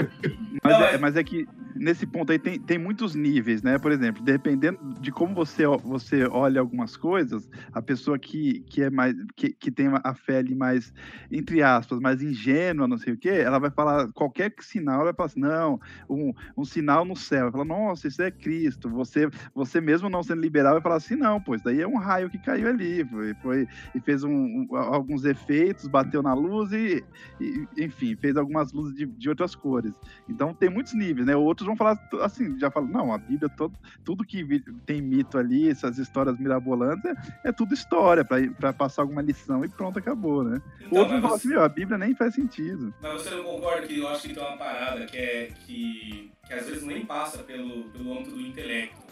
mas, 0.63 0.79
não, 0.79 0.85
é, 0.85 0.99
mas 0.99 1.17
é 1.17 1.25
que 1.25 1.49
nesse 1.83 2.07
ponto 2.07 2.31
aí 2.31 2.39
tem, 2.39 2.61
tem 2.61 2.79
muitos 2.79 3.17
níveis, 3.17 3.61
né? 3.61 3.77
Por 3.77 3.91
exemplo, 3.91 4.23
dependendo 4.23 4.79
de 5.01 5.11
como 5.11 5.35
você, 5.35 5.67
você 5.67 6.25
olha 6.27 6.61
algumas 6.61 6.97
coisas, 6.97 7.51
a 7.73 7.83
pessoa 7.83 8.17
que, 8.17 8.61
que 8.61 8.83
é 8.83 8.89
mais 8.89 9.17
que, 9.35 9.53
que 9.53 9.71
tem 9.71 9.89
a 9.89 10.15
fé 10.15 10.39
ali 10.39 10.55
mais, 10.55 10.95
entre 11.31 11.61
aspas, 11.61 11.99
mais 11.99 12.23
ingênua, 12.23 12.87
não 12.87 12.97
sei 12.97 13.15
o 13.15 13.19
quê, 13.19 13.31
ela 13.31 13.59
vai 13.59 13.71
falar 13.71 14.13
qualquer 14.13 14.55
sinal, 14.61 14.97
ela 14.97 15.05
vai 15.07 15.15
falar 15.15 15.27
assim, 15.27 15.41
não, 15.41 15.81
um, 16.09 16.33
um 16.57 16.65
sinal 16.65 17.05
no 17.05 17.17
céu, 17.17 17.51
vai 17.51 17.53
falar, 17.53 17.65
nossa, 17.65 18.07
isso 18.07 18.23
é 18.23 18.31
Cristo. 18.31 18.89
Você, 18.91 19.29
você 19.53 19.81
mesmo 19.81 20.09
não 20.09 20.23
sendo 20.23 20.41
liberal 20.41 20.75
vai 20.75 20.83
falar 20.83 20.97
assim, 20.97 21.17
não, 21.17 21.41
pois 21.41 21.63
daí 21.63 21.81
é 21.81 21.89
um 21.89 21.99
raio 21.99 22.31
que 22.31 22.39
caiu 22.39 22.69
ali, 22.69 23.05
foi, 23.05 23.35
foi 23.43 23.69
e 23.93 24.01
fez 24.01 24.23
um, 24.23 24.31
um, 24.31 24.77
alguns 24.77 25.25
efeitos, 25.25 25.89
bateu 25.89 26.23
na 26.23 26.33
luz 26.33 26.71
e, 26.71 27.05
e 27.41 27.67
enfim, 27.77 28.15
fez 28.15 28.37
algumas 28.37 28.73
luzes 28.73 28.95
de, 28.95 29.05
de 29.05 29.29
outras 29.29 29.57
cores. 29.57 29.95
Então 30.29 30.55
tem 30.55 30.71
muitos 30.71 30.95
níveis, 30.95 31.27
né? 31.27 31.35
Outros 31.35 31.72
vão 31.75 31.77
falar 31.77 31.99
assim, 32.23 32.59
já 32.59 32.71
falam, 32.71 32.89
não, 32.89 33.13
a 33.13 33.19
Bíblia, 33.19 33.49
todo, 33.49 33.75
tudo 34.05 34.25
que 34.25 34.61
tem 34.87 35.01
mito 35.01 35.39
ali, 35.39 35.69
essas 35.69 35.99
histórias 35.99 36.39
mirabolantes, 36.39 37.05
é, 37.05 37.49
é 37.49 37.53
tudo 37.53 37.75
história, 37.75 38.25
para 38.25 38.73
passar 38.73 39.03
alguma 39.03 39.23
lição 39.23 39.65
e 39.65 39.69
pronto, 39.69 39.99
acabou, 39.99 40.45
né? 40.45 40.61
Então, 40.81 40.99
Outros 40.99 41.21
falam 41.21 41.37
assim, 41.37 41.49
meu, 41.49 41.63
a 41.63 41.69
Bíblia 41.69 41.99
nem 41.99 42.15
faz 42.15 42.35
sentido. 42.35 42.95
Mas 43.01 43.23
você 43.23 43.31
não 43.31 43.45
concorda 43.45 43.87
que 43.87 43.99
eu 43.99 44.09
acho 44.09 44.29
que 44.29 44.35
tem 44.35 44.43
uma 44.43 44.57
parada 44.57 45.07
que 45.07 45.17
é 45.17 45.51
que, 45.67 46.31
que 46.47 46.55
às 46.55 46.67
vezes 46.67 46.83
nem 46.85 47.05
passa 47.05 47.39
pelo, 47.39 47.85
pelo 47.91 48.13
âmbito 48.13 48.37
do 48.37 48.41
intelecto, 48.41 49.03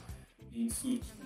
em, 0.55 0.69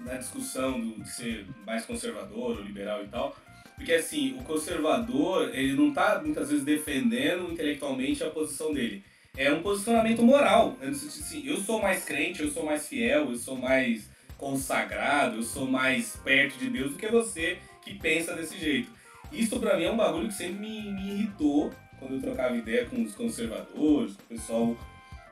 na 0.05 0.15
discussão 0.15 0.81
do, 0.81 1.03
de 1.03 1.09
ser 1.09 1.47
mais 1.67 1.85
conservador 1.85 2.59
ou 2.59 2.63
liberal 2.63 3.03
e 3.03 3.09
tal, 3.09 3.35
porque 3.75 3.93
assim, 3.93 4.39
o 4.39 4.45
conservador, 4.45 5.51
ele 5.53 5.75
não 5.75 5.89
está 5.89 6.21
muitas 6.23 6.51
vezes 6.51 6.65
defendendo 6.65 7.51
intelectualmente 7.51 8.23
a 8.23 8.31
posição 8.31 8.73
dele 8.73 9.03
é 9.37 9.53
um 9.53 9.63
posicionamento 9.63 10.23
moral. 10.23 10.77
Assim, 10.83 11.43
eu 11.47 11.57
sou 11.59 11.81
mais 11.81 12.05
crente, 12.05 12.43
eu 12.43 12.51
sou 12.51 12.65
mais 12.65 12.87
fiel, 12.89 13.31
eu 13.31 13.37
sou 13.37 13.57
mais 13.57 14.09
consagrado, 14.39 15.37
eu 15.37 15.43
sou 15.43 15.67
mais 15.67 16.17
perto 16.17 16.59
de 16.59 16.71
Deus 16.71 16.93
do 16.93 16.99
que 16.99 17.07
você 17.09 17.59
que 17.83 17.95
pensa 17.95 18.35
desse 18.35 18.59
jeito. 18.59 18.91
Isso 19.33 19.59
para 19.59 19.77
mim 19.77 19.85
é 19.85 19.91
um 19.91 19.97
bagulho 19.97 20.29
que 20.29 20.35
sempre 20.35 20.55
me, 20.55 20.93
me, 20.93 21.11
irritou 21.11 21.73
quando 21.99 22.15
eu 22.15 22.21
trocava 22.21 22.57
ideia 22.57 22.87
com 22.87 23.03
os 23.03 23.15
conservadores, 23.15 24.17
com 24.17 24.23
o 24.23 24.27
pessoal. 24.29 24.77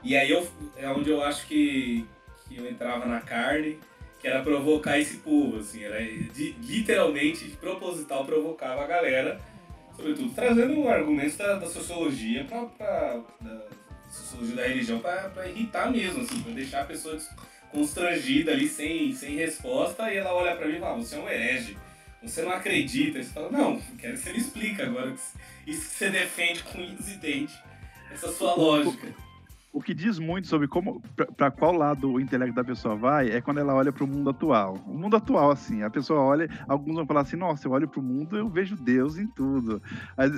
E 0.02 0.16
aí 0.16 0.30
eu, 0.30 0.46
é 0.76 0.88
onde 0.88 1.10
eu 1.10 1.22
acho 1.22 1.46
que, 1.46 2.04
que 2.48 2.56
eu 2.56 2.68
entrava 2.68 3.06
na 3.06 3.20
carne, 3.20 3.78
que 4.20 4.26
era 4.26 4.42
provocar 4.42 4.98
esse 4.98 5.18
povo, 5.18 5.58
assim, 5.58 5.82
era 5.82 6.00
de, 6.00 6.52
literalmente, 6.60 7.44
de 7.44 7.56
proposital, 7.56 8.24
provocava 8.24 8.82
a 8.82 8.86
galera, 8.86 9.40
sobretudo 9.96 10.32
trazendo 10.34 10.88
argumentos 10.88 11.36
da, 11.36 11.56
da 11.56 11.66
sociologia 11.66 12.44
para 12.44 13.20
sociologia 14.12 14.56
da 14.56 14.66
religião 14.66 14.98
para 15.00 15.48
irritar 15.48 15.90
mesmo, 15.90 16.22
assim, 16.22 16.42
para 16.42 16.52
deixar 16.52 16.82
a 16.82 16.86
pessoa 16.86 17.18
constrangida 17.70 18.52
ali, 18.52 18.68
sem, 18.68 19.12
sem 19.14 19.36
resposta, 19.36 20.12
e 20.12 20.18
ela 20.18 20.34
olha 20.34 20.54
para 20.54 20.68
mim 20.68 20.76
e 20.76 20.80
fala, 20.80 20.98
você 20.98 21.16
é 21.16 21.18
um 21.18 21.28
herege, 21.28 21.78
você 22.22 22.42
não 22.42 22.52
acredita. 22.52 23.18
E 23.18 23.24
você 23.24 23.30
fala, 23.30 23.50
não, 23.50 23.80
quero 23.98 24.14
que 24.14 24.20
você 24.20 24.32
me 24.32 24.38
explique 24.38 24.82
agora 24.82 25.14
isso 25.66 25.88
que 25.88 25.94
você 25.94 26.10
defende 26.10 26.62
com 26.64 26.80
incidente, 26.80 27.54
essa 28.12 28.30
sua 28.30 28.54
lógica. 28.54 29.08
O 29.72 29.80
que 29.80 29.94
diz 29.94 30.18
muito 30.18 30.48
sobre 30.48 30.68
como 30.68 31.00
para 31.34 31.50
qual 31.50 31.72
lado 31.72 32.12
o 32.12 32.20
intelecto 32.20 32.54
da 32.54 32.62
pessoa 32.62 32.94
vai 32.94 33.30
é 33.30 33.40
quando 33.40 33.58
ela 33.58 33.74
olha 33.74 33.90
para 33.90 34.04
o 34.04 34.06
mundo 34.06 34.28
atual. 34.28 34.74
O 34.86 34.98
mundo 34.98 35.16
atual, 35.16 35.50
assim, 35.50 35.82
a 35.82 35.88
pessoa 35.88 36.20
olha, 36.20 36.46
alguns 36.68 36.96
vão 36.96 37.06
falar 37.06 37.22
assim, 37.22 37.36
nossa, 37.36 37.66
eu 37.66 37.72
olho 37.72 37.88
para 37.88 37.98
o 37.98 38.02
mundo 38.02 38.36
eu 38.36 38.50
vejo 38.50 38.76
Deus 38.76 39.16
em 39.16 39.26
tudo. 39.26 39.82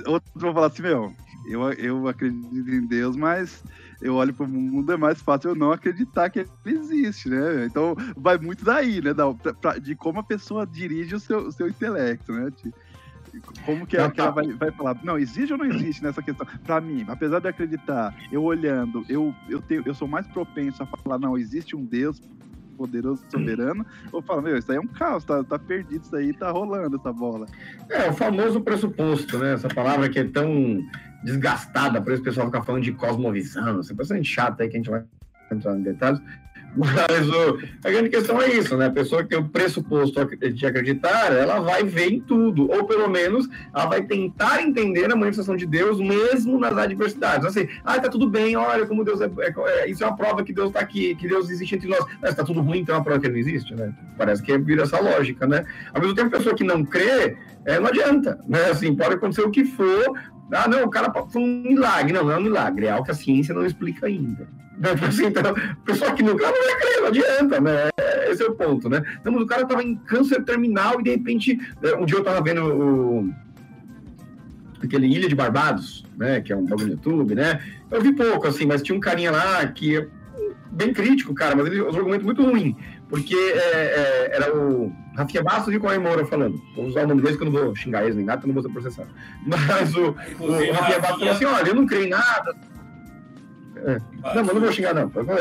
Outros 0.07 0.31
vão 0.41 0.53
falar 0.53 0.67
assim, 0.67 0.83
meu, 0.83 1.13
eu, 1.49 1.73
eu 1.73 2.07
acredito 2.07 2.69
em 2.69 2.87
Deus, 2.87 3.17
mas 3.17 3.61
eu 4.01 4.15
olho 4.15 4.33
para 4.33 4.45
o 4.45 4.49
mundo, 4.49 4.93
é 4.93 4.97
mais 4.97 5.21
fácil 5.21 5.49
eu 5.49 5.55
não 5.55 5.71
acreditar 5.71 6.29
que 6.29 6.39
ele 6.39 6.77
existe, 6.77 7.27
né? 7.27 7.65
Então 7.65 7.93
vai 8.15 8.37
muito 8.37 8.63
daí, 8.63 9.01
né? 9.01 9.13
Da, 9.13 9.33
pra, 9.33 9.77
de 9.77 9.95
como 9.95 10.19
a 10.19 10.23
pessoa 10.23 10.65
dirige 10.65 11.15
o 11.15 11.19
seu, 11.19 11.47
o 11.47 11.51
seu 11.51 11.67
intelecto, 11.67 12.31
né? 12.31 12.49
Como 13.65 13.85
que, 13.85 13.97
é, 13.97 14.09
que 14.09 14.19
ela 14.19 14.31
vai, 14.31 14.47
vai 14.53 14.71
falar? 14.71 14.97
Não, 15.03 15.17
existe 15.17 15.51
ou 15.51 15.59
não 15.59 15.65
existe 15.65 16.03
nessa 16.03 16.21
questão? 16.21 16.45
Para 16.63 16.81
mim, 16.81 17.05
apesar 17.07 17.39
de 17.39 17.47
acreditar, 17.47 18.15
eu 18.31 18.43
olhando, 18.43 19.05
eu, 19.09 19.33
eu, 19.49 19.61
tenho, 19.61 19.83
eu 19.85 19.93
sou 19.93 20.07
mais 20.07 20.27
propenso 20.27 20.83
a 20.83 20.85
falar, 20.85 21.19
não, 21.19 21.37
existe 21.37 21.75
um 21.75 21.83
Deus 21.83 22.21
poderoso 22.75 23.23
soberano, 23.29 23.85
ou 24.11 24.21
fala, 24.21 24.41
meu, 24.41 24.57
isso 24.57 24.71
aí 24.71 24.77
é 24.77 24.81
um 24.81 24.87
caos, 24.87 25.23
tá, 25.23 25.43
tá 25.43 25.57
perdido 25.57 26.03
isso 26.03 26.15
aí, 26.15 26.33
tá 26.33 26.51
rolando 26.51 26.97
essa 26.97 27.11
bola. 27.11 27.47
É, 27.89 28.09
o 28.09 28.13
famoso 28.13 28.61
pressuposto, 28.61 29.37
né? 29.37 29.53
Essa 29.53 29.69
palavra 29.69 30.09
que 30.09 30.19
é 30.19 30.25
tão 30.25 30.83
desgastada, 31.23 32.01
por 32.01 32.11
isso 32.11 32.21
o 32.21 32.25
pessoal 32.25 32.47
fica 32.47 32.61
falando 32.61 32.83
de 32.83 32.91
cosmovisão, 32.91 33.79
essa 33.79 33.95
pessoa 33.95 34.21
chata 34.23 34.63
aí 34.63 34.69
que 34.69 34.75
a 34.75 34.79
gente 34.79 34.89
vai 34.89 35.03
entrar 35.51 35.75
em 35.77 35.81
detalhes, 35.81 36.21
mas 36.75 37.29
o, 37.29 37.59
a 37.83 37.89
grande 37.89 38.09
questão 38.09 38.41
é 38.41 38.49
isso, 38.49 38.75
né? 38.75 38.87
A 38.87 38.91
pessoa 38.91 39.23
que 39.23 39.29
tem 39.29 39.39
o 39.39 39.47
pressuposto 39.47 40.25
de 40.53 40.65
acreditar, 40.65 41.31
ela 41.31 41.59
vai 41.59 41.83
ver 41.83 42.11
em 42.11 42.19
tudo, 42.19 42.69
ou 42.69 42.85
pelo 42.85 43.09
menos 43.09 43.47
ela 43.73 43.85
vai 43.85 44.01
tentar 44.03 44.61
entender 44.61 45.11
a 45.11 45.15
manifestação 45.15 45.55
de 45.55 45.65
Deus 45.65 45.99
mesmo 45.99 46.59
nas 46.59 46.77
adversidades. 46.77 47.45
Assim, 47.45 47.67
ah, 47.83 47.99
tá 47.99 48.09
tudo 48.09 48.29
bem, 48.29 48.55
olha 48.55 48.85
como 48.85 49.05
Deus 49.05 49.21
é, 49.21 49.25
é, 49.25 49.81
é 49.83 49.89
isso 49.89 50.03
é 50.03 50.07
uma 50.07 50.17
prova 50.17 50.43
que 50.43 50.53
Deus 50.53 50.71
tá 50.71 50.79
aqui, 50.79 51.15
que 51.15 51.27
Deus 51.27 51.49
existe 51.49 51.75
entre 51.75 51.87
nós. 51.87 52.05
Mas 52.21 52.35
tá 52.35 52.43
tudo 52.43 52.61
ruim, 52.61 52.79
então 52.79 52.95
é 52.95 52.97
uma 52.97 53.03
prova 53.03 53.19
que 53.19 53.27
ele 53.27 53.33
não 53.33 53.39
existe, 53.39 53.73
né? 53.73 53.93
Parece 54.17 54.43
que 54.43 54.57
vira 54.57 54.83
essa 54.83 54.99
lógica, 54.99 55.47
né? 55.47 55.65
Ao 55.93 56.01
mesmo 56.01 56.15
tempo, 56.15 56.27
a 56.27 56.37
pessoa 56.37 56.55
que 56.55 56.63
não 56.63 56.83
crê, 56.83 57.37
é, 57.65 57.79
não 57.79 57.87
adianta, 57.87 58.39
né? 58.47 58.65
Assim, 58.69 58.95
pode 58.95 59.15
acontecer 59.15 59.41
o 59.41 59.51
que 59.51 59.65
for, 59.65 60.13
ah, 60.51 60.67
não, 60.67 60.83
o 60.83 60.89
cara 60.89 61.11
foi 61.29 61.41
um 61.41 61.63
milagre. 61.63 62.13
Não, 62.13 62.23
não 62.23 62.31
é 62.31 62.37
um 62.37 62.43
milagre, 62.43 62.85
é 62.85 62.91
algo 62.91 63.05
que 63.05 63.11
a 63.11 63.15
ciência 63.15 63.53
não 63.53 63.65
explica 63.65 64.07
ainda. 64.07 64.47
Assim, 65.07 65.25
então, 65.27 65.51
o 65.51 65.85
pessoal 65.85 66.13
que 66.13 66.23
nunca 66.23 66.45
não 66.45 66.51
vai 66.51 66.75
crer, 66.79 67.01
não 67.01 67.07
adianta, 67.07 67.61
né? 67.61 67.89
Esse 68.29 68.43
é 68.43 68.47
o 68.47 68.55
ponto, 68.55 68.89
né? 68.89 69.03
Então, 69.19 69.33
o 69.35 69.45
cara 69.45 69.63
estava 69.63 69.83
em 69.83 69.95
câncer 69.95 70.43
terminal 70.43 70.99
e 70.99 71.03
de 71.03 71.11
repente, 71.11 71.57
né, 71.81 71.93
um 71.93 72.05
dia 72.05 72.17
eu 72.17 72.21
estava 72.21 72.41
vendo 72.41 72.61
o, 72.65 73.33
aquele 74.83 75.07
Ilha 75.07 75.29
de 75.29 75.35
Barbados, 75.35 76.05
né? 76.17 76.41
Que 76.41 76.51
é 76.51 76.55
um 76.55 76.65
bagulho 76.65 76.87
no 76.87 76.93
YouTube, 76.93 77.35
né? 77.35 77.61
Eu 77.89 78.01
vi 78.01 78.13
pouco, 78.13 78.47
assim, 78.47 78.65
mas 78.65 78.81
tinha 78.81 78.95
um 78.95 78.99
carinha 78.99 79.31
lá 79.31 79.65
que 79.67 79.97
é 79.97 80.07
bem 80.71 80.93
crítico, 80.93 81.33
cara, 81.33 81.55
mas 81.55 81.67
ele 81.67 81.81
usou 81.81 81.93
um 81.93 81.97
argumento 81.99 82.25
muito 82.25 82.43
ruim, 82.43 82.75
porque 83.07 83.35
é, 83.35 84.29
é, 84.29 84.35
era 84.35 84.55
o 84.55 84.91
Rafinha 85.15 85.43
Bastos 85.43 85.73
e 85.73 85.77
o 85.77 85.79
Correio 85.79 86.01
Moura 86.01 86.25
falando. 86.25 86.61
Vou 86.75 86.85
usar 86.85 87.03
o 87.03 87.07
nome 87.07 87.21
deles 87.21 87.37
que 87.37 87.43
eu 87.43 87.51
não 87.51 87.59
vou 87.59 87.75
xingar 87.75 88.03
eles 88.03 88.15
nem 88.15 88.25
nada, 88.25 88.43
eu 88.43 88.47
não 88.47 88.53
vou 88.53 88.63
ser 88.63 88.69
processado. 88.69 89.09
Mas 89.45 89.95
o, 89.95 90.15
o 90.39 90.71
Rafinha 90.73 90.99
Bastos 90.99 91.19
falou 91.19 91.33
assim: 91.33 91.45
olha, 91.45 91.67
eu 91.69 91.75
não 91.75 91.85
creio 91.85 92.05
em 92.05 92.09
nada. 92.09 92.55
É. 93.77 93.97
Não, 94.33 94.43
mas 94.43 94.53
não 94.53 94.61
vou 94.61 94.71
xingar, 94.71 94.95
não. 94.95 95.11
Eu 95.13 95.23
vou 95.23 95.35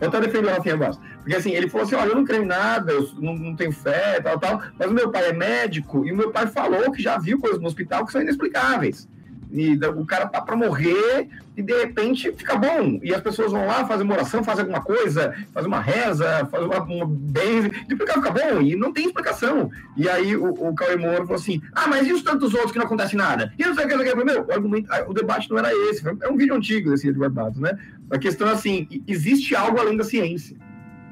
até 0.00 0.20
defender 0.20 0.48
o 0.48 0.50
Rafinha 0.50 0.76
Bastos. 0.76 1.04
Porque 1.16 1.34
assim, 1.34 1.52
ele 1.52 1.68
falou 1.68 1.86
assim: 1.86 1.94
olha, 1.96 2.08
eu 2.08 2.14
não 2.16 2.24
creio 2.24 2.44
em 2.44 2.46
nada, 2.46 2.92
eu 2.92 3.08
não, 3.18 3.34
não 3.34 3.56
tenho 3.56 3.72
fé, 3.72 4.20
tal, 4.20 4.38
tal, 4.38 4.62
mas 4.78 4.90
o 4.90 4.94
meu 4.94 5.10
pai 5.10 5.28
é 5.28 5.32
médico 5.32 6.06
e 6.06 6.12
o 6.12 6.16
meu 6.16 6.30
pai 6.30 6.46
falou 6.46 6.90
que 6.92 7.02
já 7.02 7.18
viu 7.18 7.38
coisas 7.38 7.60
no 7.60 7.66
hospital 7.66 8.06
que 8.06 8.12
são 8.12 8.22
inexplicáveis. 8.22 9.08
E 9.54 9.76
o 9.76 10.04
cara 10.04 10.26
tá 10.26 10.40
para 10.40 10.56
morrer 10.56 11.28
e 11.56 11.62
de 11.62 11.72
repente 11.72 12.32
fica 12.32 12.56
bom. 12.56 12.98
E 13.00 13.14
as 13.14 13.20
pessoas 13.20 13.52
vão 13.52 13.64
lá, 13.64 13.86
fazem 13.86 14.04
uma 14.04 14.16
oração, 14.16 14.42
fazem 14.42 14.62
alguma 14.62 14.82
coisa, 14.82 15.32
fazem 15.52 15.68
uma 15.68 15.80
reza, 15.80 16.44
fazem 16.50 16.66
uma, 16.66 16.82
uma 16.82 17.06
bem, 17.06 17.70
e 17.88 17.94
o 17.94 17.98
cara 17.98 18.20
fica 18.20 18.32
bom. 18.32 18.60
E 18.60 18.74
não 18.74 18.92
tem 18.92 19.06
explicação. 19.06 19.70
E 19.96 20.08
aí 20.08 20.36
o, 20.36 20.74
Cauê 20.74 20.96
Moura 20.96 21.18
falou 21.18 21.36
assim: 21.36 21.62
ah, 21.72 21.86
mas 21.86 22.04
e 22.08 22.12
os 22.12 22.24
tantos 22.24 22.52
outros 22.52 22.72
que 22.72 22.78
não 22.78 22.86
acontece 22.86 23.14
nada? 23.14 23.54
E 23.56 23.64
não 23.64 23.76
sei 23.76 23.84
o 23.84 23.88
que, 23.88 23.94
não 23.94 24.02
sei 24.02 24.12
o 24.12 24.16
que. 24.16 24.24
Meu, 24.24 24.44
o, 24.44 24.52
argumento, 24.52 24.90
o 25.06 25.14
debate 25.14 25.48
não 25.48 25.58
era 25.58 25.70
esse. 25.88 26.02
É 26.20 26.28
um 26.28 26.36
vídeo 26.36 26.56
antigo 26.56 26.90
desse 26.90 27.12
de 27.12 27.16
Barbados, 27.16 27.60
né? 27.60 27.78
A 28.10 28.18
questão 28.18 28.48
é 28.48 28.52
assim: 28.54 28.88
existe 29.06 29.54
algo 29.54 29.78
além 29.78 29.96
da 29.96 30.02
ciência. 30.02 30.56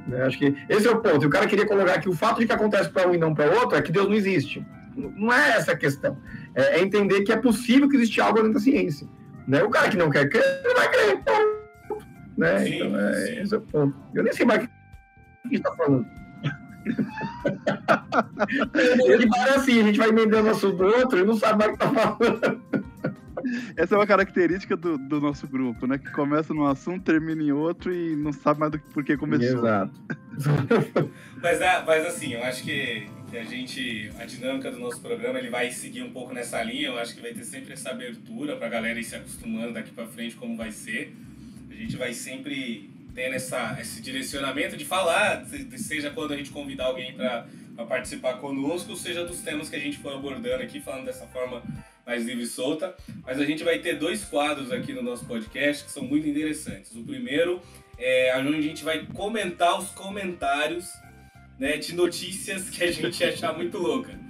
Né? 0.09 0.21
Acho 0.25 0.37
que 0.37 0.53
esse 0.69 0.89
é 0.89 0.91
o 0.91 1.01
ponto. 1.01 1.23
E 1.23 1.27
o 1.29 1.31
cara 1.31 1.47
queria 1.47 1.65
colocar 1.65 2.01
que 2.01 2.09
o 2.09 2.13
fato 2.13 2.41
de 2.41 2.47
que 2.47 2.53
acontece 2.53 2.91
para 2.91 3.09
um 3.09 3.15
e 3.15 3.19
não 3.19 3.33
para 3.33 3.53
outro 3.53 3.79
é 3.79 3.83
que 3.83 3.93
Deus 3.93 4.09
não 4.09 4.17
existe. 4.17 4.67
Não 4.97 5.33
é 5.33 5.57
essa 5.57 5.73
a 5.73 5.77
questão. 5.77 6.19
É, 6.55 6.79
é 6.79 6.83
entender 6.83 7.23
que 7.23 7.33
é 7.33 7.37
possível 7.37 7.89
que 7.89 7.97
existe 7.97 8.21
algo 8.21 8.37
dentro 8.37 8.55
da 8.55 8.61
ciência. 8.61 9.07
Né? 9.47 9.63
O 9.63 9.71
cara 9.71 9.89
que 9.89 9.97
não 9.97 10.11
quer 10.11 10.29
crer, 10.29 10.45
não 10.65 10.75
vai 10.75 10.91
crer. 10.91 11.23
Né? 12.37 12.59
Sim, 12.59 12.75
então, 12.75 12.99
é, 12.99 13.13
sim. 13.15 13.41
esse 13.41 13.55
é 13.55 13.59
o 13.59 13.61
ponto. 13.61 13.97
Eu 14.15 14.23
nem 14.23 14.33
sei 14.33 14.47
mais 14.47 14.65
o 15.45 15.49
que 15.49 15.57
está 15.57 15.73
falando. 15.75 16.07
Ele 19.05 19.27
para 19.31 19.55
assim, 19.57 19.81
a 19.81 19.85
gente 19.85 19.99
vai 19.99 20.09
emendando 20.09 20.49
o 20.49 20.51
assunto 20.51 20.77
do 20.77 20.85
outro 20.85 21.19
e 21.19 21.25
não 21.25 21.37
sabe 21.37 21.59
mais 21.59 21.75
o 21.75 21.79
que 21.79 21.85
está 21.85 22.17
falando. 22.17 22.63
Essa 23.77 23.95
é 23.95 23.99
uma 23.99 24.07
característica 24.07 24.77
do, 24.77 24.97
do, 24.97 25.21
nosso 25.21 25.47
grupo, 25.49 25.87
né? 25.87 25.99
Que 25.99 26.11
começa 26.13 26.55
num 26.55 26.67
assunto, 26.67 27.05
termina 27.05 27.43
em 27.43 27.53
outro 27.53 27.93
e 27.93 28.15
não 28.15 28.33
sabe 28.33 28.61
mais 28.61 28.73
do 28.73 28.79
que 28.79 28.89
por 28.93 29.05
que 29.05 29.17
começou. 29.17 29.59
Exato. 29.59 29.93
mas, 31.43 31.61
é, 31.61 31.83
mas 31.85 32.07
assim, 32.07 32.35
eu 32.35 32.45
acho 32.45 32.63
que, 32.63 33.07
que, 33.31 33.37
a 33.37 33.45
gente, 33.45 34.11
a 34.19 34.25
dinâmica 34.25 34.71
do 34.71 34.79
nosso 34.79 35.01
programa, 35.01 35.39
ele 35.39 35.51
vai 35.51 35.71
seguir 35.71 36.03
um 36.03 36.13
pouco 36.13 36.33
nessa 36.33 36.63
linha. 36.63 36.89
Eu 36.89 36.99
acho 36.99 37.15
que 37.15 37.21
vai 37.21 37.33
ter 37.33 37.45
sempre 37.45 37.73
essa 37.73 37.91
abertura 37.91 38.57
pra 38.57 38.69
galera 38.69 38.99
ir 38.99 39.05
se 39.05 39.17
acostumando 39.17 39.73
daqui 39.73 39.91
pra 39.91 40.07
frente 40.07 40.37
como 40.37 40.57
vai 40.57 40.71
ser. 40.71 41.15
A 41.71 41.75
gente 41.75 41.97
vai 41.97 42.13
sempre 42.13 42.91
tendo 43.15 43.35
essa, 43.35 43.77
esse 43.81 44.01
direcionamento 44.01 44.77
de 44.77 44.85
falar, 44.85 45.45
seja 45.77 46.11
quando 46.11 46.33
a 46.33 46.37
gente 46.37 46.51
convidar 46.51 46.87
alguém 46.87 47.15
para 47.15 47.47
participar 47.89 48.35
conosco, 48.35 48.97
seja 48.97 49.25
dos 49.25 49.41
temas 49.41 49.69
que 49.69 49.77
a 49.77 49.79
gente 49.79 49.99
for 49.99 50.15
abordando 50.15 50.63
aqui, 50.63 50.81
falando 50.81 51.07
dessa 51.07 51.27
forma 51.27 51.63
mais 52.07 52.25
livre 52.25 52.45
e 52.45 52.47
solta. 52.47 52.95
Mas 53.25 53.39
a 53.39 53.45
gente 53.45 53.65
vai 53.65 53.79
ter 53.79 53.99
dois 53.99 54.25
quadros 54.25 54.73
aqui 54.73 54.93
no 54.93 55.03
nosso 55.03 55.25
podcast 55.25 55.85
que 55.85 55.91
são 55.91 56.05
muito 56.05 56.29
interessantes. 56.29 56.95
O 56.95 57.03
primeiro 57.03 57.61
é 57.99 58.37
onde 58.39 58.57
a 58.57 58.63
gente 58.63 58.85
vai 58.85 59.07
comentar 59.07 59.79
os 59.79 59.91
comentários 59.91 60.89
né, 61.59 61.77
de 61.77 61.95
notícias 61.95 62.69
que 62.71 62.83
a 62.83 62.91
gente 62.91 63.23
achar 63.25 63.57
muito 63.57 63.79
louca. 63.79 64.21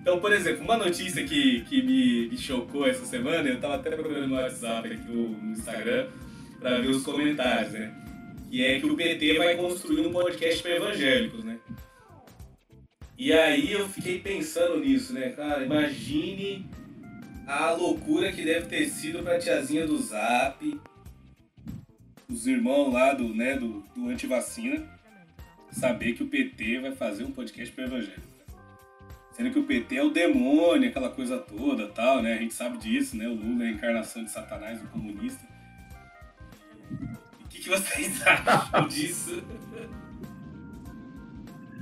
Então, 0.00 0.18
por 0.18 0.32
exemplo, 0.32 0.64
uma 0.64 0.78
notícia 0.78 1.24
que, 1.24 1.60
que 1.62 1.82
me, 1.82 2.28
me 2.28 2.38
chocou 2.38 2.86
essa 2.86 3.04
semana, 3.04 3.46
eu 3.48 3.56
estava 3.56 3.74
até 3.74 3.90
procurando 3.90 4.28
no 4.28 4.34
WhatsApp 4.34 4.90
aqui 4.90 5.12
no 5.12 5.52
Instagram 5.52 6.08
para 6.58 6.80
ver 6.80 6.88
os 6.88 7.02
comentários, 7.02 7.72
né? 7.72 7.94
Que 8.50 8.64
é 8.64 8.80
que 8.80 8.86
o 8.86 8.96
PT 8.96 9.38
vai 9.38 9.56
construir 9.56 10.06
um 10.06 10.10
podcast 10.10 10.62
para 10.62 10.76
evangélicos, 10.76 11.44
né? 11.44 11.58
E 13.16 13.32
aí 13.32 13.70
eu 13.70 13.86
fiquei 13.88 14.18
pensando 14.18 14.80
nisso, 14.80 15.12
né? 15.12 15.28
Cara, 15.30 15.62
imagine 15.62 16.66
a 17.50 17.72
loucura 17.72 18.30
que 18.30 18.44
deve 18.44 18.66
ter 18.66 18.88
sido 18.88 19.24
pra 19.24 19.36
tiazinha 19.36 19.84
do 19.84 19.98
Zap, 19.98 20.80
os 22.28 22.46
irmãos 22.46 22.92
lá 22.92 23.12
do, 23.12 23.34
né, 23.34 23.56
do, 23.56 23.80
do 23.92 24.08
antivacina, 24.08 24.86
saber 25.72 26.12
que 26.12 26.22
o 26.22 26.28
PT 26.28 26.78
vai 26.78 26.92
fazer 26.92 27.24
um 27.24 27.32
podcast 27.32 27.74
pro 27.74 27.84
evangélico. 27.84 28.30
Sendo 29.32 29.50
que 29.50 29.58
o 29.58 29.64
PT 29.64 29.96
é 29.96 30.02
o 30.04 30.10
demônio, 30.10 30.88
aquela 30.88 31.10
coisa 31.10 31.38
toda 31.38 31.88
tal, 31.88 32.22
né? 32.22 32.34
A 32.34 32.38
gente 32.38 32.54
sabe 32.54 32.78
disso, 32.78 33.16
né? 33.16 33.26
O 33.26 33.34
Lula 33.34 33.64
é 33.64 33.68
a 33.68 33.70
encarnação 33.72 34.22
de 34.22 34.30
Satanás, 34.30 34.80
o 34.80 34.86
comunista. 34.88 35.44
o 37.42 37.48
que, 37.48 37.60
que 37.60 37.68
vocês 37.68 38.22
acham 38.26 38.86
disso? 38.86 39.42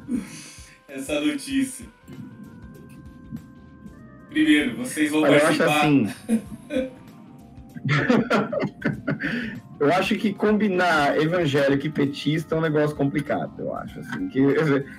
Essa 0.88 1.20
notícia. 1.20 1.97
Primeiro, 4.30 4.76
vocês 4.76 5.10
vão 5.10 5.22
Olha, 5.22 5.40
participar. 5.40 5.64
Eu 5.66 5.70
acho 5.70 5.86
assim. 5.86 6.14
eu 9.80 9.92
acho 9.92 10.16
que 10.16 10.34
combinar 10.34 11.20
evangélico 11.20 11.86
e 11.86 11.90
petista 11.90 12.54
é 12.54 12.58
um 12.58 12.60
negócio 12.60 12.96
complicado, 12.96 13.52
eu 13.58 13.74
acho. 13.74 14.00
Assim, 14.00 14.28
que 14.28 14.40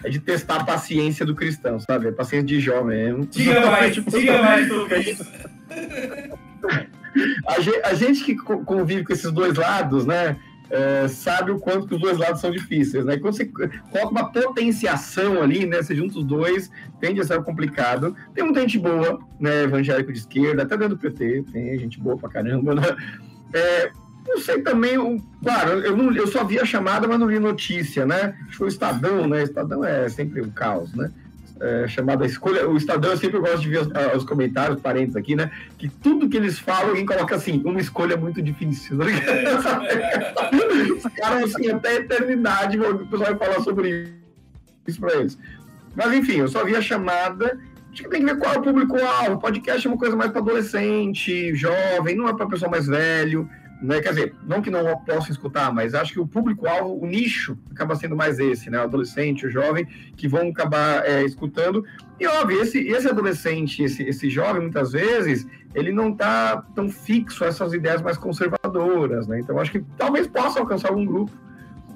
é 0.03 0.09
de 0.09 0.19
testar 0.19 0.57
a 0.57 0.63
paciência 0.63 1.25
do 1.25 1.35
cristão, 1.35 1.79
sabe? 1.79 2.07
A 2.07 2.13
paciência 2.13 2.47
de 2.47 2.59
Jó 2.59 2.83
mesmo. 2.83 3.25
Diga 3.25 3.69
mais, 3.69 3.93
tipo, 3.93 4.09
diga 4.09 4.41
mais 4.41 4.67
sobre 4.67 4.99
isso. 4.99 5.25
A 7.47 7.59
gente, 7.59 7.81
a 7.83 7.93
gente 7.93 8.23
que 8.23 8.35
convive 8.35 9.03
com 9.03 9.13
esses 9.13 9.31
dois 9.31 9.55
lados, 9.57 10.05
né? 10.05 10.37
É, 10.69 11.07
sabe 11.07 11.51
o 11.51 11.59
quanto 11.59 11.87
que 11.87 11.95
os 11.95 12.01
dois 12.01 12.17
lados 12.17 12.41
são 12.41 12.51
difíceis, 12.51 13.03
né? 13.03 13.17
Quando 13.17 13.35
você 13.35 13.45
coloca 13.45 14.11
uma 14.11 14.31
potenciação 14.31 15.41
ali, 15.41 15.65
né? 15.65 15.81
Você 15.81 15.95
junta 15.95 16.19
os 16.19 16.25
dois, 16.25 16.71
tende 16.99 17.19
a 17.19 17.23
ser 17.23 17.41
complicado. 17.43 18.15
Tem 18.33 18.43
muita 18.43 18.61
gente 18.61 18.77
boa, 18.77 19.19
né? 19.39 19.63
Evangélico 19.63 20.13
de 20.13 20.19
esquerda, 20.19 20.63
até 20.63 20.77
dentro 20.77 20.95
do 20.95 21.01
PT, 21.01 21.45
tem 21.51 21.77
gente 21.79 21.99
boa 21.99 22.17
pra 22.17 22.29
caramba, 22.29 22.75
né? 22.75 22.83
É, 23.53 23.91
não 24.27 24.37
sei 24.37 24.61
também, 24.61 25.23
claro, 25.43 25.79
eu, 25.79 25.97
não, 25.97 26.15
eu 26.15 26.27
só 26.27 26.43
vi 26.43 26.59
a 26.59 26.65
chamada, 26.65 27.07
mas 27.07 27.19
não 27.19 27.27
vi 27.27 27.39
notícia, 27.39 28.05
né? 28.05 28.35
Acho 28.41 28.49
que 28.49 28.57
foi 28.57 28.67
o 28.67 28.69
Estadão, 28.69 29.27
né? 29.27 29.43
Estadão 29.43 29.83
é 29.83 30.07
sempre 30.07 30.41
um 30.41 30.51
caos, 30.51 30.93
né? 30.93 31.11
É, 31.61 31.87
chamada 31.87 32.25
Escolha. 32.25 32.67
O 32.67 32.77
Estadão, 32.77 33.11
eu 33.11 33.17
sempre 33.17 33.39
gosto 33.39 33.61
de 33.61 33.69
ver 33.69 33.81
os, 33.81 33.91
ah, 33.93 34.15
os 34.15 34.23
comentários, 34.23 34.81
parentes 34.81 35.15
aqui, 35.15 35.35
né? 35.35 35.51
Que 35.77 35.89
tudo 35.89 36.29
que 36.29 36.37
eles 36.37 36.59
falam, 36.59 36.89
alguém 36.89 37.05
coloca 37.05 37.35
assim, 37.35 37.61
uma 37.65 37.79
escolha 37.79 38.17
muito 38.17 38.41
difícil. 38.41 38.97
Tá 38.97 39.83
é. 39.85 40.91
os 40.91 41.03
caras, 41.15 41.55
assim, 41.55 41.69
até 41.69 41.89
a 41.89 41.95
eternidade, 41.95 42.79
o 42.79 43.07
pessoal 43.07 43.35
vai 43.35 43.47
falar 43.47 43.63
sobre 43.63 44.13
isso 44.87 44.99
para 44.99 45.15
eles. 45.17 45.37
Mas, 45.95 46.13
enfim, 46.13 46.37
eu 46.37 46.47
só 46.47 46.63
vi 46.63 46.75
a 46.75 46.81
chamada. 46.81 47.59
Acho 47.91 48.03
que 48.03 48.09
tem 48.09 48.25
que 48.25 48.33
ver 48.33 48.39
qual 48.39 48.53
é 48.53 48.57
o 48.57 48.61
público-alvo. 48.61 49.33
O 49.33 49.39
podcast 49.39 49.85
é 49.85 49.89
uma 49.89 49.97
coisa 49.97 50.15
mais 50.15 50.31
para 50.31 50.41
adolescente, 50.41 51.53
jovem, 51.55 52.15
não 52.15 52.27
é 52.29 52.33
para 52.33 52.47
pessoa 52.47 52.69
mais 52.69 52.87
velho. 52.87 53.49
Né? 53.81 54.01
Quer 54.01 54.09
dizer, 54.09 54.35
não 54.45 54.61
que 54.61 54.69
não 54.69 54.83
possa 55.05 55.31
escutar, 55.31 55.73
mas 55.73 55.95
acho 55.95 56.13
que 56.13 56.19
o 56.19 56.27
público-alvo, 56.27 57.01
o 57.01 57.05
nicho, 57.05 57.57
acaba 57.71 57.95
sendo 57.95 58.15
mais 58.15 58.37
esse, 58.37 58.69
né? 58.69 58.77
O 58.79 58.83
adolescente, 58.83 59.45
o 59.45 59.49
jovem, 59.49 59.85
que 60.17 60.27
vão 60.27 60.49
acabar 60.49 61.05
é, 61.05 61.23
escutando. 61.23 61.85
E 62.19 62.27
óbvio, 62.27 62.61
esse, 62.61 62.79
esse 62.79 63.07
adolescente, 63.07 63.81
esse, 63.81 64.03
esse 64.03 64.29
jovem, 64.29 64.61
muitas 64.61 64.91
vezes, 64.91 65.47
ele 65.73 65.93
não 65.93 66.09
está 66.09 66.61
tão 66.75 66.89
fixo 66.89 67.45
a 67.45 67.47
essas 67.47 67.73
ideias 67.73 68.01
mais 68.01 68.17
conservadoras, 68.17 69.27
né? 69.27 69.39
Então 69.39 69.57
acho 69.59 69.71
que 69.71 69.83
talvez 69.97 70.27
possa 70.27 70.59
alcançar 70.59 70.89
algum 70.89 71.05
grupo. 71.05 71.31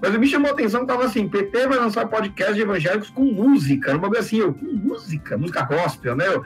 Mas 0.01 0.17
me 0.17 0.27
chamou 0.27 0.51
a 0.51 0.53
atenção 0.53 0.81
que 0.81 0.87
tava 0.87 1.05
assim, 1.05 1.29
PT 1.29 1.67
vai 1.67 1.79
lançar 1.79 2.07
podcast 2.07 2.53
de 2.53 2.61
evangélicos 2.61 3.09
com 3.09 3.23
música, 3.23 3.95
uma 3.95 4.09
coisa 4.09 4.21
assim, 4.21 4.37
eu, 4.37 4.53
com 4.53 4.65
música, 4.65 5.37
música 5.37 5.63
gospel, 5.63 6.15
né? 6.15 6.25
Eu, 6.27 6.43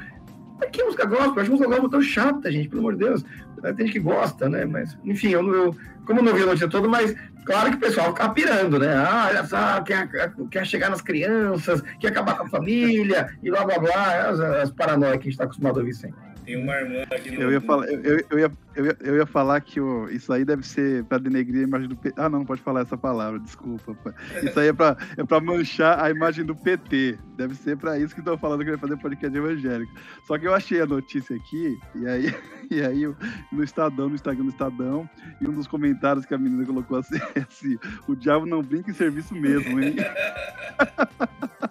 que 0.71 0.83
música 0.83 1.05
gospel? 1.05 1.35
Eu 1.35 1.41
acho 1.41 1.51
música 1.51 1.69
gospel 1.69 1.89
tão 1.89 2.01
chata, 2.01 2.51
gente, 2.51 2.69
pelo 2.69 2.81
amor 2.81 2.93
de 2.93 2.99
Deus. 3.05 3.25
Tem 3.61 3.85
gente 3.85 3.91
que 3.91 3.99
gosta, 3.99 4.49
né? 4.49 4.65
Mas, 4.65 4.97
enfim, 5.03 5.29
eu, 5.29 5.53
eu 5.53 5.75
como 6.05 6.21
eu 6.21 6.23
não 6.23 6.33
vi 6.33 6.43
a 6.43 6.45
notícia 6.45 6.69
toda, 6.69 6.87
mas 6.87 7.13
claro 7.45 7.69
que 7.69 7.75
o 7.75 7.79
pessoal 7.79 8.07
fica 8.07 8.29
pirando, 8.29 8.79
né? 8.79 8.95
Ah, 8.95 9.27
olha 9.29 9.45
só, 9.45 9.81
quer, 9.81 10.09
quer 10.49 10.65
chegar 10.65 10.89
nas 10.89 11.01
crianças, 11.01 11.83
quer 11.99 12.07
acabar 12.07 12.37
com 12.37 12.45
a 12.45 12.49
família, 12.49 13.29
e 13.43 13.49
blá 13.49 13.65
blá 13.65 13.77
blá, 13.77 14.29
as, 14.29 14.39
as 14.39 14.71
paranoias 14.71 15.15
que 15.15 15.19
a 15.19 15.23
gente 15.23 15.33
está 15.33 15.43
acostumado 15.43 15.77
a 15.77 15.79
ouvir 15.81 15.93
sempre. 15.93 16.26
Tem 16.47 16.55
uma 16.55 16.75
irmã 16.75 17.03
aqui 17.11 17.29
no. 17.29 17.41
Eu 17.41 17.51
ia 17.51 17.59
falar, 17.59 17.87
eu, 17.87 18.01
eu, 18.01 18.25
eu, 18.29 18.39
ia, 18.39 18.51
eu, 18.73 18.85
ia, 18.85 18.97
eu 19.01 19.15
ia 19.17 19.25
falar 19.25 19.59
que 19.59 19.81
isso 20.11 20.31
aí 20.31 20.45
deve 20.45 20.65
ser 20.65 21.03
para 21.03 21.17
denegrir 21.17 21.59
a 21.59 21.67
imagem 21.67 21.89
do 21.89 21.95
PT. 21.97 22.21
Ah, 22.21 22.29
não, 22.29 22.39
não 22.39 22.45
pode 22.45 22.61
falar 22.61 22.83
essa 22.83 22.97
palavra, 22.97 23.37
desculpa. 23.37 24.15
Isso 24.41 24.57
aí 24.57 24.69
é 24.69 24.73
para 24.73 24.95
é 25.17 25.25
pra 25.25 25.41
manchar 25.41 26.01
a 26.01 26.09
imagem 26.09 26.45
do 26.45 26.55
PT. 26.55 27.19
Deve 27.35 27.53
ser 27.53 27.75
para 27.75 27.99
isso 27.99 28.15
que 28.15 28.21
estão 28.21 28.37
falando 28.37 28.63
que 28.63 28.69
vai 28.69 28.79
fazer 28.79 28.95
podcast 28.95 29.37
evangélico. 29.37 29.91
Só 30.25 30.37
que 30.37 30.47
eu 30.47 30.53
achei 30.53 30.79
a 30.79 30.85
notícia 30.85 31.35
aqui, 31.35 31.77
e 31.93 32.07
aí, 32.07 32.33
e 32.71 32.81
aí 32.81 33.13
no 33.51 33.61
Estadão, 33.61 34.07
no 34.07 34.15
Instagram 34.15 34.45
do 34.45 34.51
Estadão, 34.51 35.09
e 35.41 35.49
um 35.49 35.51
dos 35.51 35.67
comentários 35.67 36.25
que 36.25 36.33
a 36.33 36.37
menina 36.37 36.65
colocou 36.65 36.97
assim, 36.97 37.19
assim 37.35 37.77
o 38.07 38.15
diabo 38.15 38.45
não 38.45 38.63
brinca 38.63 38.89
em 38.89 38.93
serviço 38.93 39.35
mesmo, 39.35 39.81
hein? 39.81 39.97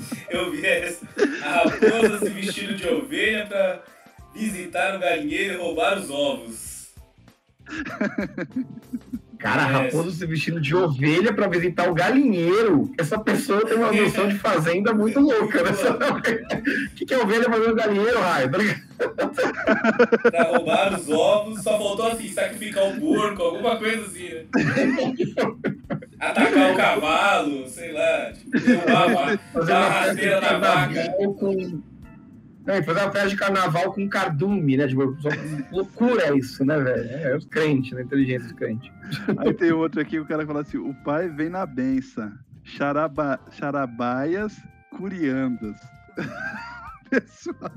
Eu 0.28 0.50
vi 0.50 0.64
essa. 0.64 1.06
A 1.42 1.64
raposa 1.64 2.18
se 2.18 2.28
vestindo 2.30 2.74
de 2.74 2.88
ovelha 2.88 3.46
pra 3.46 3.82
visitar 4.34 4.96
o 4.96 4.98
galinheiro 4.98 5.54
e 5.54 5.56
roubar 5.56 5.98
os 5.98 6.10
ovos. 6.10 6.88
Cara, 9.38 9.64
a 9.64 9.68
é. 9.68 9.72
raposa 9.72 10.10
se 10.10 10.26
vestindo 10.26 10.60
de 10.60 10.74
ovelha 10.74 11.32
para 11.32 11.46
visitar 11.46 11.88
o 11.88 11.94
galinheiro. 11.94 12.90
Essa 12.98 13.18
pessoa 13.18 13.64
tem 13.64 13.76
uma 13.76 13.92
noção 13.92 14.28
de 14.28 14.36
fazenda 14.36 14.92
muito 14.92 15.20
louca, 15.20 15.62
né? 15.62 15.70
O 15.70 16.90
que, 16.96 17.06
que 17.06 17.14
é 17.14 17.18
ovelha 17.18 17.44
fazendo 17.44 17.74
galinheiro, 17.74 18.20
raio? 18.20 18.50
Tá 18.50 20.42
roubar 20.42 20.98
os 20.98 21.08
ovos, 21.08 21.62
só 21.62 21.78
faltou 21.78 22.08
assim, 22.08 22.28
sacrificar 22.28 22.88
o 22.88 23.00
porco, 23.00 23.42
alguma 23.42 23.76
coisa 23.76 24.06
assim, 24.06 24.28
né? 24.28 24.44
Atacar 26.18 26.72
o 26.72 26.76
cavalo, 26.76 27.68
sei 27.68 27.92
lá, 27.92 28.32
tipo, 28.32 28.58
derrubar 28.58 29.38
a 29.54 29.88
rasteira 29.88 30.40
da 30.40 30.58
vaca. 30.58 31.12
Com 31.38 31.80
não, 32.68 32.82
fazer 32.82 33.00
uma 33.00 33.10
festa 33.10 33.28
de 33.30 33.36
carnaval 33.36 33.92
com 33.94 34.06
cardume, 34.06 34.76
né? 34.76 34.86
Tipo, 34.86 35.16
loucura 35.72 36.36
isso, 36.36 36.62
né, 36.66 36.78
velho? 36.78 37.08
É, 37.08 37.32
é 37.32 37.36
os 37.36 37.46
crentes, 37.46 37.92
né? 37.92 38.02
Inteligência 38.02 38.46
dos 38.46 38.52
crentes. 38.52 38.92
Aí 39.38 39.54
tem 39.54 39.72
outro 39.72 40.00
aqui, 40.02 40.20
o 40.20 40.26
cara 40.26 40.46
fala 40.46 40.60
assim: 40.60 40.76
o 40.76 40.94
pai 41.02 41.30
vem 41.30 41.48
na 41.48 41.64
benção, 41.64 42.30
charaba, 42.62 43.40
charabaias, 43.52 44.54
curiandas. 44.90 45.76
Pessoal. 47.08 47.72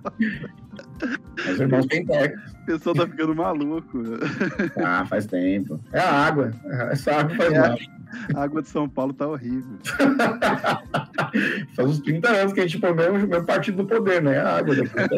Os 1.49 1.59
irmãos. 1.59 1.85
O 1.85 2.65
pessoal 2.65 2.93
tá 2.93 3.07
ficando 3.07 3.33
maluco. 3.33 4.03
Ah, 4.75 5.05
faz 5.05 5.25
tempo. 5.25 5.79
É 5.93 5.99
a 5.99 6.11
água. 6.11 6.51
Essa 6.91 7.15
água 7.15 7.35
faz 7.37 7.53
é, 7.53 7.59
mal. 7.59 7.71
A 7.71 7.77
água 8.35 8.61
de 8.61 8.67
São 8.67 8.89
Paulo 8.89 9.13
tá 9.13 9.27
horrível. 9.27 9.77
Faz 11.75 11.89
uns 11.89 11.99
30 11.99 12.29
anos 12.29 12.53
que 12.53 12.59
a 12.59 12.67
gente 12.67 12.79
põe 12.79 12.91
o 12.91 13.27
meu 13.27 13.45
partido 13.45 13.77
do 13.77 13.85
poder, 13.85 14.21
né? 14.21 14.39
A 14.39 14.57
água 14.57 14.75
depois 14.75 15.07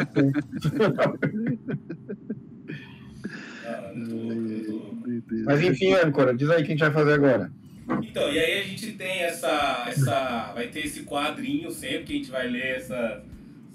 Mas 5.45 5.61
enfim, 5.61 5.93
âncora, 5.93 6.35
diz 6.35 6.49
aí 6.49 6.61
o 6.61 6.65
que 6.65 6.71
a 6.71 6.75
gente 6.75 6.79
vai 6.79 6.91
fazer 6.91 7.13
agora. 7.13 7.51
Então, 8.01 8.31
e 8.31 8.39
aí 8.39 8.61
a 8.61 8.63
gente 8.63 8.93
tem 8.93 9.23
essa, 9.23 9.85
essa. 9.87 10.51
Vai 10.53 10.67
ter 10.67 10.85
esse 10.85 11.03
quadrinho 11.03 11.69
sempre 11.71 12.03
que 12.03 12.13
a 12.13 12.15
gente 12.15 12.31
vai 12.31 12.47
ler 12.47 12.77
essas 12.77 13.21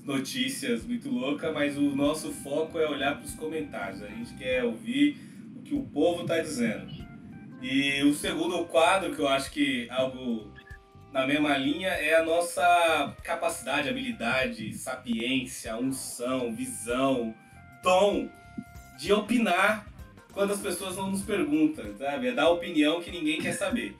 notícias 0.04 0.84
muito 0.84 1.10
loucas, 1.10 1.52
mas 1.52 1.76
o 1.76 1.94
nosso 1.94 2.32
foco 2.32 2.78
é 2.78 2.88
olhar 2.88 3.16
para 3.16 3.26
os 3.26 3.34
comentários. 3.34 4.02
A 4.02 4.08
gente 4.08 4.34
quer 4.34 4.64
ouvir 4.64 5.18
o 5.56 5.62
que 5.62 5.74
o 5.74 5.82
povo 5.82 6.22
está 6.22 6.40
dizendo. 6.40 7.07
E 7.60 8.02
o 8.04 8.14
segundo 8.14 8.64
quadro, 8.66 9.14
que 9.14 9.20
eu 9.20 9.28
acho 9.28 9.50
que 9.50 9.88
é 9.90 9.92
algo 9.92 10.52
na 11.12 11.26
mesma 11.26 11.56
linha, 11.56 11.88
é 11.88 12.14
a 12.14 12.24
nossa 12.24 13.14
capacidade, 13.24 13.88
habilidade, 13.88 14.74
sapiência, 14.74 15.76
unção, 15.76 16.54
visão, 16.54 17.34
tom 17.82 18.28
de 18.98 19.12
opinar 19.12 19.86
quando 20.32 20.52
as 20.52 20.60
pessoas 20.60 20.96
não 20.96 21.10
nos 21.10 21.22
perguntam, 21.22 21.96
sabe? 21.96 22.28
É 22.28 22.32
dar 22.32 22.50
opinião 22.50 23.00
que 23.00 23.10
ninguém 23.10 23.40
quer 23.40 23.52
saber. 23.52 23.96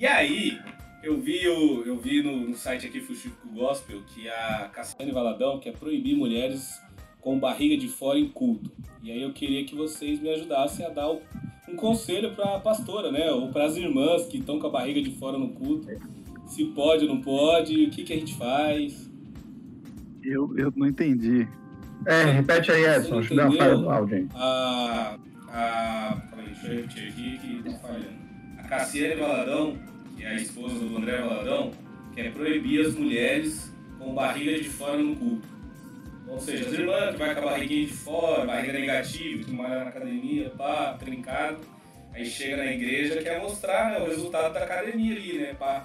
E 0.00 0.06
aí, 0.06 0.58
eu 1.02 1.20
vi, 1.20 1.46
o, 1.48 1.84
eu 1.84 1.98
vi 1.98 2.22
no, 2.22 2.48
no 2.48 2.56
site 2.56 2.86
aqui 2.86 3.00
Fuxico 3.00 3.48
Gospel 3.48 4.02
que 4.14 4.28
a 4.28 4.70
Cassiane 4.72 5.12
Valadão 5.12 5.60
quer 5.60 5.72
proibir 5.72 6.16
mulheres 6.16 6.80
com 7.22 7.38
barriga 7.38 7.76
de 7.76 7.88
fora 7.88 8.18
em 8.18 8.28
culto. 8.28 8.70
E 9.02 9.10
aí 9.10 9.22
eu 9.22 9.32
queria 9.32 9.64
que 9.64 9.74
vocês 9.74 10.20
me 10.20 10.28
ajudassem 10.28 10.84
a 10.84 10.90
dar 10.90 11.10
um 11.10 11.76
conselho 11.76 12.34
para 12.34 12.56
a 12.56 12.60
pastora, 12.60 13.10
né? 13.10 13.30
Ou 13.30 13.48
para 13.48 13.64
as 13.64 13.76
irmãs 13.76 14.26
que 14.26 14.38
estão 14.38 14.58
com 14.58 14.66
a 14.66 14.70
barriga 14.70 15.00
de 15.00 15.12
fora 15.12 15.38
no 15.38 15.50
culto. 15.50 15.88
Se 16.46 16.64
pode 16.66 17.06
ou 17.06 17.14
não 17.14 17.22
pode, 17.22 17.84
o 17.84 17.90
que, 17.90 18.02
que 18.02 18.12
a 18.12 18.16
gente 18.16 18.34
faz? 18.34 19.10
Eu, 20.22 20.52
eu 20.58 20.72
não 20.76 20.86
entendi. 20.86 21.48
É, 22.06 22.24
repete 22.24 22.72
aí, 22.72 22.84
Edson. 22.84 23.20
Deixa 23.20 23.32
eu 23.32 23.36
dar 23.36 23.76
uma 23.76 23.94
áudio. 23.94 24.28
A. 24.34 25.16
a 25.48 26.22
aí, 26.36 26.46
deixa 26.46 26.66
eu 26.66 26.76
repetir 26.76 27.08
aqui 27.08 27.38
que 27.38 27.62
tá 27.62 27.78
falhando. 27.78 28.22
A 28.58 28.62
Cassiane 28.64 29.20
Valadão, 29.20 29.78
que 30.16 30.24
é 30.24 30.28
a 30.28 30.34
esposa 30.34 30.74
do 30.74 30.96
André 30.96 31.20
Valadão, 31.20 31.70
quer 32.14 32.32
proibir 32.32 32.84
as 32.84 32.96
mulheres 32.96 33.72
com 33.98 34.12
barriga 34.12 34.60
de 34.60 34.68
fora 34.68 34.98
no 34.98 35.14
culto. 35.14 35.51
Ou 36.32 36.40
seja, 36.40 36.66
as 36.66 36.72
irmãs 36.72 37.12
que 37.12 37.18
vai 37.18 37.34
com 37.34 37.40
a 37.40 37.44
barriguinha 37.44 37.86
de 37.86 37.92
fora, 37.92 38.46
barriga 38.46 38.72
negativa, 38.72 39.44
que 39.44 39.52
malha 39.52 39.84
na 39.84 39.90
academia, 39.90 40.50
pá, 40.56 40.96
trincado. 40.98 41.58
Aí 42.14 42.24
chega 42.24 42.56
na 42.56 42.72
igreja 42.72 43.22
quer 43.22 43.38
mostrar 43.38 43.90
né, 43.90 43.98
o 43.98 44.06
resultado 44.06 44.54
da 44.54 44.64
academia 44.64 45.14
ali, 45.14 45.38
né, 45.38 45.54
pá. 45.58 45.84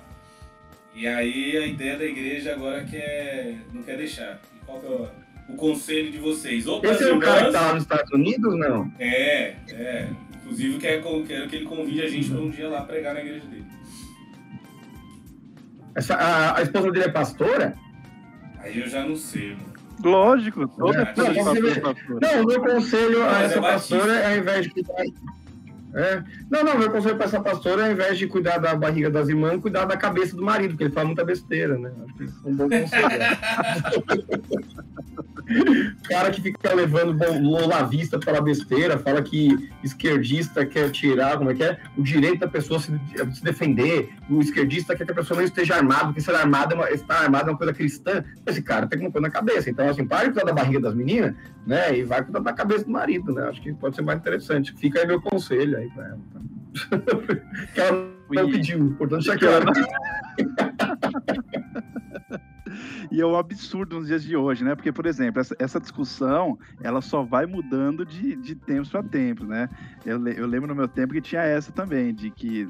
E 0.95 1.05
aí 1.05 1.57
a 1.57 1.65
ideia 1.67 1.97
da 1.97 2.05
igreja 2.05 2.53
agora 2.53 2.83
quer, 2.85 3.57
não 3.73 3.83
quer 3.83 3.97
deixar. 3.97 4.41
E 4.55 4.65
qual 4.65 4.79
que 4.79 4.85
é 4.85 4.89
o, 4.89 5.09
o 5.49 5.55
conselho 5.57 6.11
de 6.11 6.17
vocês? 6.17 6.65
Ou 6.65 6.83
Esse 6.83 7.03
é 7.03 7.13
o 7.13 7.19
cara 7.19 7.47
que 7.47 7.51
tá 7.51 7.61
lá 7.61 7.73
nos 7.73 7.83
Estados 7.83 8.11
Unidos, 8.13 8.57
não? 8.57 8.91
É, 8.99 9.55
é. 9.69 10.09
Inclusive 10.41 10.79
quero, 10.79 11.25
quero 11.25 11.49
que 11.49 11.55
ele 11.57 11.65
convide 11.65 12.03
a 12.03 12.09
gente 12.09 12.29
para 12.29 12.39
um 12.39 12.49
dia 12.49 12.69
lá 12.69 12.81
pregar 12.83 13.13
na 13.13 13.19
igreja 13.19 13.45
dele. 13.47 13.65
Essa, 15.93 16.15
a, 16.15 16.57
a 16.57 16.61
esposa 16.61 16.89
dele 16.89 17.05
é 17.05 17.09
pastora? 17.09 17.75
Aí 18.59 18.79
eu 18.79 18.87
já 18.87 19.05
não 19.05 19.15
sei, 19.15 19.49
mano. 19.49 19.76
Lógico, 20.03 20.67
toda 20.67 21.01
é, 21.01 21.13
não, 21.15 21.25
não, 22.19 22.43
o 22.43 22.45
meu 22.45 22.61
conselho 22.61 23.23
a 23.23 23.41
essa 23.41 23.57
é 23.57 23.61
pastora 23.61 24.13
é 24.13 24.33
ao 24.33 24.37
invés 24.37 24.65
de 24.65 24.69
cuidar. 24.71 25.03
É. 25.95 26.23
Não, 26.51 26.63
não, 26.63 26.77
meu 26.77 26.91
conselho 26.91 27.15
para 27.15 27.25
essa 27.25 27.41
pastora 27.41 27.81
é 27.81 27.85
ao 27.87 27.91
invés 27.91 28.17
de 28.17 28.27
cuidar 28.27 28.59
da 28.59 28.75
barriga 28.75 29.09
das 29.09 29.29
irmãs, 29.29 29.59
cuidar 29.59 29.85
da 29.85 29.97
cabeça 29.97 30.35
do 30.35 30.43
marido, 30.43 30.71
porque 30.71 30.83
ele 30.83 30.93
fala 30.93 31.07
muita 31.07 31.25
besteira, 31.25 31.77
né? 31.77 31.91
Acho 32.03 32.13
que 32.13 32.23
isso 32.25 32.41
é 32.45 32.47
um 32.49 32.55
bom 32.55 32.69
conselho. 32.69 33.07
cara 36.07 36.31
que 36.31 36.41
fica 36.41 36.73
levando 36.73 37.17
Lola 37.41 37.83
Vista 37.83 38.19
pela 38.19 38.41
besteira, 38.41 38.97
fala 38.97 39.21
que 39.21 39.69
esquerdista 39.83 40.65
quer 40.65 40.91
tirar, 40.91 41.37
como 41.37 41.51
é 41.51 41.53
que 41.55 41.63
é? 41.63 41.77
O 41.97 42.03
direito 42.03 42.39
da 42.39 42.47
pessoa 42.47 42.79
se, 42.79 42.91
se 43.33 43.43
defender, 43.43 44.09
o 44.29 44.41
esquerdista 44.41 44.95
quer 44.95 45.05
que 45.05 45.11
a 45.11 45.15
pessoa 45.15 45.37
não 45.37 45.45
esteja 45.45 45.75
armada, 45.75 46.05
porque 46.05 46.21
ser 46.21 46.35
armado 46.35 46.73
é 46.73 46.75
uma, 46.75 46.89
estar 46.91 47.21
armado 47.21 47.49
é 47.49 47.51
uma 47.51 47.57
coisa 47.57 47.73
cristã. 47.73 48.23
Esse 48.45 48.61
cara 48.61 48.87
tem 48.87 48.99
uma 48.99 49.11
coisa 49.11 49.27
na 49.27 49.31
cabeça. 49.31 49.69
Então, 49.69 49.87
assim, 49.87 50.05
para 50.05 50.25
de 50.27 50.33
cuidar 50.33 50.45
da 50.45 50.53
barriga 50.53 50.81
das 50.81 50.93
meninas, 50.93 51.33
né? 51.65 51.97
E 51.97 52.03
vai 52.03 52.23
cuidar 52.23 52.39
da 52.39 52.53
cabeça 52.53 52.85
do 52.85 52.91
marido, 52.91 53.33
né? 53.33 53.43
Acho 53.47 53.61
que 53.61 53.73
pode 53.73 53.95
ser 53.95 54.01
mais 54.01 54.19
interessante. 54.19 54.73
Fica 54.73 54.99
aí 54.99 55.07
meu 55.07 55.21
conselho 55.21 55.77
aí 55.77 55.89
pra 55.89 56.07
ela. 56.07 56.19
Que 57.73 57.79
ela 57.79 58.07
não 58.29 58.51
pediu, 58.51 58.95
portanto, 58.97 59.23
deixa 59.23 59.39
claro. 59.39 59.65
e 63.11 63.21
é 63.21 63.25
um 63.25 63.38
absurdo 63.38 63.97
nos 63.97 64.07
dias 64.07 64.23
de 64.23 64.36
hoje, 64.36 64.63
né? 64.63 64.75
Porque, 64.75 64.91
por 64.91 65.05
exemplo, 65.05 65.39
essa, 65.39 65.55
essa 65.59 65.80
discussão, 65.80 66.57
ela 66.82 67.01
só 67.01 67.23
vai 67.23 67.45
mudando 67.45 68.05
de, 68.05 68.36
de 68.36 68.55
tempos 68.55 68.89
para 68.89 69.03
tempos, 69.03 69.47
né? 69.47 69.69
Eu, 70.05 70.25
eu 70.28 70.47
lembro 70.47 70.67
no 70.67 70.75
meu 70.75 70.88
tempo 70.88 71.13
que 71.13 71.21
tinha 71.21 71.41
essa 71.41 71.71
também, 71.71 72.13
de 72.13 72.30
que 72.32 72.67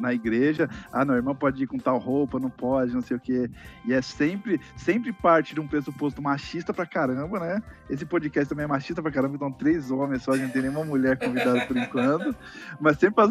na 0.00 0.12
igreja, 0.12 0.68
ah, 0.92 1.04
não, 1.04 1.14
irmão 1.14 1.34
pode 1.34 1.62
ir 1.62 1.66
com 1.66 1.78
tal 1.78 1.98
roupa, 1.98 2.38
não 2.38 2.50
pode, 2.50 2.92
não 2.92 3.00
sei 3.00 3.16
o 3.16 3.20
quê. 3.20 3.50
E 3.84 3.92
é 3.92 4.02
sempre, 4.02 4.60
sempre 4.76 5.12
parte 5.12 5.54
de 5.54 5.60
um 5.60 5.66
pressuposto 5.66 6.22
machista 6.22 6.72
pra 6.72 6.86
caramba, 6.86 7.40
né? 7.40 7.62
Esse 7.90 8.06
podcast 8.06 8.48
também 8.48 8.64
é 8.64 8.68
machista 8.68 9.02
pra 9.02 9.10
caramba, 9.10 9.34
então 9.34 9.50
três 9.50 9.90
homens 9.90 10.22
só, 10.22 10.30
a 10.30 10.36
gente 10.36 10.46
não 10.46 10.52
tem 10.52 10.62
nenhuma 10.62 10.84
mulher 10.84 11.18
convidada 11.18 11.66
por 11.66 11.76
enquanto. 11.76 12.36
Mas 12.80 12.98
sempre 12.98 13.24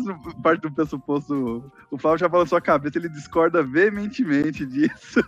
parte 0.44 0.62
do 0.62 0.72
pressuposto. 0.72 1.72
O 1.90 1.98
Flávio 1.98 2.20
já 2.20 2.28
balançou 2.28 2.58
a 2.58 2.62
cabeça, 2.62 2.98
ele 2.98 3.08
discorda 3.08 3.64
veementemente 3.64 4.66
disso. 4.66 5.22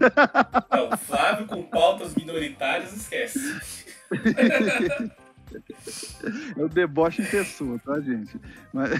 Não, 0.69 0.89
o 0.89 0.97
Flávio 0.97 1.47
com 1.47 1.63
pautas 1.63 2.13
minoritárias, 2.13 2.93
esquece. 2.93 3.55
É 6.57 6.63
o 6.63 6.69
deboche 6.69 7.21
em 7.21 7.25
pessoa, 7.25 7.79
tá, 7.79 7.99
gente? 7.99 8.37
Mas... 8.73 8.91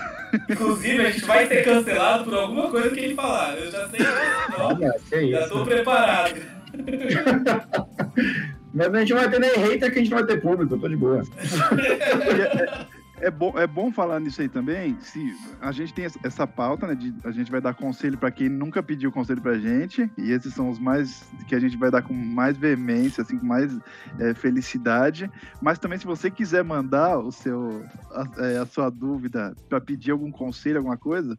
Inclusive, 0.50 1.06
a 1.06 1.12
gente 1.12 1.26
vai 1.26 1.48
ser 1.48 1.64
cancelado 1.64 2.24
por 2.26 2.34
alguma 2.34 2.70
coisa 2.70 2.90
que 2.90 3.00
ele 3.00 3.16
falar. 3.16 3.58
Eu 3.58 3.72
já 3.72 3.90
sei. 3.90 4.00
Não, 5.32 5.32
já 5.32 5.48
tô 5.50 5.66
preparado. 5.66 6.36
Mas 8.74 8.94
a 8.94 9.00
gente 9.00 9.14
não 9.14 9.20
vai 9.20 9.30
ter 9.30 9.40
nem 9.40 9.56
hater 9.56 9.92
que 9.92 10.00
a 10.00 10.02
gente 10.02 10.12
não 10.12 10.20
vai 10.20 10.28
ter 10.28 10.42
público, 10.42 10.76
eu 10.76 10.80
tô 10.80 10.88
de 10.88 10.96
boa. 10.96 11.24
é 13.22 13.30
bom, 13.30 13.54
é 13.58 13.68
bom 13.68 13.92
falar 13.92 14.20
nisso 14.20 14.42
aí 14.42 14.50
também. 14.50 14.98
Se 15.02 15.36
a 15.62 15.72
gente 15.72 15.94
tem 15.94 16.06
essa 16.24 16.48
pauta, 16.48 16.88
né? 16.88 16.96
De, 16.96 17.14
a 17.24 17.32
gente 17.32 17.52
vai 17.52 17.62
dar 17.62 17.74
conselho 17.74 18.18
para 18.18 18.32
quem 18.32 18.50
nunca 18.50 18.82
pediu 18.82 19.12
conselho 19.12 19.42
pra 19.42 19.58
gente. 19.58 20.10
E 20.18 20.32
esses 20.32 20.54
são 20.54 20.70
os 20.70 20.80
mais 20.80 21.24
que 21.48 21.56
a 21.56 21.60
gente 21.60 21.78
vai 21.78 21.92
dar 21.92 22.02
com 22.02 22.14
mais 22.14 22.58
veemência, 22.58 23.22
assim, 23.22 23.38
com 23.38 23.46
mais 23.46 23.78
é, 24.20 24.34
felicidade. 24.34 25.30
Mas 25.62 25.78
também, 25.78 26.00
se 26.00 26.06
você 26.06 26.32
quiser 26.32 26.64
mandar 26.64 27.20
o 27.20 27.32
seu, 27.32 27.86
a, 28.12 28.46
é, 28.46 28.58
a 28.58 28.66
sua 28.66 28.90
dúvida 28.90 29.56
para 29.70 29.80
pedir 29.80 30.12
algum 30.12 30.32
conselho, 30.32 30.78
alguma 30.78 30.98
coisa, 30.98 31.38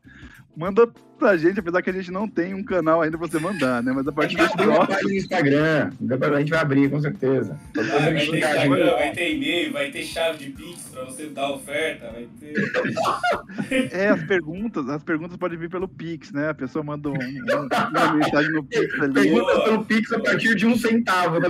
manda 0.56 0.88
pra 1.18 1.36
gente, 1.36 1.60
apesar 1.60 1.82
que 1.82 1.90
a 1.90 1.92
gente 1.92 2.10
não 2.10 2.28
tem 2.28 2.52
um 2.52 2.64
canal 2.64 3.00
ainda 3.00 3.16
pra 3.16 3.28
você 3.28 3.38
mandar, 3.38 3.82
né? 3.82 3.92
Mas 3.94 4.06
a 4.08 4.12
partir 4.12 4.36
do 4.36 4.48
próximo... 4.50 5.08
no 5.08 5.14
Instagram, 5.14 5.90
a 6.10 6.38
gente 6.40 6.50
vai 6.50 6.60
abrir, 6.60 6.90
com 6.90 7.00
certeza. 7.00 7.56
Ah, 7.78 8.10
vai, 8.10 8.26
ter 8.26 8.68
vai 8.68 9.12
ter 9.12 9.34
e-mail, 9.34 9.72
vai 9.72 9.90
ter 9.90 10.02
chave 10.02 10.38
de 10.38 10.50
Pix 10.50 10.88
pra 10.92 11.04
você 11.04 11.26
dar 11.26 11.50
oferta 11.52 12.10
vai 12.10 12.28
ter. 12.40 12.52
É, 13.92 14.08
as 14.08 14.22
perguntas, 14.24 14.88
as 14.88 15.02
perguntas 15.02 15.36
podem 15.36 15.58
vir 15.58 15.70
pelo 15.70 15.86
Pix, 15.86 16.32
né? 16.32 16.50
A 16.50 16.54
pessoa 16.54 16.82
manda 16.82 17.08
um, 17.08 17.12
um, 17.12 17.68
uma 17.90 18.14
mensagem 18.14 18.50
no 18.50 18.64
Pix 18.64 18.94
ali. 19.00 19.12
Perguntas 19.12 19.64
pelo 19.64 19.84
Pix 19.84 20.12
a 20.12 20.18
partir 20.18 20.56
de 20.56 20.66
um 20.66 20.76
centavo, 20.76 21.40
tá 21.40 21.48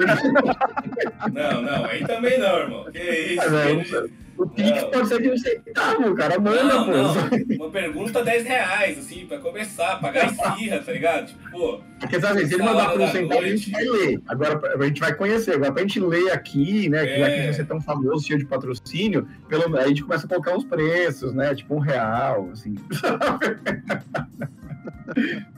Não, 1.32 1.62
não, 1.62 1.84
aí 1.86 2.04
também 2.06 2.38
não, 2.38 2.58
irmão. 2.58 2.84
Que 2.92 2.98
isso? 2.98 3.56
É, 3.56 4.08
o 4.42 4.48
Pix 4.48 4.82
pode 4.84 5.08
ser 5.08 5.22
de 5.22 5.30
um 5.30 5.36
centavo, 5.36 6.14
cara. 6.14 6.38
Manda, 6.38 6.64
não, 6.64 6.84
pô. 6.84 6.90
Não. 6.92 7.14
Uma 7.56 7.70
pergunta 7.70 8.24
10 8.24 8.44
reais, 8.44 8.98
assim, 8.98 9.24
pra 9.26 9.38
começar, 9.38 10.00
pagar 10.00 10.32
esfirra, 10.32 10.80
tá 10.80 10.92
ligado? 10.92 11.26
Tipo, 11.26 11.50
pô. 11.50 11.80
Porque 12.00 12.20
sabe, 12.20 12.46
se 12.46 12.54
ele 12.54 12.64
mandar 12.64 12.90
por 12.90 13.00
um 13.00 13.06
centavo, 13.08 13.40
noite. 13.40 13.46
a 13.46 13.56
gente 13.56 13.70
vai 13.70 13.84
ler. 13.84 14.20
Agora 14.26 14.60
a 14.74 14.84
gente 14.86 15.00
vai 15.00 15.14
conhecer. 15.14 15.54
Agora, 15.54 15.72
pra 15.72 15.82
gente 15.82 16.00
ler 16.00 16.32
aqui, 16.32 16.88
né? 16.88 17.04
Que 17.04 17.12
é. 17.12 17.24
aqui 17.24 17.54
você 17.54 17.62
é 17.62 17.64
tão 17.64 17.80
famoso, 17.80 18.26
cheio 18.26 18.40
de 18.40 18.46
patrocínio, 18.46 19.28
pelo, 19.48 19.76
aí 19.76 19.84
a 19.84 19.88
gente 19.88 20.02
começa 20.02 20.26
a 20.26 20.28
colocar 20.28 20.56
uns 20.56 20.64
preços, 20.64 21.32
né? 21.32 21.54
Tipo 21.54 21.76
um 21.76 21.78
real, 21.78 22.50
assim. 22.52 22.74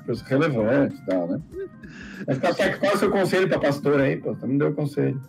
Preços 0.04 0.26
relevantes 0.28 0.98
e 0.98 1.06
tal, 1.06 1.28
né? 1.28 1.40
Mas 2.26 2.38
qual 2.38 2.54
é 2.58 2.94
o 2.94 2.98
seu 2.98 3.10
conselho 3.10 3.48
pra 3.48 3.58
pastora 3.58 4.02
aí, 4.04 4.16
pô? 4.16 4.34
Você 4.34 4.46
não 4.46 4.58
deu 4.58 4.74
conselho. 4.74 5.20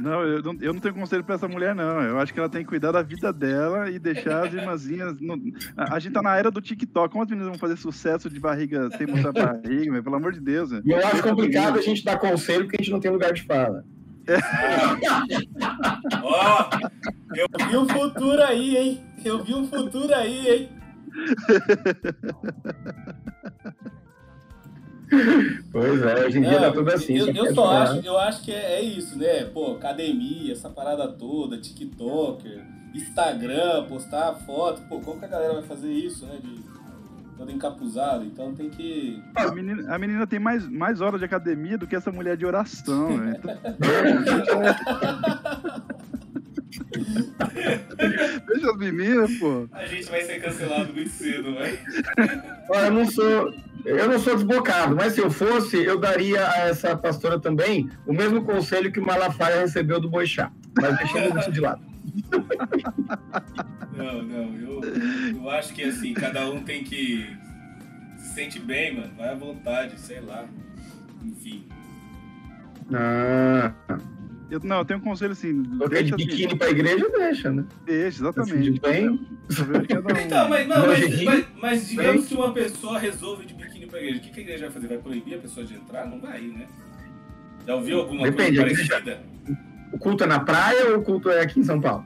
Não 0.00 0.22
eu, 0.22 0.42
não, 0.42 0.56
eu 0.60 0.72
não 0.72 0.80
tenho 0.80 0.94
conselho 0.94 1.22
pra 1.22 1.34
essa 1.34 1.46
mulher, 1.46 1.74
não. 1.74 2.02
Eu 2.02 2.18
acho 2.18 2.32
que 2.32 2.38
ela 2.38 2.48
tem 2.48 2.62
que 2.62 2.68
cuidar 2.68 2.92
da 2.92 3.02
vida 3.02 3.30
dela 3.32 3.90
e 3.90 3.98
deixar 3.98 4.46
as 4.46 4.54
irmãzinhas. 4.54 5.20
No... 5.20 5.38
A, 5.76 5.96
a, 5.96 5.98
gente 5.98 6.14
tá 6.14 6.22
na 6.22 6.36
era 6.36 6.50
do 6.50 6.60
TikTok. 6.60 7.12
Como 7.12 7.22
as 7.22 7.28
meninas 7.28 7.50
vão 7.50 7.58
fazer 7.58 7.76
sucesso 7.76 8.30
de 8.30 8.40
barriga 8.40 8.88
sem 8.96 9.06
mostrar 9.06 9.32
barriga, 9.32 9.92
meu? 9.92 10.02
pelo 10.02 10.16
amor 10.16 10.32
de 10.32 10.40
Deus? 10.40 10.72
E 10.72 10.90
eu 10.90 11.06
acho 11.06 11.22
complicado 11.22 11.78
a 11.78 11.82
gente 11.82 12.02
dar 12.04 12.18
conselho 12.18 12.64
porque 12.64 12.76
a 12.80 12.82
gente 12.82 12.92
não 12.92 13.00
tem 13.00 13.10
lugar 13.10 13.32
de 13.32 13.42
fala. 13.42 13.84
É. 14.26 14.38
Ó, 16.22 16.62
oh, 16.62 16.64
eu 17.36 17.46
vi 17.68 17.76
o 17.76 17.86
futuro 17.86 18.42
aí, 18.42 18.76
hein? 18.76 19.02
Eu 19.22 19.44
vi 19.44 19.52
o 19.54 19.66
futuro 19.66 20.14
aí, 20.14 20.48
hein? 20.48 20.70
Pois 25.74 26.00
é, 26.02 26.26
hoje 26.26 26.38
em 26.38 26.42
dia 26.42 26.60
tá 26.60 26.70
tudo 26.70 26.88
assim. 26.88 27.18
Eu, 27.18 27.26
eu 27.34 27.52
só 27.52 27.68
acho, 27.68 28.06
eu 28.06 28.16
acho 28.16 28.44
que 28.44 28.52
é, 28.52 28.74
é, 28.74 28.80
isso, 28.80 29.18
né? 29.18 29.44
Pô, 29.46 29.72
academia, 29.72 30.52
essa 30.52 30.70
parada 30.70 31.08
toda, 31.08 31.58
TikToker, 31.58 32.62
Instagram, 32.94 33.84
postar 33.88 34.34
foto. 34.46 34.82
Pô, 34.82 35.00
como 35.00 35.18
que 35.18 35.24
a 35.24 35.28
galera 35.28 35.54
vai 35.54 35.64
fazer 35.64 35.92
isso, 35.92 36.26
né? 36.26 36.38
De 36.40 36.62
toda 37.36 37.50
encapuzada. 37.50 38.24
Então 38.24 38.54
tem 38.54 38.70
que. 38.70 39.20
A 39.34 39.50
menina, 39.50 39.92
a 39.92 39.98
menina 39.98 40.24
tem 40.28 40.38
mais, 40.38 40.64
mais 40.68 41.00
horas 41.00 41.18
de 41.18 41.26
academia 41.26 41.76
do 41.76 41.88
que 41.88 41.96
essa 41.96 42.12
mulher 42.12 42.36
de 42.36 42.46
oração, 42.46 43.16
né? 43.18 43.40
Deixa 48.46 48.70
as 48.70 48.76
meninas, 48.76 49.38
pô. 49.38 49.68
A 49.72 49.86
gente 49.86 50.08
vai 50.08 50.22
ser 50.22 50.40
cancelado 50.40 50.94
muito 50.94 51.10
cedo, 51.10 51.52
vai. 51.52 51.76
Olha, 52.70 52.86
eu 52.86 52.92
não 52.92 53.10
sou. 53.10 53.52
Eu 53.84 54.08
não 54.08 54.18
sou 54.18 54.34
desbocado, 54.34 54.96
mas 54.96 55.12
se 55.12 55.20
eu 55.20 55.30
fosse, 55.30 55.76
eu 55.76 55.98
daria 55.98 56.48
a 56.48 56.68
essa 56.68 56.96
pastora 56.96 57.38
também 57.38 57.90
o 58.06 58.12
mesmo 58.12 58.42
conselho 58.42 58.90
que 58.90 58.98
o 58.98 59.04
Malafaia 59.04 59.60
recebeu 59.60 60.00
do 60.00 60.08
Boixá, 60.08 60.50
mas 60.80 60.96
deixando 60.96 61.38
isso 61.38 61.52
de 61.52 61.60
lado. 61.60 61.82
Não, 63.96 64.24
não, 64.24 64.56
eu, 64.56 64.80
eu 65.36 65.50
acho 65.50 65.72
que 65.72 65.84
assim, 65.84 66.12
cada 66.14 66.50
um 66.50 66.64
tem 66.64 66.82
que 66.82 67.24
se 68.16 68.34
sente 68.34 68.58
bem, 68.58 68.96
mano, 68.96 69.12
vai 69.16 69.28
à 69.28 69.34
vontade, 69.36 70.00
sei 70.00 70.20
lá. 70.20 70.46
Enfim. 71.24 71.64
Ah. 72.92 73.72
Eu, 74.50 74.60
não, 74.62 74.78
eu 74.78 74.84
tenho 74.84 75.00
um 75.00 75.02
conselho 75.02 75.32
assim. 75.32 75.62
Porque 75.78 76.02
de 76.02 76.12
biquíni 76.14 76.46
assim, 76.46 76.56
pra 76.56 76.70
igreja, 76.70 77.08
deixa, 77.10 77.50
né? 77.50 77.64
Deixa, 77.84 78.22
exatamente. 78.22 78.80
Bem. 78.80 79.20
Então, 80.24 80.48
mas, 80.48 80.68
não, 80.68 80.86
mas, 80.86 81.22
mas, 81.22 81.46
mas 81.60 81.88
digamos 81.88 82.26
que 82.26 82.34
uma 82.34 82.52
pessoa 82.52 82.98
resolve 82.98 83.46
de 83.46 83.54
biquíni 83.54 83.86
pra 83.86 83.98
igreja. 84.00 84.18
O 84.18 84.20
que, 84.20 84.30
que 84.30 84.40
a 84.40 84.42
igreja 84.42 84.64
vai 84.64 84.72
fazer? 84.72 84.88
Vai 84.88 84.98
proibir 84.98 85.34
a 85.34 85.38
pessoa 85.38 85.64
de 85.64 85.74
entrar? 85.74 86.06
Não 86.06 86.20
vai, 86.20 86.40
né? 86.42 86.66
Já 87.66 87.74
ouviu 87.74 88.00
alguma 88.00 88.22
Depende, 88.24 88.60
coisa 88.60 88.88
parecida? 88.88 89.22
O 89.92 89.98
culto 89.98 90.24
é 90.24 90.26
na 90.26 90.40
praia 90.40 90.90
ou 90.90 90.98
o 90.98 91.02
culto 91.02 91.30
é 91.30 91.40
aqui 91.40 91.60
em 91.60 91.64
São 91.64 91.80
Paulo? 91.80 92.04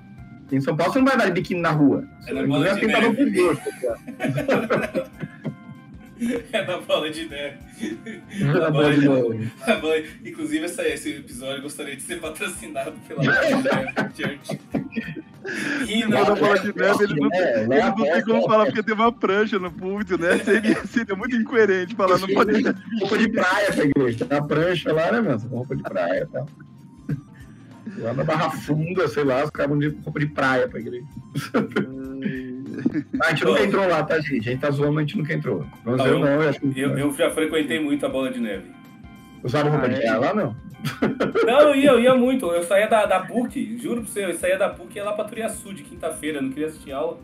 Em 0.51 0.61
São 0.61 0.77
Paulo 0.77 0.93
você 0.93 0.99
não 1.01 1.07
vai 1.07 1.17
dar 1.17 1.27
de 1.27 1.33
biquíni 1.33 1.61
na 1.61 1.71
rua. 1.71 2.05
É 2.27 2.33
na 2.33 2.47
bola 2.47 2.75
de 2.75 2.87
neve. 2.87 3.59
É 6.53 6.65
da 6.65 6.79
bola 6.79 7.11
de 7.11 7.29
neve. 7.29 7.59
É 8.31 8.53
da 8.53 8.71
bola 8.71 8.93
de 8.93 9.09
neve. 9.09 9.51
Inclusive, 10.25 10.65
essa, 10.65 10.87
esse 10.87 11.11
episódio 11.11 11.59
eu 11.59 11.63
gostaria 11.63 11.97
de 11.97 12.03
ser 12.03 12.21
patrocinado 12.21 12.93
pela 13.07 13.23
bola 13.23 13.47
de 13.47 13.63
neve 13.63 13.93
Church. 14.17 14.61
Da 16.11 16.35
bola 16.35 16.59
de 16.59 16.77
neve, 16.77 17.05
ele 17.05 17.21
não, 17.21 17.29
é, 17.33 17.63
ele 17.63 17.69
não 17.69 17.95
tem 17.95 18.25
como 18.25 18.43
falar 18.47 18.67
porque 18.67 18.83
tem 18.83 18.95
uma 18.95 19.13
prancha 19.13 19.59
no 19.59 19.71
púlpito, 19.71 20.19
né? 20.19 20.39
Seria, 20.39 20.87
seria 20.87 21.17
muito 21.17 21.37
incoerente 21.37 21.95
falar, 21.95 22.19
não 22.19 22.29
pode. 22.29 22.63
Roupa 23.01 23.19
de 23.19 23.29
praia 23.31 23.73
pra 23.73 23.85
igreja. 23.85 24.25
Tem 24.25 24.39
uma 24.39 24.47
prancha 24.47 24.93
lá, 24.93 25.13
né, 25.13 25.21
mano? 25.21 25.49
Roupa 25.49 25.77
de 25.77 25.83
praia 25.83 26.23
e 26.23 26.27
tá? 26.27 26.41
tal. 26.41 26.49
Lá 27.99 28.13
na 28.13 28.23
Barra 28.23 28.51
Funda, 28.51 29.09
sei 29.09 29.25
lá, 29.25 29.43
os 29.45 29.51
caras 29.51 29.71
vão 29.71 29.79
de 29.79 29.89
roupa 29.89 30.21
de 30.21 30.27
praia 30.27 30.69
pra 30.69 30.79
igreja. 30.79 31.07
A 33.23 33.31
gente 33.31 33.45
nunca 33.45 33.65
entrou 33.65 33.89
lá, 33.89 34.03
tá, 34.03 34.21
gente? 34.21 34.49
A 34.49 34.53
gente 34.53 34.61
tá 34.61 34.71
zoando, 34.71 34.99
a 34.99 35.03
gente 35.03 35.17
nunca 35.17 35.33
entrou. 35.33 35.67
Não, 35.85 36.07
eu, 36.07 36.19
não, 36.19 36.29
eu, 36.29 36.53
eu, 36.77 36.99
eu, 36.99 37.15
já 37.15 37.31
frequentei 37.31 37.81
muito 37.81 38.05
a 38.05 38.09
bola 38.09 38.31
de 38.31 38.41
neve. 38.41 38.65
Usaram 39.43 39.71
roupa 39.71 39.87
ah, 39.87 39.89
de 39.89 39.95
é? 39.95 40.01
praia 40.01 40.19
lá, 40.19 40.35
não? 40.35 40.57
Não, 41.45 41.61
eu 41.61 41.75
ia, 41.75 41.91
eu 41.91 42.01
ia 42.01 42.15
muito. 42.17 42.47
Eu 42.47 42.63
saía 42.63 42.87
da, 42.87 43.07
da 43.07 43.21
PUC, 43.21 43.79
juro 43.79 44.03
pra 44.03 44.11
você, 44.11 44.25
eu 44.25 44.35
saía 44.35 44.59
da 44.59 44.69
PUC 44.69 44.95
e 44.95 44.97
ia 44.99 45.05
lá 45.05 45.13
pra 45.13 45.25
Turiaçu 45.25 45.73
de 45.73 45.83
quinta-feira, 45.83 46.41
não 46.41 46.51
queria 46.51 46.69
assistir 46.69 46.93
aula. 46.93 47.19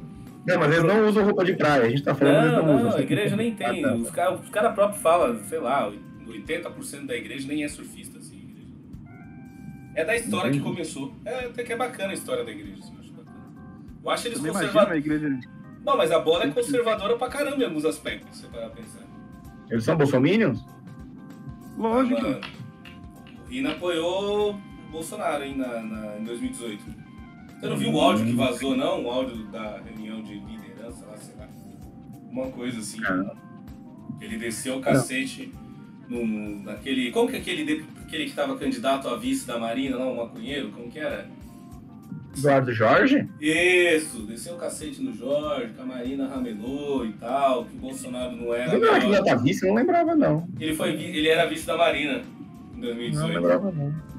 Não, 0.47 0.59
mas 0.59 0.73
eles 0.73 0.85
não 0.85 1.09
usam 1.09 1.25
roupa 1.25 1.45
de 1.45 1.55
praia, 1.55 1.85
a 1.85 1.89
gente 1.89 2.03
tá 2.03 2.15
falando 2.15 2.53
não, 2.53 2.67
não, 2.67 2.85
não, 2.85 2.97
a 2.97 3.01
igreja 3.01 3.35
nem 3.35 3.55
tem. 3.55 3.85
Ah, 3.85 3.89
tá. 3.89 3.95
Os 3.95 4.11
caras 4.11 4.49
cara 4.51 4.71
próprios 4.71 5.03
falam, 5.03 5.39
sei 5.45 5.59
lá, 5.59 5.91
80% 6.27 7.07
da 7.07 7.17
igreja 7.17 7.49
nem 7.49 7.65
é 7.65 7.69
surfista. 7.69 8.15
É 9.95 10.05
da 10.05 10.17
história 10.17 10.51
que 10.51 10.61
começou. 10.61 11.15
É 11.25 11.47
até 11.47 11.63
que 11.63 11.73
é 11.73 11.77
bacana 11.77 12.11
a 12.11 12.15
história 12.15 12.45
da 12.45 12.51
igreja. 12.51 12.79
Assim, 12.81 13.04
eu 14.05 14.11
acho 14.11 14.29
eles 14.29 14.39
conservadores. 14.39 15.05
Igreja... 15.05 15.41
Não, 15.85 15.97
mas 15.97 16.13
a 16.13 16.19
bola 16.19 16.45
é 16.45 16.51
conservadora 16.51 17.17
pra 17.17 17.29
caramba 17.29 17.63
em 17.63 17.65
alguns 17.65 17.85
aspectos, 17.85 18.39
você 18.39 18.47
vai 18.49 18.69
pensar. 18.71 19.03
Eles 19.71 19.85
são 19.85 19.97
bolsominions? 19.97 20.65
Lógico. 21.77 22.21
Ah, 22.21 22.41
o 23.45 23.51
Rina 23.51 23.73
apoiou 23.73 24.53
o 24.53 24.91
Bolsonaro 24.91 25.43
hein, 25.43 25.57
na, 25.57 25.81
na, 25.83 26.19
em 26.19 26.25
2018. 26.25 26.85
Você 27.61 27.69
não 27.69 27.77
viu 27.77 27.93
o 27.93 28.01
áudio 28.01 28.27
que 28.27 28.33
vazou, 28.33 28.77
não? 28.77 29.05
O 29.05 29.11
áudio 29.11 29.45
da 29.47 29.81
reunião 29.81 30.23
de 30.23 30.35
liderança 30.35 31.07
lá, 31.07 31.17
sei 31.17 31.35
lá. 31.37 31.49
Uma 32.31 32.49
coisa 32.49 32.79
assim. 32.79 33.01
Ele 34.21 34.37
desceu 34.37 34.77
o 34.77 34.81
cacete 34.81 35.53
no, 36.09 36.63
naquele. 36.63 37.11
Como 37.11 37.29
que 37.29 37.37
aquele 37.37 37.85
aquele 38.05 38.25
que 38.25 38.31
estava 38.31 38.57
candidato 38.57 39.09
a 39.09 39.17
vice 39.17 39.47
da 39.47 39.59
Marina, 39.59 39.97
lá, 39.97 40.07
o 40.07 40.17
maconheiro, 40.17 40.71
como 40.71 40.91
que 40.91 40.99
era? 40.99 41.29
Eduardo 42.37 42.73
Jorge? 42.73 43.29
Isso, 43.41 44.23
desceu 44.27 44.55
o 44.55 44.59
cacete 44.59 45.03
no 45.03 45.13
Jorge, 45.15 45.73
que 45.75 45.81
a 45.81 45.85
Marina 45.85 46.27
ramelou 46.27 47.07
e 47.07 47.13
tal, 47.15 47.65
que 47.65 47.77
o 47.77 47.81
Bolsonaro 47.81 48.37
não 48.37 48.55
era. 48.55 48.73
Ele 48.73 48.85
não 48.85 48.89
era 48.89 49.01
candidato 49.01 49.29
a 49.29 49.35
vice, 49.37 49.65
eu 49.65 49.69
não 49.69 49.77
lembrava, 49.77 50.15
não. 50.15 50.49
Ele, 50.59 50.75
foi, 50.75 50.91
ele 50.91 51.29
era 51.29 51.47
vice 51.47 51.67
da 51.67 51.77
Marina 51.77 52.23
em 52.77 52.81
2018. 52.81 53.29
Não 53.29 53.41
lembrava, 53.41 53.73
não. 53.73 54.14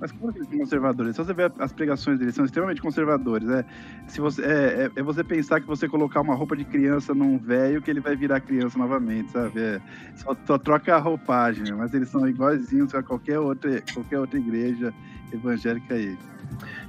Mas 0.00 0.12
como 0.12 0.32
eles 0.32 0.48
são 0.48 0.58
conservadores? 0.58 1.16
Se 1.16 1.24
você 1.24 1.32
ver 1.32 1.52
as 1.58 1.72
pregações 1.72 2.18
deles, 2.18 2.34
são 2.34 2.44
extremamente 2.44 2.82
conservadores. 2.82 3.48
É, 3.48 3.64
se 4.08 4.20
você, 4.20 4.42
é, 4.42 4.46
é, 4.46 4.90
é, 4.96 5.02
você 5.02 5.22
pensar 5.22 5.60
que 5.60 5.66
você 5.66 5.88
colocar 5.88 6.20
uma 6.20 6.34
roupa 6.34 6.56
de 6.56 6.64
criança 6.64 7.14
num 7.14 7.38
velho 7.38 7.80
que 7.80 7.90
ele 7.90 8.00
vai 8.00 8.16
virar 8.16 8.40
criança 8.40 8.78
novamente, 8.78 9.30
sabe? 9.30 9.60
É, 9.60 9.80
só, 10.16 10.36
só, 10.46 10.58
troca 10.58 10.94
a 10.94 10.98
roupagem, 10.98 11.72
mas 11.74 11.94
eles 11.94 12.08
são 12.08 12.28
iguaizinhos 12.28 12.94
a 12.94 13.02
qualquer 13.02 13.38
outra, 13.38 13.82
qualquer 13.92 14.18
outra 14.18 14.38
igreja 14.38 14.92
evangélica 15.32 15.94
aí. 15.94 16.18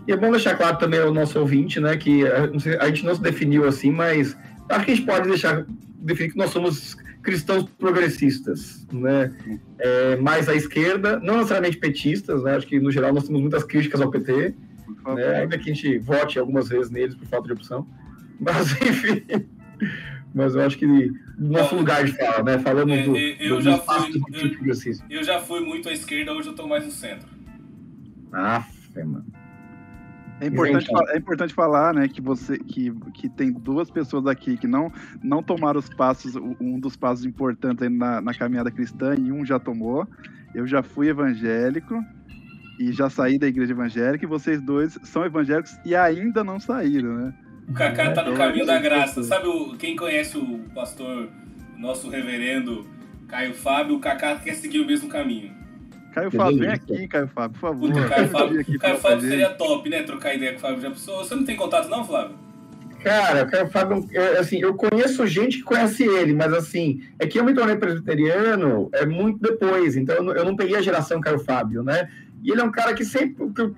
E 0.07 0.11
é 0.11 0.17
bom 0.17 0.31
deixar 0.31 0.55
claro 0.55 0.77
também 0.77 0.99
ao 0.99 1.13
nosso 1.13 1.39
ouvinte, 1.39 1.79
né, 1.79 1.95
que 1.97 2.27
a, 2.27 2.49
a 2.81 2.87
gente 2.87 3.05
não 3.05 3.15
se 3.15 3.21
definiu 3.21 3.67
assim, 3.67 3.91
mas 3.91 4.37
acho 4.69 4.85
que 4.85 4.91
a 4.91 4.95
gente 4.95 5.05
pode 5.05 5.27
deixar 5.27 5.65
definir 5.99 6.31
que 6.31 6.37
nós 6.37 6.51
somos 6.51 6.97
cristãos 7.25 7.67
progressistas, 7.77 8.87
né? 8.93 9.35
É, 9.79 10.15
mais 10.17 10.47
à 10.47 10.53
esquerda, 10.53 11.19
não 11.19 11.37
necessariamente 11.37 11.77
petistas, 11.77 12.43
né? 12.43 12.55
Acho 12.55 12.67
que 12.67 12.79
no 12.79 12.91
geral 12.91 13.11
nós 13.11 13.25
temos 13.25 13.41
muitas 13.41 13.63
críticas 13.63 13.99
ao 13.99 14.11
PT, 14.11 14.53
né? 15.07 15.39
ainda 15.41 15.57
que 15.57 15.71
a 15.71 15.73
gente 15.73 15.97
vote 15.97 16.37
algumas 16.37 16.69
vezes 16.69 16.91
neles 16.91 17.15
por 17.15 17.27
falta 17.27 17.47
de 17.47 17.53
opção, 17.53 17.87
mas 18.39 18.71
enfim. 18.79 19.23
Mas 20.33 20.53
eu 20.53 20.61
acho 20.61 20.77
que 20.77 21.11
nosso 21.37 21.75
lugar 21.75 22.05
de 22.05 22.11
fala, 22.15 22.43
né? 22.43 22.59
Falando 22.59 22.93
é, 22.93 23.03
do, 23.03 23.17
eu, 23.17 23.55
do 23.55 23.61
já 23.61 23.77
fui, 23.79 24.21
eu, 24.31 25.17
eu, 25.17 25.23
já 25.23 25.39
fui 25.39 25.61
muito 25.61 25.89
à 25.89 25.93
esquerda, 25.93 26.31
hoje 26.31 26.49
eu 26.49 26.51
estou 26.51 26.67
mais 26.67 26.85
no 26.85 26.91
centro. 26.91 27.27
Ah, 28.31 28.65
mano. 28.95 29.25
É 30.41 30.47
importante, 30.47 30.87
é 31.09 31.17
importante 31.17 31.53
falar, 31.53 31.93
né, 31.93 32.07
que 32.09 32.21
você 32.21 32.57
que, 32.57 32.91
que 33.13 33.29
tem 33.29 33.51
duas 33.53 33.89
pessoas 33.89 34.27
aqui 34.27 34.57
que 34.57 34.67
não, 34.67 34.91
não 35.23 35.41
tomaram 35.41 35.79
os 35.79 35.89
passos, 35.89 36.35
um 36.35 36.77
dos 36.79 36.97
passos 36.97 37.25
importantes 37.25 37.89
na, 37.89 38.19
na 38.19 38.33
caminhada 38.33 38.69
cristã, 38.69 39.15
e 39.17 39.31
um 39.31 39.45
já 39.45 39.59
tomou. 39.59 40.07
Eu 40.53 40.67
já 40.67 40.83
fui 40.83 41.09
evangélico 41.09 42.03
e 42.79 42.91
já 42.91 43.09
saí 43.09 43.37
da 43.37 43.47
igreja 43.47 43.71
evangélica, 43.71 44.25
e 44.25 44.27
vocês 44.27 44.61
dois 44.61 44.99
são 45.03 45.25
evangélicos 45.25 45.77
e 45.85 45.95
ainda 45.95 46.43
não 46.43 46.59
saíram, 46.59 47.15
né? 47.15 47.33
O 47.69 47.73
Kaká 47.73 48.11
tá 48.11 48.23
no 48.23 48.35
caminho 48.35 48.65
da 48.65 48.79
graça. 48.79 49.23
Sabe 49.23 49.47
o, 49.47 49.75
quem 49.77 49.95
conhece 49.95 50.37
o 50.37 50.59
pastor, 50.73 51.29
o 51.75 51.79
nosso 51.79 52.09
reverendo 52.09 52.85
Caio 53.27 53.53
Fábio, 53.53 53.95
o 53.95 53.99
Kaká 53.99 54.35
quer 54.35 54.53
seguir 54.55 54.81
o 54.81 54.85
mesmo 54.85 55.09
caminho. 55.09 55.64
Caio 56.15 56.31
Fábio, 56.31 56.59
vem 56.59 56.69
aqui, 56.69 57.07
Caio 57.09 57.27
Fábio, 57.27 57.59
por 57.59 57.59
favor. 57.59 57.91
Puta, 57.91 58.07
Caio 58.07 58.29
Fábio, 58.29 58.79
Caio 58.79 58.97
Fábio 58.99 59.27
seria 59.27 59.49
top, 59.49 59.89
né? 59.89 60.03
Trocar 60.03 60.33
ideia 60.33 60.53
com 60.53 60.59
o 60.59 60.61
Fábio 60.61 60.81
já 60.81 60.89
pessoa. 60.89 61.25
Você 61.25 61.35
não 61.35 61.43
tem 61.43 61.57
contato, 61.57 61.89
não, 61.89 62.05
Flávio? 62.05 62.37
Cara, 63.03 63.43
o 63.43 63.47
Caio 63.51 63.67
Fábio, 63.67 64.07
assim, 64.39 64.61
eu 64.61 64.73
conheço 64.75 65.27
gente 65.27 65.57
que 65.57 65.63
conhece 65.63 66.03
ele, 66.03 66.33
mas 66.33 66.53
assim, 66.53 67.01
é 67.19 67.27
que 67.27 67.37
eu 67.37 67.43
me 67.43 67.53
tornei 67.53 67.75
presbiteriano 67.75 68.89
é 68.93 69.05
muito 69.05 69.39
depois, 69.39 69.97
então 69.97 70.15
eu 70.15 70.45
não 70.45 70.55
peguei 70.55 70.77
a 70.77 70.81
geração 70.81 71.19
Caio 71.19 71.39
Fábio, 71.39 71.83
né? 71.83 72.09
E 72.41 72.49
ele 72.49 72.61
é 72.61 72.63
um 72.63 72.71
cara 72.71 72.93
que 72.93 73.03
sempre, 73.03 73.51
que, 73.53 73.61
eu, 73.61 73.75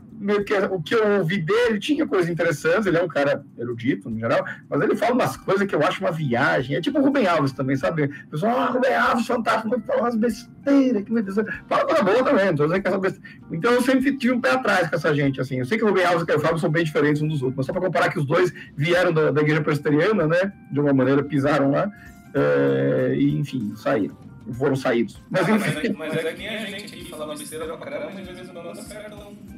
o 0.71 0.81
que 0.81 0.95
eu 0.95 1.19
ouvi 1.19 1.37
dele 1.37 1.79
tinha 1.79 2.07
coisas 2.07 2.29
interessantes, 2.29 2.85
ele 2.85 2.97
é 2.97 3.03
um 3.03 3.07
cara 3.07 3.45
erudito, 3.57 4.09
no 4.09 4.19
geral, 4.19 4.43
mas 4.69 4.81
ele 4.81 4.95
fala 4.95 5.13
umas 5.13 5.37
coisas 5.37 5.67
que 5.67 5.75
eu 5.75 5.83
acho 5.83 6.01
uma 6.01 6.11
viagem. 6.11 6.75
É 6.75 6.81
tipo 6.81 6.99
o 6.99 7.03
Rubem 7.03 7.27
Alves 7.27 7.51
também, 7.51 7.75
sabe? 7.75 8.05
O 8.05 8.29
pessoal, 8.31 8.57
ah, 8.57 8.65
Rubem 8.67 8.93
Alves, 8.95 9.27
fantástico, 9.27 9.69
mas 9.69 9.85
fala 9.85 10.01
umas 10.01 10.15
besteiras, 10.15 11.03
que 11.03 11.11
meu 11.11 11.23
Deus. 11.23 11.35
Fala 11.67 11.85
coisa 11.85 12.03
boa 12.03 12.23
também, 12.23 12.53
dizendo 12.53 12.81
que 12.81 12.87
essa 12.87 12.97
besteira. 12.97 13.29
Então 13.51 13.71
eu 13.73 13.81
sempre 13.81 14.17
tive 14.17 14.33
um 14.33 14.41
pé 14.41 14.51
atrás 14.51 14.89
com 14.89 14.95
essa 14.95 15.13
gente, 15.13 15.39
assim. 15.39 15.59
Eu 15.59 15.65
sei 15.65 15.77
que 15.77 15.83
o 15.83 15.87
Rubem 15.87 16.05
Alves 16.05 16.25
e 16.27 16.33
o 16.33 16.39
Fábio 16.39 16.59
são 16.59 16.69
bem 16.69 16.83
diferentes 16.83 17.21
uns 17.21 17.33
dos 17.33 17.41
outros, 17.41 17.57
mas 17.57 17.65
só 17.65 17.71
para 17.71 17.81
comparar 17.81 18.09
que 18.09 18.19
os 18.19 18.25
dois 18.25 18.51
vieram 18.75 19.13
da, 19.13 19.31
da 19.31 19.41
igreja 19.41 19.61
presbiteriana, 19.61 20.25
né? 20.25 20.51
De 20.71 20.79
uma 20.79 20.93
maneira, 20.93 21.23
pisaram 21.23 21.71
lá, 21.71 21.89
é, 22.33 23.13
e 23.15 23.37
enfim, 23.37 23.73
saíram 23.75 24.27
foram 24.53 24.75
saídos. 24.75 25.21
Mas, 25.29 25.47
ah, 25.47 25.51
mas, 25.51 25.75
é, 25.75 25.89
mas 25.93 26.15
é 26.15 26.33
que 26.33 26.47
a 26.47 26.65
gente 26.65 26.93
aqui 26.93 27.09
falando 27.09 27.37
besteira 27.37 27.65
pra 27.65 27.77
caramba, 27.77 28.11
mas 28.13 28.29
às 28.29 28.37
vezes 28.37 28.53
não 28.53 28.63
dá 28.63 28.75
certo, 28.75 29.15
não. 29.15 29.56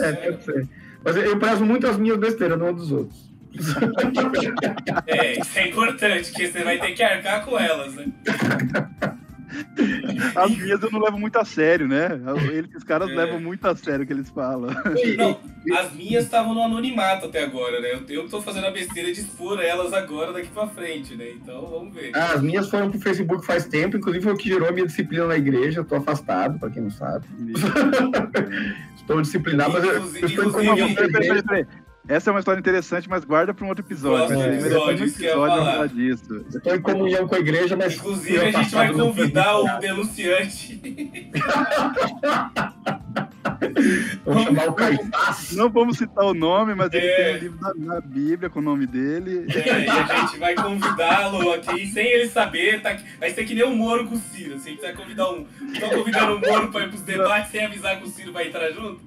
É, 0.00 0.12
pode 0.12 0.44
ser. 0.44 0.68
Mas 1.04 1.16
eu 1.16 1.38
prezo 1.38 1.64
muito 1.64 1.86
as 1.86 1.96
minhas 1.96 2.18
besteiras, 2.18 2.58
não 2.58 2.72
dos 2.72 2.90
outros. 2.92 3.28
é, 5.06 5.40
isso 5.40 5.58
é 5.58 5.68
importante, 5.68 6.30
porque 6.30 6.48
você 6.48 6.62
vai 6.62 6.78
ter 6.78 6.92
que 6.92 7.02
arcar 7.02 7.44
com 7.44 7.58
elas, 7.58 7.94
né? 7.94 8.06
As 10.34 10.56
minhas 10.56 10.82
eu 10.82 10.90
não 10.90 11.00
levo 11.00 11.18
muito 11.18 11.36
a 11.38 11.44
sério, 11.44 11.88
né? 11.88 12.20
Eles, 12.52 12.74
os 12.74 12.84
caras 12.84 13.10
é. 13.10 13.14
levam 13.14 13.40
muito 13.40 13.66
a 13.66 13.74
sério 13.74 14.04
o 14.04 14.06
que 14.06 14.12
eles 14.12 14.28
falam. 14.28 14.70
Não, 15.16 15.40
as 15.76 15.92
minhas 15.94 16.24
estavam 16.24 16.54
no 16.54 16.62
anonimato 16.62 17.26
até 17.26 17.44
agora, 17.44 17.80
né? 17.80 17.92
Eu, 17.92 18.04
eu 18.08 18.28
tô 18.28 18.42
fazendo 18.42 18.66
a 18.66 18.70
besteira 18.70 19.12
de 19.12 19.20
expor 19.20 19.60
elas 19.60 19.92
agora 19.92 20.32
daqui 20.32 20.48
pra 20.48 20.66
frente, 20.66 21.14
né? 21.14 21.30
Então 21.30 21.66
vamos 21.66 21.94
ver. 21.94 22.12
Ah, 22.14 22.34
as 22.34 22.42
minhas 22.42 22.68
foram 22.68 22.90
pro 22.90 23.00
Facebook 23.00 23.44
faz 23.46 23.66
tempo, 23.66 23.96
inclusive 23.96 24.24
foi 24.24 24.32
o 24.34 24.36
que 24.36 24.48
gerou 24.48 24.68
a 24.68 24.72
minha 24.72 24.86
disciplina 24.86 25.26
na 25.26 25.36
igreja. 25.36 25.80
Eu 25.80 25.84
tô 25.84 25.96
afastado, 25.96 26.58
pra 26.58 26.70
quem 26.70 26.82
não 26.82 26.90
sabe. 26.90 27.26
Estou 29.08 29.22
disciplinado, 29.22 29.72
mas 29.72 29.84
eu, 29.84 29.94
eu 29.94 30.26
estou 30.26 30.62
em 30.62 30.68
essa 32.08 32.30
é 32.30 32.32
uma 32.32 32.38
história 32.38 32.58
interessante, 32.58 33.08
mas 33.08 33.22
guarda 33.22 33.52
para 33.52 33.66
um 33.66 33.68
outro 33.68 33.84
episódio. 33.84 34.28
Próximo 34.28 34.54
episódio, 34.54 35.04
isso 35.04 35.22
episódio 35.22 35.56
falar. 35.56 35.88
disso. 35.88 36.46
Estou 36.48 36.74
em 36.74 36.80
comunhão 36.80 37.28
com 37.28 37.34
a 37.34 37.38
igreja, 37.38 37.76
mas. 37.76 37.96
Inclusive, 37.96 38.38
a 38.38 38.50
gente 38.50 38.74
vai 38.74 38.90
convidar 38.94 39.58
o 39.58 39.78
denunciante. 39.78 40.80
Vamos 44.24 44.44
chamar 44.44 44.68
o 44.68 44.72
Caifás. 44.72 45.52
Não 45.52 45.70
vamos 45.70 45.98
citar 45.98 46.24
o 46.24 46.34
nome, 46.34 46.74
mas 46.74 46.92
ele 46.92 47.06
é. 47.06 47.16
tem 47.16 47.34
um 47.34 47.38
livro 47.38 47.74
na, 47.76 48.00
Bíblia 48.00 48.50
com 48.50 48.58
o 48.58 48.62
nome 48.62 48.86
dele. 48.86 49.46
É, 49.48 49.84
e 49.84 49.88
a 49.88 50.16
gente 50.20 50.38
vai 50.38 50.54
convidá-lo 50.54 51.52
aqui 51.52 51.86
sem 51.88 52.06
ele 52.06 52.28
saber. 52.28 52.82
Tá, 52.82 52.96
vai 53.18 53.30
ser 53.30 53.44
que 53.44 53.54
nem 53.54 53.64
o 53.64 53.74
Moro 53.74 54.06
com 54.06 54.16
o 54.16 54.18
Ciro. 54.18 54.56
Assim, 54.56 54.70
a 54.70 54.72
gente 54.72 54.82
vai 54.82 54.92
convidar 54.94 55.30
um. 55.30 55.46
Estão 55.72 55.90
convidando 55.90 56.36
o 56.36 56.40
Moro 56.40 56.68
para 56.68 56.84
ir 56.84 56.88
para 56.88 56.96
os 56.96 57.02
debates 57.02 57.50
sem 57.50 57.64
avisar 57.64 57.98
que 57.98 58.04
o 58.04 58.10
Ciro 58.10 58.32
vai 58.32 58.48
entrar 58.48 58.70
junto? 58.72 59.00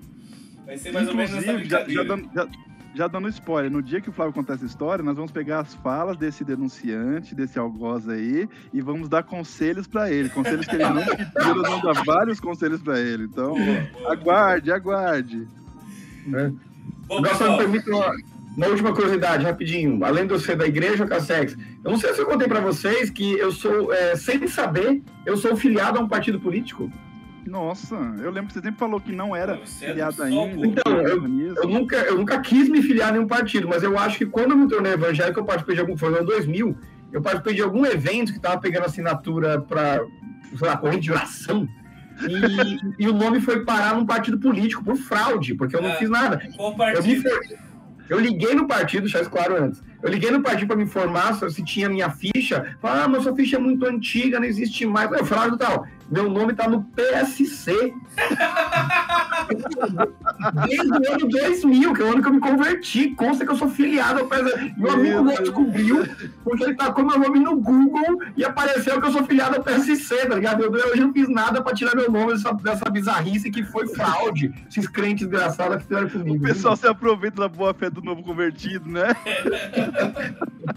Vai 0.66 0.78
ser 0.78 0.92
mais 0.92 1.08
Inclusive, 1.08 1.10
ou 1.10 1.16
menos 1.16 1.34
essa 1.34 1.54
brincadeira. 1.54 2.04
Já, 2.06 2.16
já, 2.16 2.46
já, 2.46 2.71
já 2.94 3.08
dando 3.08 3.30
spoiler, 3.30 3.72
no 3.72 3.82
dia 3.82 4.02
que 4.02 4.10
o 4.10 4.12
Flávio 4.12 4.34
contar 4.34 4.56
essa 4.56 4.66
história, 4.66 5.04
nós 5.04 5.16
vamos 5.16 5.32
pegar 5.32 5.60
as 5.60 5.74
falas 5.76 6.18
desse 6.18 6.44
denunciante, 6.44 7.34
desse 7.34 7.58
algoz 7.58 8.08
aí, 8.08 8.48
e 8.74 8.82
vamos 8.82 9.08
dar 9.08 9.24
conselhos 9.24 9.88
para 9.88 10.12
ele. 10.12 10.30
Conselhos 10.30 10.66
que 10.66 10.76
ele 10.76 10.84
não 10.84 11.06
pediu, 11.06 11.56
nós 11.56 11.70
vamos 11.70 11.84
dar 11.84 12.04
vários 12.04 12.40
conselhos 12.40 12.82
para 12.82 13.00
ele. 13.00 13.24
Então, 13.24 13.56
aguarde, 14.08 14.72
aguarde. 14.72 15.48
É. 16.34 16.52
Agora 17.10 17.36
só 17.36 17.52
me 17.52 17.58
permite 17.58 17.90
uma, 17.90 18.12
uma, 18.58 18.68
última 18.68 18.94
curiosidade, 18.94 19.44
rapidinho. 19.44 20.04
Além 20.04 20.28
de 20.28 20.34
eu 20.34 20.40
ser 20.40 20.58
da 20.58 20.68
igreja 20.68 21.06
Cassex, 21.06 21.58
eu 21.84 21.92
não 21.92 21.98
sei 21.98 22.14
se 22.14 22.22
eu 22.22 22.26
contei 22.26 22.48
para 22.48 22.60
vocês 22.60 23.10
que 23.10 23.34
eu 23.34 23.52
sou, 23.52 23.92
é, 23.94 24.16
sem 24.16 24.48
saber, 24.48 25.02
eu 25.26 25.38
sou 25.38 25.56
filiado 25.56 25.98
a 25.98 26.02
um 26.02 26.08
partido 26.08 26.40
político. 26.40 26.92
Nossa, 27.46 27.96
eu 27.96 28.32
lembro 28.32 28.48
que 28.48 28.54
você 28.54 28.62
sempre 28.62 28.80
falou 28.80 29.00
que 29.00 29.12
não 29.12 29.36
era 29.36 29.58
você 29.58 29.88
filiado 29.88 30.22
ainda. 30.24 30.66
Então, 30.66 31.02
eu, 31.02 31.24
eu, 31.56 31.68
nunca, 31.68 31.96
eu 31.98 32.18
nunca 32.18 32.40
quis 32.40 32.70
me 32.70 32.82
filiar 32.82 33.10
a 33.10 33.12
nenhum 33.12 33.28
partido, 33.28 33.68
mas 33.68 33.84
eu 33.84 33.98
acho 33.98 34.18
que 34.18 34.26
quando 34.26 34.52
eu 34.52 34.58
me 34.58 34.68
tornei 34.68 34.94
evangélico, 34.94 35.40
eu 35.40 35.46
participei 35.46 35.76
de 35.76 35.82
algum, 35.82 35.98
foi 35.98 36.10
no 36.12 36.18
ano 36.18 36.28
2000, 36.28 36.78
eu 37.12 37.22
participei 37.22 37.56
de 37.56 37.62
algum 37.62 37.86
evento 37.86 38.32
que 38.32 38.38
estava 38.38 38.60
pegando 38.60 38.86
assinatura 38.86 39.60
para, 39.60 40.04
sei 40.58 40.68
lá, 40.68 40.78
corrente 40.78 41.04
de 41.04 41.12
oração. 41.12 41.68
E, 42.28 43.04
e, 43.04 43.08
o 43.08 43.14
nome 43.14 43.42
foi 43.42 43.66
parar 43.66 43.96
num 43.96 44.06
partido 44.06 44.38
político 44.38 44.84
por 44.84 44.96
fraude, 44.96 45.56
porque 45.56 45.76
eu 45.76 45.82
não 45.82 45.92
ah, 45.92 45.96
fiz 45.96 46.10
nada. 46.10 46.40
Qual 46.56 46.76
partido? 46.76 47.28
Eu, 47.28 47.40
me, 47.40 47.58
eu 48.10 48.20
liguei 48.20 48.54
no 48.54 48.68
partido, 48.68 49.08
já 49.08 49.24
claro 49.26 49.56
antes. 49.56 49.82
Eu 50.04 50.10
liguei 50.10 50.30
no 50.32 50.42
partido 50.42 50.68
para 50.68 50.76
me 50.76 50.84
informar 50.84 51.34
se 51.34 51.64
tinha 51.64 51.90
minha 51.90 52.10
ficha. 52.10 52.76
Falaram, 52.80 53.04
ah, 53.04 53.08
mas 53.08 53.24
sua 53.24 53.36
ficha 53.36 53.56
é 53.56 53.60
muito 53.60 53.86
antiga, 53.86 54.40
não 54.40 54.46
existe 54.46 54.86
mais. 54.86 55.12
Eu 55.12 55.26
falei, 55.26 55.58
tal. 55.58 55.88
Meu 56.12 56.30
nome 56.30 56.54
tá 56.54 56.68
no 56.68 56.84
PSC. 56.84 57.94
Desde 60.68 60.92
o 60.92 61.14
ano 61.14 61.30
2000, 61.30 61.94
que 61.94 62.02
é 62.02 62.06
o 62.06 62.10
ano 62.10 62.22
que 62.22 62.28
eu 62.28 62.34
me 62.34 62.40
converti. 62.42 63.12
Consta 63.16 63.46
que 63.46 63.52
eu 63.52 63.56
sou 63.56 63.70
filiado 63.70 64.20
ao 64.20 64.28
PSC. 64.28 64.74
Meu 64.78 64.92
amigo 64.92 65.22
não 65.22 65.36
descobriu, 65.36 66.06
porque 66.44 66.66
ele 66.66 66.76
tacou 66.76 67.06
meu 67.06 67.18
nome 67.18 67.40
no 67.40 67.56
Google 67.56 68.20
e 68.36 68.44
apareceu 68.44 69.00
que 69.00 69.08
eu 69.08 69.12
sou 69.12 69.24
filiado 69.24 69.56
ao 69.56 69.64
PSC, 69.64 70.28
tá 70.28 70.36
ligado? 70.36 70.64
Eu, 70.64 70.76
eu 70.76 70.98
não 70.98 71.14
fiz 71.14 71.30
nada 71.30 71.62
pra 71.62 71.74
tirar 71.74 71.96
meu 71.96 72.12
nome 72.12 72.34
dessa, 72.34 72.52
dessa 72.56 72.90
bizarrice 72.90 73.50
que 73.50 73.64
foi 73.64 73.88
fraude. 73.88 74.54
Esses 74.70 74.88
crentes 74.88 75.28
desgraçados 75.28 75.78
que 75.78 75.84
fizeram 75.84 76.10
comigo. 76.10 76.44
O 76.44 76.48
pessoal 76.48 76.76
se 76.76 76.88
aproveita 76.88 77.42
da 77.42 77.48
boa 77.48 77.74
fé 77.74 77.90
do 77.90 78.02
novo 78.02 78.22
convertido, 78.22 78.90
né? 78.90 79.16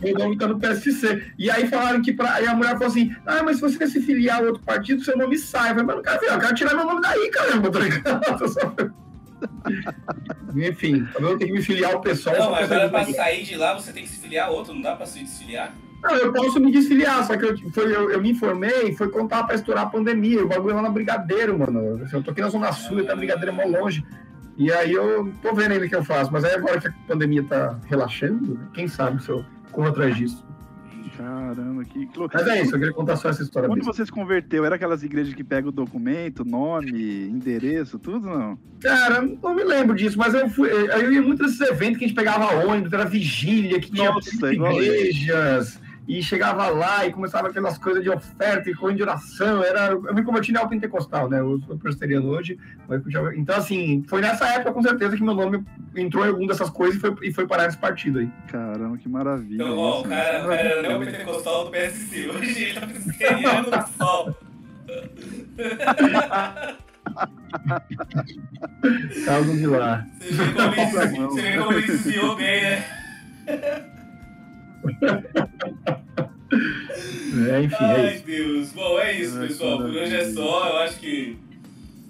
meu 0.00 0.14
nome 0.14 0.38
tá 0.38 0.46
no 0.46 0.60
PSC. 0.60 1.32
E 1.36 1.50
aí 1.50 1.66
falaram 1.66 2.00
que 2.00 2.12
pra... 2.12 2.34
Aí 2.34 2.46
a 2.46 2.54
mulher 2.54 2.72
falou 2.74 2.88
assim: 2.88 3.14
ah, 3.26 3.42
mas 3.44 3.56
se 3.56 3.62
você 3.62 3.78
quer 3.78 3.88
se 3.88 4.00
filiar 4.00 4.38
a 4.38 4.42
outro 4.42 4.62
partido, 4.62 5.02
seu 5.02 5.16
nome 5.16 5.23
sai. 5.38 5.70
Eu 5.70 5.74
falei, 5.74 5.84
mas 5.84 5.96
não 5.96 6.02
quero 6.02 6.20
ver, 6.20 6.30
eu 6.30 6.38
quero 6.38 6.54
tirar 6.54 6.74
meu 6.74 6.84
nome 6.84 7.00
daí, 7.00 7.30
caramba, 7.30 7.70
tá 7.72 7.78
ligado? 7.78 8.94
Enfim, 10.54 11.06
eu 11.18 11.36
tenho 11.36 11.38
que 11.38 11.52
me 11.52 11.62
filiar 11.62 11.92
ao 11.94 12.00
pessoal. 12.00 12.36
Não, 12.36 12.50
mas 12.52 12.70
agora 12.70 12.88
pra 12.88 13.04
sair 13.06 13.42
de 13.44 13.56
lá 13.56 13.74
você 13.74 13.92
tem 13.92 14.04
que 14.04 14.08
se 14.08 14.20
filiar 14.20 14.48
a 14.48 14.50
outro, 14.50 14.72
não 14.72 14.80
dá 14.80 14.94
pra 14.94 15.06
se 15.06 15.18
desfiliar? 15.20 15.74
Não, 16.02 16.16
eu 16.16 16.32
posso 16.32 16.60
me 16.60 16.70
desfiliar, 16.70 17.26
só 17.26 17.36
que 17.36 17.44
eu, 17.44 17.56
foi, 17.72 17.86
eu, 17.86 18.10
eu 18.10 18.20
me 18.20 18.30
informei 18.30 18.90
e 18.90 18.96
foi 18.96 19.08
contar 19.08 19.44
pra 19.44 19.54
estourar 19.54 19.84
a 19.84 19.90
pandemia. 19.90 20.44
O 20.44 20.48
bagulho 20.48 20.76
lá 20.76 20.82
na 20.82 20.90
Brigadeiro, 20.90 21.58
mano. 21.58 22.06
Eu 22.12 22.22
tô 22.22 22.30
aqui 22.30 22.42
na 22.42 22.50
Zona 22.50 22.72
Sul, 22.72 23.00
e 23.00 23.04
tá 23.04 23.16
Brigadeiro 23.16 23.50
é 23.50 23.54
mó 23.54 23.78
longe. 23.78 24.04
E 24.56 24.70
aí 24.70 24.92
eu 24.92 25.32
tô 25.42 25.54
vendo 25.54 25.72
ainda 25.72 25.86
o 25.86 25.88
que 25.88 25.96
eu 25.96 26.04
faço. 26.04 26.30
Mas 26.30 26.44
aí 26.44 26.54
agora 26.54 26.78
que 26.78 26.88
a 26.88 26.94
pandemia 27.08 27.42
tá 27.42 27.78
relaxando, 27.86 28.60
quem 28.74 28.86
sabe 28.86 29.22
se 29.22 29.30
eu 29.30 29.44
corro 29.72 29.88
atrás 29.88 30.14
disso. 30.14 30.44
Caramba, 31.16 31.84
que, 31.84 32.08
Mas 32.32 32.46
é 32.48 32.62
isso, 32.62 32.74
eu 32.74 32.78
queria 32.78 32.94
contar 32.94 33.16
só 33.16 33.28
essa 33.28 33.42
história. 33.42 33.68
Quando 33.68 33.84
você 33.84 34.04
se 34.04 34.10
converteu, 34.10 34.64
era 34.64 34.74
aquelas 34.74 35.02
igrejas 35.04 35.32
que 35.32 35.44
pegam 35.44 35.68
o 35.68 35.72
documento, 35.72 36.44
nome, 36.44 37.28
endereço, 37.28 37.98
tudo 37.98 38.28
não? 38.28 38.58
Cara, 38.80 39.22
não 39.22 39.54
me 39.54 39.62
lembro 39.62 39.94
disso, 39.94 40.18
mas 40.18 40.34
eu 40.34 40.48
fui. 40.48 40.68
Eu 40.70 41.12
ia 41.12 41.22
muito 41.22 41.42
nesses 41.42 41.60
eventos 41.60 41.98
que 41.98 42.04
a 42.04 42.08
gente 42.08 42.16
pegava 42.16 42.66
ônibus, 42.66 42.92
era 42.92 43.04
vigília, 43.04 43.80
que 43.80 43.92
tinha 43.92 44.10
Nossa, 44.10 44.52
igrejas 44.52 45.80
e 46.06 46.22
chegava 46.22 46.68
lá 46.68 47.06
e 47.06 47.12
começava 47.12 47.48
aquelas 47.48 47.78
coisas 47.78 48.02
de 48.02 48.10
oferta 48.10 48.68
e 48.68 48.74
coisa 48.74 48.96
de 48.96 49.02
oração. 49.02 49.62
Era, 49.62 49.92
eu 49.92 50.14
me 50.14 50.22
converti 50.22 50.52
na 50.52 50.66
pentecostal, 50.66 51.30
né? 51.30 51.40
Eu 51.40 51.60
sou 51.66 51.78
presbiteriano 51.78 52.28
hoje. 52.28 52.58
Então, 53.36 53.56
assim, 53.56 54.04
foi 54.06 54.20
nessa 54.20 54.46
época, 54.48 54.72
com 54.72 54.82
certeza, 54.82 55.16
que 55.16 55.22
meu 55.22 55.34
nome 55.34 55.64
entrou 55.96 56.24
em 56.24 56.28
alguma 56.28 56.48
dessas 56.48 56.68
coisas 56.68 56.96
e 56.96 57.00
foi, 57.00 57.14
e 57.22 57.32
foi 57.32 57.46
parar 57.46 57.64
nesse 57.64 57.78
partido 57.78 58.18
aí. 58.18 58.28
Caramba, 58.48 58.98
que 58.98 59.08
maravilha. 59.08 59.62
Então, 59.62 59.78
ó, 59.78 60.00
o 60.02 60.04
cara, 60.08 60.44
o 60.44 60.48
cara 60.48 60.60
era 60.60 60.98
pentecostal 60.98 61.64
do 61.64 61.70
PSC. 61.70 62.28
Hoje 62.28 62.62
ele 62.64 62.80
tá 62.80 62.86
presbiteriano 62.86 63.70
do 63.70 63.88
sol. 63.96 64.36
Calma 69.24 69.54
de 69.54 69.66
lá. 69.66 70.06
Você 70.20 71.42
vê 71.42 71.56
como 71.56 71.72
ele 71.72 71.86
desviou 71.86 72.36
bem, 72.36 72.62
né? 72.62 72.84
É, 77.50 77.62
enfim, 77.62 77.74
é 77.74 77.84
Ai, 77.84 78.16
é 78.16 78.18
Deus. 78.20 78.72
Bom, 78.72 78.98
é 78.98 79.20
isso, 79.20 79.38
pessoal. 79.38 79.78
Por 79.78 79.90
hoje 79.90 80.14
é 80.14 80.24
só. 80.30 80.68
Eu 80.68 80.76
acho 80.78 80.98
que, 80.98 81.36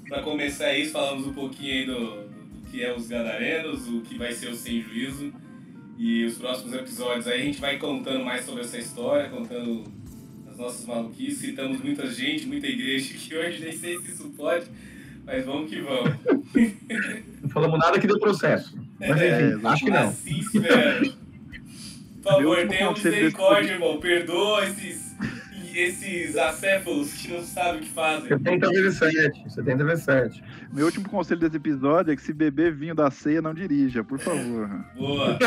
para 0.09 0.23
começar 0.23 0.75
isso, 0.75 0.93
falamos 0.93 1.27
um 1.27 1.33
pouquinho 1.33 1.73
aí 1.73 1.87
do, 1.87 2.01
do, 2.01 2.71
que 2.71 2.83
é 2.83 2.95
os 2.95 3.09
gadarenos, 3.09 3.89
o 3.89 4.03
que 4.03 4.19
vai 4.19 4.33
ser 4.33 4.49
o 4.49 4.55
Sem 4.55 4.83
Juízo. 4.83 5.33
E 5.97 6.25
os 6.25 6.37
próximos 6.37 6.75
episódios 6.75 7.27
aí 7.27 7.41
a 7.41 7.45
gente 7.45 7.61
vai 7.61 7.79
contando 7.79 8.25
mais 8.25 8.45
sobre 8.45 8.63
essa 8.63 8.77
história, 8.77 9.31
contando 9.31 9.85
as 10.51 10.59
nossas 10.59 10.85
maluquices. 10.85 11.39
Citamos 11.39 11.81
muita 11.81 12.07
gente, 12.07 12.47
muita 12.47 12.67
igreja 12.67 13.15
que 13.15 13.35
hoje 13.37 13.63
nem 13.63 13.73
sei 13.73 13.99
se 13.99 14.11
isso 14.11 14.29
pode, 14.37 14.67
mas 15.25 15.45
vamos 15.45 15.71
que 15.71 15.81
vamos. 15.81 16.13
Não 17.43 17.49
falamos 17.49 17.79
nada 17.79 17.99
que 17.99 18.07
deu 18.07 18.19
processo. 18.19 18.77
Mas 19.01 19.11
enfim, 19.11 19.67
é, 19.67 19.69
acho 19.69 19.85
que 19.85 19.91
não. 19.91 20.09
Assim 20.09 20.39
espero. 20.39 21.24
Por 22.25 22.33
favor, 22.33 22.69
tenha 22.69 22.91
misericórdia, 22.91 23.73
irmão. 23.73 24.01
Perdoa 24.01 24.65
esses, 24.65 25.15
esses 25.75 26.37
acéfalos 26.37 27.13
que 27.13 27.29
não 27.29 27.43
sabem 27.43 27.83
o 27.83 27.85
que 27.85 27.91
fazem. 27.91 28.29
70 28.29 28.69
vezes 28.71 28.99
7. 28.99 29.53
70 29.53 29.85
vezes 29.85 30.05
7. 30.05 30.45
Meu 30.73 30.87
último 30.87 31.07
conselho 31.09 31.41
desse 31.41 31.57
episódio 31.57 32.13
é 32.13 32.17
que 32.17 32.23
se 32.23 32.33
beber 32.33 32.73
vinho 32.73 32.95
da 32.95 33.11
ceia, 33.11 33.43
não 33.43 33.53
dirija, 33.53 34.03
por 34.03 34.19
favor. 34.19 34.69
Boa. 34.97 35.39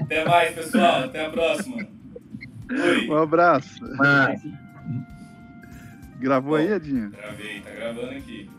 Até 0.00 0.24
mais, 0.24 0.54
pessoal. 0.54 1.04
Até 1.04 1.26
a 1.26 1.30
próxima. 1.30 1.76
Oi. 1.76 3.08
Um 3.08 3.16
abraço. 3.16 3.80
Ah. 4.00 4.34
Gravou 6.18 6.52
Bom, 6.52 6.56
aí, 6.56 6.72
Edinho? 6.72 7.10
Gravei, 7.10 7.60
tá 7.60 7.70
gravando 7.70 8.10
aqui. 8.10 8.50